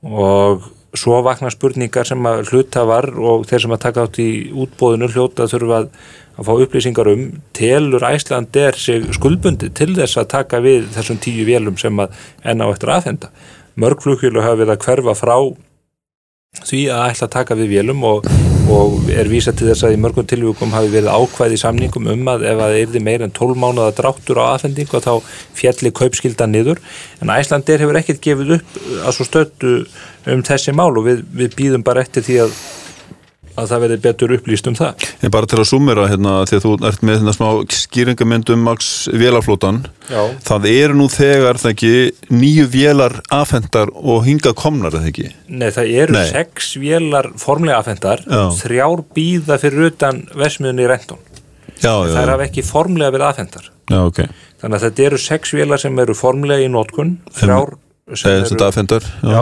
og 0.04 0.62
svo 0.94 1.18
vakna 1.26 1.50
spurningar 1.50 2.06
sem 2.06 2.22
að 2.28 2.44
hluta 2.52 2.84
var 2.86 3.08
og 3.18 3.46
þeir 3.50 3.64
sem 3.64 3.74
að 3.74 3.82
taka 3.82 4.04
átt 4.06 4.20
í 4.22 4.28
útbóðinu 4.52 5.08
hljóta 5.10 5.48
þurfa 5.50 5.80
að, 5.80 5.88
að 6.38 6.46
fá 6.46 6.52
upplýsingar 6.64 7.10
um 7.10 7.24
telur 7.56 8.06
Æsland 8.06 8.56
er 8.62 8.78
skuldbundi 8.78 9.72
til 9.74 9.90
þess 9.96 10.20
að 10.22 10.30
taka 10.36 10.60
við 10.62 10.86
þessum 10.94 11.18
tíu 11.24 11.46
vélum 11.48 11.78
sem 11.80 11.98
að 11.98 12.14
enn 12.46 12.62
á 12.62 12.66
eftir 12.70 12.94
aðfenda. 12.94 13.32
Mörg 13.74 14.04
flugfjölu 14.06 14.44
hafa 14.44 14.60
við 14.62 14.70
að 14.76 14.84
hverfa 14.86 15.16
frá 15.18 15.34
því 16.62 16.82
að 16.94 17.08
ætla 17.10 17.26
að 17.26 17.32
taka 17.34 17.56
við 17.58 17.72
vélum 17.74 18.04
og, 18.06 18.28
og 18.72 19.08
er 19.12 19.28
vísa 19.30 19.52
til 19.56 19.68
þess 19.68 19.86
að 19.88 19.96
í 19.96 20.00
mörgum 20.04 20.28
tilvíkum 20.28 20.74
hafi 20.74 20.92
verið 20.92 21.10
ákvæði 21.10 21.58
samningum 21.60 22.06
um 22.14 22.30
að 22.30 22.46
ef 22.50 22.54
að 22.54 22.62
það 22.62 22.78
yrði 22.84 23.02
meir 23.08 23.24
en 23.26 23.34
12 23.34 23.58
mánuða 23.64 23.96
dráttur 23.98 24.40
á 24.40 24.44
aðfendingu 24.54 25.02
þá 25.04 25.12
fjalli 25.58 25.92
kaupskilda 25.98 26.48
niður. 26.50 26.80
En 27.20 27.34
Æslandir 27.34 27.82
hefur 27.82 28.00
ekkert 28.00 28.22
gefið 28.24 28.56
upp 28.60 28.80
að 29.02 29.18
svo 29.18 29.28
stöttu 29.28 29.74
um 30.30 30.46
þessi 30.46 30.76
mál 30.76 30.92
og 30.94 31.04
við, 31.08 31.26
við 31.34 31.58
býðum 31.58 31.86
bara 31.86 32.06
eftir 32.06 32.24
því 32.26 32.40
að 32.46 32.56
að 33.54 33.68
það 33.70 33.82
verði 33.84 33.98
betur 34.04 34.32
upplýst 34.34 34.66
um 34.70 34.76
það 34.78 35.04
En 35.24 35.32
bara 35.34 35.48
til 35.50 35.58
að 35.62 35.68
sumera 35.70 36.06
hérna, 36.10 36.32
því 36.48 36.56
að 36.58 36.64
þú 36.64 36.72
ert 36.90 37.04
með 37.06 37.18
hérna 37.20 37.34
smá 37.36 37.46
skýringamynd 37.78 38.50
um 38.54 38.64
Max 38.66 38.88
vélaflótan. 39.14 39.82
Það 40.44 40.66
eru 40.70 40.96
nú 40.98 41.06
þegar, 41.12 41.60
það 41.62 41.70
ekki, 41.74 41.92
nýju 42.34 42.66
vélar 42.72 43.14
afhendar 43.32 43.92
og 43.94 44.24
hingað 44.26 44.56
komnar, 44.58 44.92
það 44.94 45.06
ekki? 45.12 45.28
Nei, 45.48 45.68
það 45.74 45.92
eru 46.02 46.16
Nei. 46.18 46.24
sex 46.32 46.72
vélar 46.82 47.30
formlega 47.40 47.78
aðfendar, 47.80 48.24
Já. 48.26 48.42
þrjár 48.64 49.04
býða 49.16 49.60
fyrir 49.62 49.88
utan 49.92 50.24
versmiðunni 50.34 50.84
í 50.84 50.90
Renton 50.90 51.22
Já, 51.82 51.92
já. 52.06 52.12
þær 52.14 52.34
hafa 52.34 52.44
ekki 52.48 52.62
formlega 52.66 53.14
verið 53.14 53.28
aðfendar 53.30 53.70
Já, 53.90 53.98
ok. 54.00 54.20
þannig 54.62 54.76
að 54.78 54.84
þetta 54.88 55.06
eru 55.08 55.18
sex 55.20 55.54
vélar 55.56 55.82
sem 55.82 55.98
eru 56.04 56.14
formlega 56.16 56.64
í 56.64 56.70
nótkun, 56.72 57.16
þrjár 57.38 57.74
þetta 58.04 58.66
afhendar. 58.68 59.04
Já, 59.24 59.40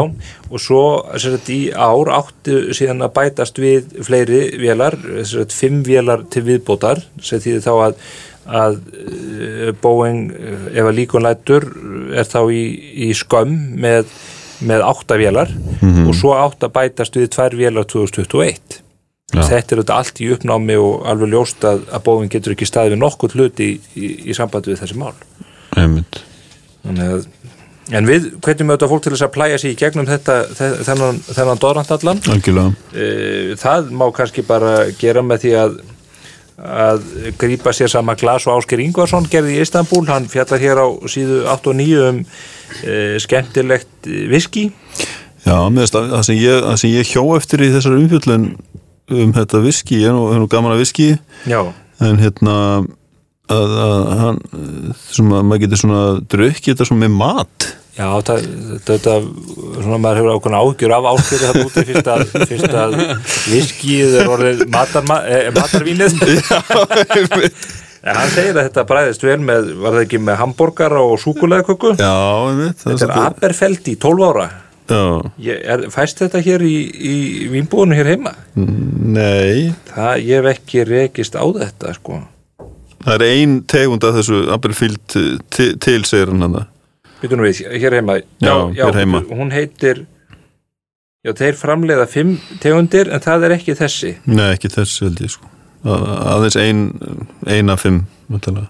og 0.50 0.60
svo 0.62 0.82
sagt, 1.18 1.48
í 1.50 1.72
ár 1.74 2.10
áttu 2.14 2.74
síðan 2.76 3.02
að 3.02 3.14
bætast 3.16 3.58
við 3.58 3.96
fleiri 4.06 4.42
vélar, 4.62 4.96
sagt, 5.26 5.54
fimm 5.56 5.82
vélar 5.86 6.22
til 6.30 6.44
viðbótar, 6.46 7.02
sem 7.22 7.42
þýðir 7.42 7.64
þá 7.64 7.72
að, 7.72 8.04
að 8.46 8.78
eh, 9.02 9.72
Boeing, 9.82 10.30
eh, 10.30 10.68
ef 10.78 10.92
að 10.92 10.96
líkun 11.00 11.26
lætur, 11.26 11.66
er 12.14 12.30
þá 12.30 12.40
í, 12.54 12.62
í 13.08 13.10
skömm 13.18 13.58
með, 13.82 14.14
með 14.62 14.86
átta 14.86 15.18
vélar 15.18 15.50
og 16.06 16.14
svo 16.14 16.36
átt 16.38 16.62
að 16.62 16.74
bætast 16.78 17.18
við 17.18 17.32
tvær 17.34 17.58
vélar 17.58 17.88
2021. 17.90 18.80
Já. 19.32 19.40
Þetta 19.48 19.74
er 19.74 19.80
þetta 19.80 19.94
allt 19.96 20.18
í 20.20 20.26
uppnámi 20.34 20.74
og 20.76 21.06
alveg 21.08 21.30
ljóst 21.32 21.64
að, 21.64 21.86
að 21.88 22.02
Boeing 22.04 22.30
getur 22.30 22.52
ekki 22.52 22.68
staðið 22.68 22.94
við 22.94 23.00
nokkuð 23.00 23.36
hluti 23.38 23.70
í, 23.72 23.78
í, 23.96 24.10
í 24.28 24.36
sambandi 24.36 24.74
við 24.74 24.82
þessi 24.84 24.98
mál. 25.00 25.14
Þannig 26.82 27.14
að 27.16 27.24
En 27.92 28.06
við 28.08 28.28
hvetjum 28.40 28.70
auðvitað 28.72 28.92
fólk 28.92 29.02
til 29.04 29.12
þess 29.14 29.24
að 29.26 29.32
plæja 29.34 29.58
sig 29.60 29.74
í 29.74 29.78
gegnum 29.82 30.06
þetta, 30.08 30.36
þe- 30.56 30.76
þennan, 30.88 31.18
þennan 31.28 31.60
dorrandallan. 31.60 32.22
Algjörlega. 32.32 32.74
E, 32.96 33.08
það 33.60 33.90
má 34.00 34.06
kannski 34.16 34.44
bara 34.48 34.70
gera 35.00 35.24
með 35.26 35.42
því 35.44 35.52
að, 35.60 35.74
að 36.82 37.02
grípa 37.42 37.74
sér 37.76 37.92
sama 37.92 38.14
glas 38.16 38.46
og 38.48 38.56
Ásker 38.60 38.80
Ingvarsson 38.84 39.28
gerði 39.32 39.58
í 39.58 39.64
Istanbul. 39.66 40.04
Hann 40.08 40.30
fjallar 40.32 40.62
hér 40.62 40.80
á 40.80 40.88
síðu 41.12 41.42
8 41.52 41.72
og 41.74 41.78
9 41.82 42.06
um 42.08 42.22
e, 42.24 42.96
skemmtilegt 43.20 44.08
viski. 44.32 44.70
Já, 45.42 45.56
að 45.58 45.82
það 45.92 46.22
sem 46.28 46.38
ég, 46.38 46.66
sem 46.78 46.94
ég 46.94 47.12
hjó 47.12 47.24
eftir 47.36 47.64
í 47.66 47.70
þessar 47.74 47.98
umfjöldun 47.98 48.50
um 49.12 49.32
þetta 49.34 49.60
viski, 49.64 49.98
ég 50.04 50.08
er 50.12 50.16
nú, 50.16 50.28
er 50.32 50.38
nú 50.40 50.48
gaman 50.50 50.72
að 50.76 50.84
viski, 50.84 51.08
Já. 51.50 51.60
en 52.00 52.20
hérna 52.22 52.54
að, 53.50 53.74
að 53.82 54.12
hann, 54.20 54.38
sem 55.10 55.32
að 55.34 55.46
maður 55.48 55.64
getur 55.64 55.80
svona 55.82 56.02
drukkið 56.32 56.70
þetta 56.72 56.86
svona 56.88 57.04
með 57.04 57.16
mat. 57.18 57.66
Já, 57.92 58.06
það, 58.24 58.44
þetta, 58.88 59.14
svona 59.82 59.98
maður 60.00 60.18
hefur 60.22 60.36
ákveðna 60.38 60.60
áhugjur 60.64 60.94
af 60.96 61.08
áskeri 61.10 61.42
það 61.44 61.58
úti 61.66 61.82
fyrst 61.90 62.08
að, 62.08 62.22
fyrst 62.48 62.76
að 62.82 62.94
viskið 63.52 64.14
er 64.22 64.30
orðið 64.32 64.62
matarma, 64.72 65.18
eh, 65.28 65.48
matarvínið. 65.56 66.16
En 68.02 68.16
hann 68.18 68.32
segir 68.34 68.56
að 68.58 68.64
þetta 68.66 68.82
bræðist 68.88 69.22
vel 69.22 69.36
með, 69.46 69.68
var 69.78 69.94
það 69.94 70.04
ekki 70.08 70.18
með 70.26 70.38
hambúrgara 70.40 71.02
og 71.06 71.20
súkuleðköku? 71.22 71.92
Já, 72.00 72.08
einmitt. 72.48 72.80
það 72.80 72.88
Þetta 72.88 72.94
er 72.96 72.98
svolítið- 72.98 73.26
Aberfeld 73.28 73.90
í 73.92 73.94
12 74.02 74.24
ára. 74.26 74.46
Já, 74.90 75.02
Ég, 75.38 75.60
er, 75.70 75.84
fæst 75.94 76.18
þetta 76.18 76.40
hér 76.42 76.64
í, 76.66 76.74
í 76.98 77.14
vínbúinu 77.52 77.94
hér 77.94 78.10
heima? 78.10 78.32
nei, 78.58 79.70
Það, 79.92 80.18
ég 80.26 80.42
hef 80.42 80.50
ekki 80.58 80.82
rekist 80.88 81.38
á 81.38 81.46
þetta, 81.46 81.94
sko. 81.94 82.18
það 83.06 83.14
er 83.14 83.24
ein 83.28 83.54
tegund 83.70 84.02
af 84.04 84.18
þessu 84.18 84.42
Aberfield 84.50 84.98
til, 85.54 85.78
til 85.78 86.02
segir 86.04 86.34
hann 86.34 86.42
hann 86.42 86.58
Býtum 87.22 87.42
við, 87.44 87.60
hér 87.78 87.94
heima. 88.00 88.16
Já, 88.42 88.54
hér 88.74 88.96
heima. 88.98 89.20
Hún 89.30 89.52
heitir, 89.54 90.04
já, 91.22 91.32
þeir 91.38 91.54
framleiða 91.60 92.06
fimm 92.10 92.36
tegundir, 92.62 93.10
en 93.14 93.22
það 93.22 93.46
er 93.48 93.54
ekki 93.58 93.76
þessi. 93.78 94.16
Nei, 94.26 94.48
ekki 94.56 94.70
þessi 94.74 95.04
held 95.06 95.22
ég 95.22 95.30
sko 95.36 95.50
A- 95.82 96.34
aðeins 96.36 96.56
ein, 96.62 96.82
ein 97.50 97.70
af 97.70 97.80
fimm 97.82 98.04
náttúrulega. 98.30 98.68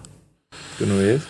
Býtum 0.79 0.97
við. 1.01 1.25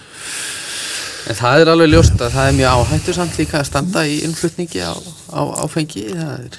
En 1.32 1.36
það 1.40 1.62
er 1.64 1.70
alveg 1.72 1.90
ljóst 1.94 2.20
að 2.20 2.34
það 2.36 2.48
er 2.50 2.56
mjög 2.60 2.78
áhættu 2.78 3.14
samt 3.16 3.38
líka 3.40 3.60
að 3.62 3.68
standa 3.70 4.04
í 4.08 4.18
innflutningi 4.28 4.82
á, 4.84 4.92
á 5.32 5.42
áfengi 5.64 6.04
það 6.12 6.34
er, 6.48 6.58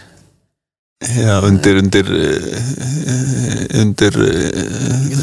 Já, 1.05 1.35
undir 1.45 1.77
undir 1.83 2.09
eh, 2.17 3.81
undir 3.83 4.17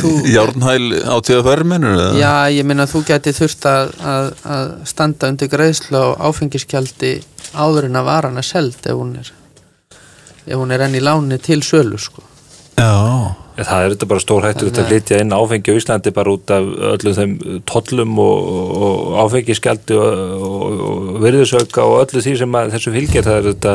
Þú- 0.01 0.13
járnhæl 0.29 0.85
átíða 1.15 1.43
fermennur 1.47 2.01
Já, 2.19 2.33
ég 2.53 2.67
minna 2.67 2.85
að 2.85 2.93
þú 2.95 3.03
gæti 3.09 3.33
þurft 3.35 3.67
að, 3.69 3.93
að, 4.13 4.31
að 4.55 4.65
standa 4.93 5.31
undir 5.33 5.51
greiðslu 5.51 5.97
á 5.97 6.07
áfengiskjaldi 6.29 7.13
áður 7.57 7.89
en 7.89 7.99
að 8.01 8.09
varan 8.11 8.37
er 8.41 8.47
seld 8.47 8.77
ef 8.85 8.93
hún 8.97 9.15
er 9.21 9.31
ef 10.45 10.57
hún 10.57 10.71
er 10.73 10.85
enn 10.87 10.97
í 10.97 11.01
láni 11.03 11.37
til 11.41 11.61
sölu 11.65 11.97
sko. 12.01 12.23
Já, 12.77 13.35
Ja, 13.59 13.65
það 13.67 13.83
er 13.83 13.93
þetta 13.93 14.07
bara 14.07 14.21
stór 14.23 14.45
hættur 14.47 14.69
að 14.71 14.87
flytja 14.87 15.17
inn 15.21 15.33
áfengi 15.35 15.73
á 15.75 15.77
Íslandi 15.77 16.13
bara 16.15 16.31
út 16.31 16.51
af 16.55 16.69
öllum 16.95 17.15
þeim 17.17 17.33
tollum 17.67 18.13
og, 18.23 18.47
og 18.87 19.17
áfengiskjaldi 19.25 19.97
og, 19.99 20.21
og, 20.47 20.79
og 20.87 21.17
virðisauka 21.25 21.83
og 21.83 21.97
öllu 22.05 22.23
því 22.23 22.35
sem 22.39 22.55
að 22.57 22.71
þessu 22.77 22.93
fylgir. 22.95 23.27
Það 23.27 23.37
er 23.41 23.49
þetta 23.51 23.73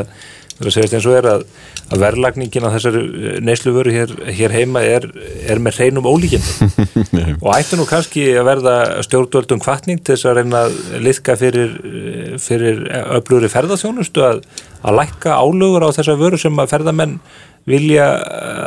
það 0.56 0.68
að 0.70 0.74
segjast 0.76 0.96
eins 0.96 1.06
og 1.08 1.16
er 1.18 1.28
að, 1.30 1.44
að 1.92 2.02
verðlagningin 2.04 2.66
á 2.66 2.74
þessari 2.74 3.02
neysluvöru 3.44 3.94
hér, 3.94 4.14
hér 4.38 4.54
heima 4.56 4.82
er, 4.84 5.08
er 5.46 5.60
með 5.62 5.80
hreinum 5.80 6.08
ólíkinn 6.08 6.46
og 7.44 7.50
ætti 7.54 7.78
nú 7.78 7.86
kannski 7.88 8.28
að 8.34 8.48
verða 8.50 8.76
stjórnvöldum 9.06 9.62
kvartning 9.64 10.00
til 10.00 10.14
þess 10.14 10.30
að 10.30 10.40
reyna 10.40 10.62
að 10.66 10.78
liðka 11.04 11.36
fyrir, 11.40 11.74
fyrir 12.42 12.84
öflugri 13.18 13.52
ferðarþjónustu 13.52 14.24
að, 14.24 14.44
að 14.82 15.00
lækka 15.02 15.36
álögur 15.36 15.88
á 15.88 15.96
þessa 15.96 16.16
vöru 16.20 16.40
sem 16.40 16.62
að 16.62 16.72
ferðamenn 16.72 17.18
vilja 17.66 18.06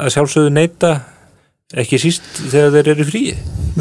að 0.04 0.14
sjálfsögðu 0.16 0.54
neyta 0.54 0.94
ekki 1.78 2.00
síst 2.02 2.26
þegar 2.50 2.76
þeir 2.76 2.92
eru 2.94 3.04
í 3.04 3.10
fríi. 3.10 3.34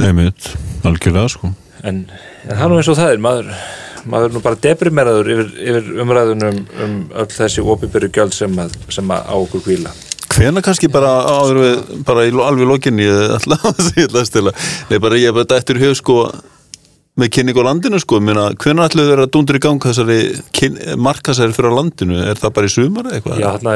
Einmitt, 0.05 0.51
algjörlega 0.87 1.31
sko. 1.33 1.53
En, 1.87 2.03
en 2.45 2.53
er 2.55 2.71
nú 2.71 2.79
eins 2.79 2.91
og 2.91 2.99
það 2.99 3.15
er 3.15 3.23
maður, 3.23 3.53
maður 4.11 4.31
er 4.31 4.37
nú 4.37 4.45
bara 4.45 4.61
deprimeraður 4.67 5.33
yfir, 5.35 5.49
yfir 5.71 6.03
umræðunum 6.05 6.61
um 6.85 6.99
öll 7.23 7.31
þessi 7.33 7.65
opibyrju 7.65 8.13
gjöld 8.15 8.37
sem, 8.37 8.55
að, 8.61 8.77
sem 8.93 9.15
að 9.15 9.27
á 9.29 9.35
okkur 9.39 9.65
kvíla 9.69 9.95
Hvena 10.29 10.61
kannski 10.63 10.91
bara 10.93 11.11
áður 11.25 11.59
við, 11.63 11.79
bara 12.07 12.27
í, 12.29 12.33
alveg 12.45 12.69
lokinni 12.69 13.09
alltaf 13.09 13.65
að 13.73 13.83
segja 13.89 14.13
það 14.13 14.29
stila 14.29 14.55
ég 14.93 14.99
er 15.01 15.35
bara 15.35 15.49
dættur 15.55 15.81
hug 15.83 15.99
sko 15.99 16.21
með 17.19 17.31
kynning 17.35 17.57
á 17.59 17.63
landinu 17.67 17.99
sko, 18.03 18.21
minna, 18.23 18.45
hvena 18.63 18.87
ætluðu 18.89 19.11
þeir 19.13 19.23
að 19.25 19.31
dundur 19.35 19.59
í 19.59 19.63
gang 19.65 19.81
þessari 19.83 20.19
markasæri 21.03 21.55
fyrir 21.57 21.73
á 21.75 21.79
landinu, 21.79 22.19
er 22.31 22.39
það 22.39 22.53
bara 22.57 22.69
í 22.69 22.73
sumar 22.73 23.09
eða 23.09 23.19
eitthvað? 23.19 23.41
Já, 23.43 23.49
þarna 23.57 23.75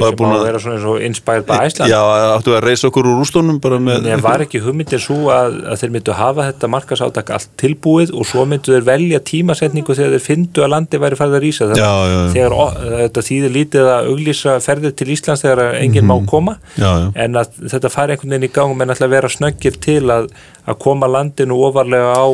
Var 0.00 0.12
sem 0.12 0.22
á 0.22 0.30
að- 0.30 0.36
að 0.36 0.44
vera 0.46 0.60
svona 0.62 0.76
eins 0.76 0.86
og 0.90 1.00
inspired 1.06 1.46
by 1.48 1.58
Iceland 1.66 1.90
Já, 1.90 2.00
áttu 2.36 2.54
að 2.56 2.62
reysa 2.66 2.88
okkur 2.90 3.08
úr 3.10 3.20
úrstónum 3.24 3.60
bara 3.60 3.78
með 3.82 4.02
Nei, 4.06 4.16
var 4.22 4.44
ekki 4.46 4.60
hugmyndin 4.62 5.02
svo 5.02 5.18
að, 5.34 5.58
að 5.72 5.80
þeir 5.82 5.90
myndu 5.96 6.12
hafa 6.14 6.46
þetta 6.52 6.70
markasátak 6.76 7.30
allt 7.36 7.48
tilbúið 7.58 8.12
og 8.14 8.26
svo 8.26 8.44
myndu 8.46 8.72
þeir 8.76 8.86
velja 8.86 9.20
tímasetningu 9.20 9.94
þegar 9.96 10.14
þeir 10.16 10.26
fyndu 10.26 10.62
að 10.66 10.72
landi 10.76 10.98
væri 11.02 11.16
farið 11.18 11.36
að 11.36 11.76
Já, 11.76 11.90
já, 11.90 12.16
já. 12.16 12.32
þegar 12.36 12.52
ó, 12.54 12.64
þetta 13.02 13.26
þýðir 13.28 13.52
lítið 13.56 13.90
að 13.96 14.10
auglýsa 14.12 14.56
ferðir 14.62 14.94
til 14.96 15.08
Íslands 15.14 15.42
þegar 15.42 15.62
að 15.66 15.80
enginn 15.82 16.06
má 16.06 16.16
koma 16.26 16.56
Mhm. 16.56 16.82
Já, 16.82 16.90
já. 17.02 17.12
en 17.24 17.32
að 17.34 17.46
þetta 17.70 17.90
fari 17.90 18.12
einhvern 18.14 18.30
veginn 18.30 18.48
í 18.48 18.52
gang 18.52 18.76
menn 18.76 18.88
ætla 18.90 19.06
að 19.06 19.14
vera 19.16 19.28
snöggir 19.28 19.80
til 19.80 20.02
að, 20.12 20.28
að 20.66 20.78
koma 20.78 21.06
landinu 21.06 21.56
ofarlega 21.66 22.14
á, 22.16 22.26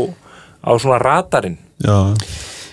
á 0.62 0.70
svona 0.78 1.02
radarinn. 1.02 1.58
Já, 1.82 2.14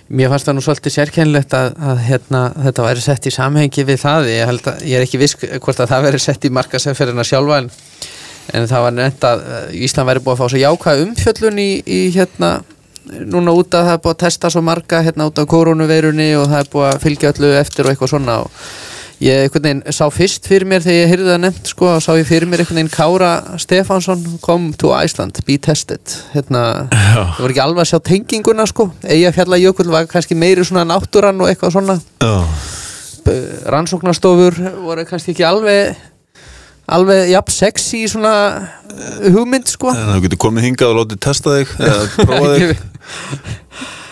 Mér 0.09 0.31
fannst 0.31 0.47
það 0.47 0.55
nú 0.57 0.61
svolítið 0.65 0.93
sérkennilegt 0.95 1.51
að, 1.53 1.67
að 1.85 1.99
hérna, 2.07 2.39
þetta 2.65 2.85
væri 2.87 3.01
sett 3.03 3.27
í 3.29 3.33
samhengi 3.33 3.83
við 3.85 3.99
það. 4.01 4.29
Ég, 4.33 4.47
held 4.49 4.69
að, 4.71 4.79
ég 4.89 4.97
er 4.97 5.05
ekki 5.05 5.19
viss 5.21 5.37
hvort 5.37 5.83
að 5.83 5.91
það 5.91 6.07
veri 6.07 6.21
sett 6.23 6.47
í 6.47 6.51
markasefferina 6.57 7.25
sjálfa 7.29 7.59
en, 7.61 7.67
en 8.57 8.65
það 8.71 8.85
var 8.87 8.95
nefnt 8.97 9.27
að 9.29 9.43
uh, 9.45 9.59
Ísland 9.85 10.09
væri 10.09 10.23
búið 10.25 10.33
að 10.33 10.41
fá 10.41 10.49
svo 10.49 10.61
jákvæð 10.63 11.03
umfjöllun 11.03 11.61
í, 11.61 11.69
í 11.85 11.99
hérna 12.15 12.49
núna 13.29 13.53
út 13.53 13.77
að 13.77 13.85
það 13.85 13.93
er 13.93 14.01
búið 14.07 14.15
að 14.15 14.21
testa 14.23 14.51
svo 14.55 14.65
marga 14.65 15.03
hérna 15.05 15.29
út 15.29 15.43
af 15.43 15.49
koronaveirunni 15.53 16.29
og 16.39 16.49
það 16.49 16.63
er 16.63 16.73
búið 16.73 16.89
að 16.89 17.05
fylgja 17.05 17.33
öllu 17.35 17.53
eftir 17.61 17.85
og 17.85 17.93
eitthvað 17.93 18.13
svona. 18.15 18.39
Og 18.41 18.65
ég 19.23 19.45
einhvern 19.45 19.65
veginn 19.67 19.95
sá 19.95 20.05
fyrst 20.13 20.47
fyrir 20.47 20.67
mér 20.69 20.83
þegar 20.85 20.99
ég 20.99 21.11
heyrði 21.13 21.29
það 21.29 21.41
nefnt 21.43 21.71
sko, 21.73 21.93
sá 22.03 22.09
ég 22.15 22.27
fyrir 22.29 22.49
mér 22.49 22.63
einhvern 22.63 22.79
veginn 22.79 22.91
Kára 22.93 23.31
Stefánsson 23.59 24.25
come 24.43 24.71
to 24.79 24.93
Iceland, 24.95 25.39
be 25.47 25.57
tested. 25.59 26.15
Hérna, 26.33 26.63
það 26.91 27.41
var 27.43 27.53
ekki 27.53 27.63
alveg 27.65 27.83
að 27.83 27.91
sjá 27.91 27.99
tenginguna 28.11 28.67
sko, 28.69 28.89
Eyjafjallajökull 29.03 29.89
var 29.91 30.07
kannski 30.11 30.37
meiri 30.39 30.63
svona 30.67 30.87
náttúran 30.87 31.43
og 31.43 31.51
eitthvað 31.51 31.75
svona. 31.75 31.99
Já, 32.23 32.35
rannsóknarstofur 33.69 34.55
voru 34.85 35.05
kannski 35.09 35.35
ekki 35.35 35.45
alveg 35.45 35.97
alveg 36.89 37.29
jafn 37.29 37.53
sexy 37.53 38.03
svona 38.09 38.33
uh, 38.57 39.29
hugmynd 39.29 39.69
sko. 39.69 39.93
En 39.93 40.15
þú 40.15 40.25
getur 40.25 40.43
komið 40.47 40.69
hingað 40.69 40.93
og 40.93 41.01
látið 41.03 41.23
testa 41.27 41.55
þig 41.59 41.73
eða 41.77 42.03
prófa 42.25 42.51
þig 42.55 42.83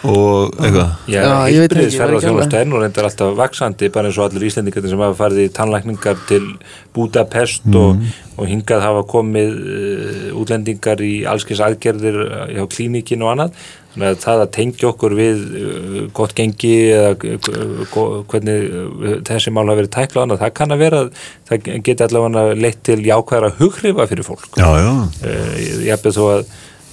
og 0.08 0.53
eitthvað. 0.60 0.91
Já, 1.12 1.24
ég 1.51 1.64
veit 1.64 1.74
ekki, 1.76 1.88
ég 1.93 1.99
var 2.01 2.14
og 2.14 2.18
ekki 2.18 2.28
alveg- 2.28 2.28
þjónustu 2.28 2.60
er 2.62 2.70
nú 2.72 2.82
reyndar 2.82 3.08
alltaf 3.10 3.34
vaksandi 3.39 3.89
bara 3.93 4.10
eins 4.12 4.20
og 4.22 4.28
allir 4.30 4.47
Íslendingar 4.49 4.88
sem 4.91 5.03
hafa 5.05 5.18
farið 5.24 5.43
í 5.45 5.53
tannlækningar 5.58 6.22
til 6.30 6.45
Budapest 6.95 7.68
og, 7.76 8.05
og 8.38 8.47
hingað 8.49 8.86
hafa 8.86 9.03
komið 9.10 9.58
uh, 9.58 10.30
útlendingar 10.41 11.01
í 11.05 11.12
allskins 11.30 11.62
aðgerðir 11.68 12.22
uh, 12.28 12.45
hjá 12.55 12.64
klínikin 12.74 13.26
og 13.26 13.34
annað. 13.36 13.60
Þannig 13.97 14.12
að 14.14 14.20
það 14.22 14.41
að 14.43 14.49
tengja 14.53 14.88
okkur 14.91 15.14
við 15.18 15.39
uh, 15.58 15.99
gott 16.14 16.36
gengi 16.38 16.74
eða 16.93 17.12
uh, 17.18 18.24
hvernig 18.30 18.68
uh, 18.70 19.16
þessi 19.28 19.53
mál 19.55 19.66
hafa 19.66 19.80
verið 19.82 19.93
tæklað 19.97 20.28
annað, 20.28 20.41
það 20.43 20.53
kann 20.60 20.76
að 20.76 20.84
vera 20.86 21.01
það 21.49 21.70
geti 21.88 22.05
allavega 22.08 22.55
leitt 22.62 22.84
til 22.86 22.99
jákvæðara 23.08 23.53
hugrifa 23.58 24.08
fyrir 24.12 24.28
fólk. 24.28 24.49
Já, 24.58 24.70
já, 24.84 24.91
uh, 24.93 25.53
ég 25.88 25.93
hef 25.95 26.08
þó 26.14 26.24
að 26.38 26.47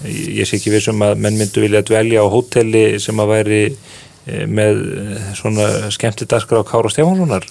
ég 0.05 0.47
sé 0.49 0.59
ekki 0.59 0.73
vissum 0.75 1.03
að 1.05 1.21
menn 1.25 1.39
myndu 1.41 1.63
vilja 1.65 1.85
dvelja 1.87 2.25
á 2.25 2.29
hóteli 2.33 2.85
sem 3.03 3.21
að 3.23 3.31
væri 3.33 3.61
eh, 3.71 4.45
með 4.49 4.83
eh, 5.05 5.31
svona 5.39 5.69
skemmti 5.95 6.29
daskra 6.31 6.61
á 6.61 6.69
Kára 6.69 6.93
Stefánssonar. 6.93 7.47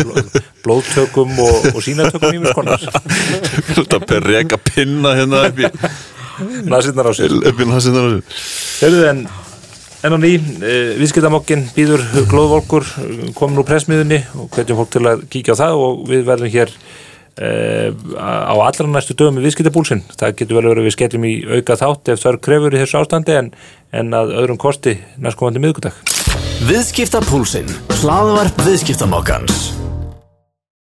Bló- 0.00 0.40
blóðtökum 0.64 1.36
og, 1.40 1.70
og 1.74 1.80
sínatökum 1.84 2.34
í 2.36 2.42
miskonar 2.42 2.82
þetta 3.74 4.00
per 4.04 4.26
reka 4.28 4.58
pinna 4.60 5.14
hérna 5.16 5.46
upp 5.48 5.62
í, 5.64 5.70
nasinnar 6.68 7.08
á 7.08 7.12
sér. 7.16 7.32
Hörðu 8.80 9.06
en 9.12 9.22
En 10.00 10.14
á 10.16 10.18
ný, 10.20 10.30
uh, 10.40 10.94
viðskiptamokkin 10.96 11.66
býður 11.76 12.00
glóðvolkur, 12.30 12.86
komin 13.36 13.58
úr 13.60 13.66
pressmiðunni 13.68 14.22
og 14.32 14.46
hvetjum 14.54 14.78
fólk 14.78 14.94
til 14.94 15.02
að 15.10 15.24
kíkja 15.28 15.52
á 15.52 15.60
það 15.60 15.80
og 15.84 15.98
við 16.08 16.22
verðum 16.24 16.52
hér 16.54 16.72
á 17.40 18.52
allra 18.52 18.88
næstu 18.90 19.16
dögum 19.16 19.38
með 19.38 19.48
viðskiptabúlsinn. 19.48 20.04
Það 20.12 20.36
getur 20.42 20.60
vel 20.60 20.70
verið 20.74 20.88
við 20.88 20.96
skellum 20.96 21.26
í 21.28 21.34
auka 21.48 21.78
þátt 21.80 22.12
ef 22.12 22.22
það 22.22 22.32
er 22.32 22.40
krefur 22.46 22.76
í 22.76 22.82
þessu 22.84 23.00
ástandi 23.00 23.36
en, 23.40 23.52
en 23.96 24.16
að 24.20 24.36
öðrum 24.42 24.60
kosti 24.60 24.98
næstkomandi 25.16 25.64
miðgudag. 25.64 25.96
Viðskiptapúlsinn, 26.68 27.70
hlaðvarp 28.02 28.66
viðskiptamokkans 28.68 29.79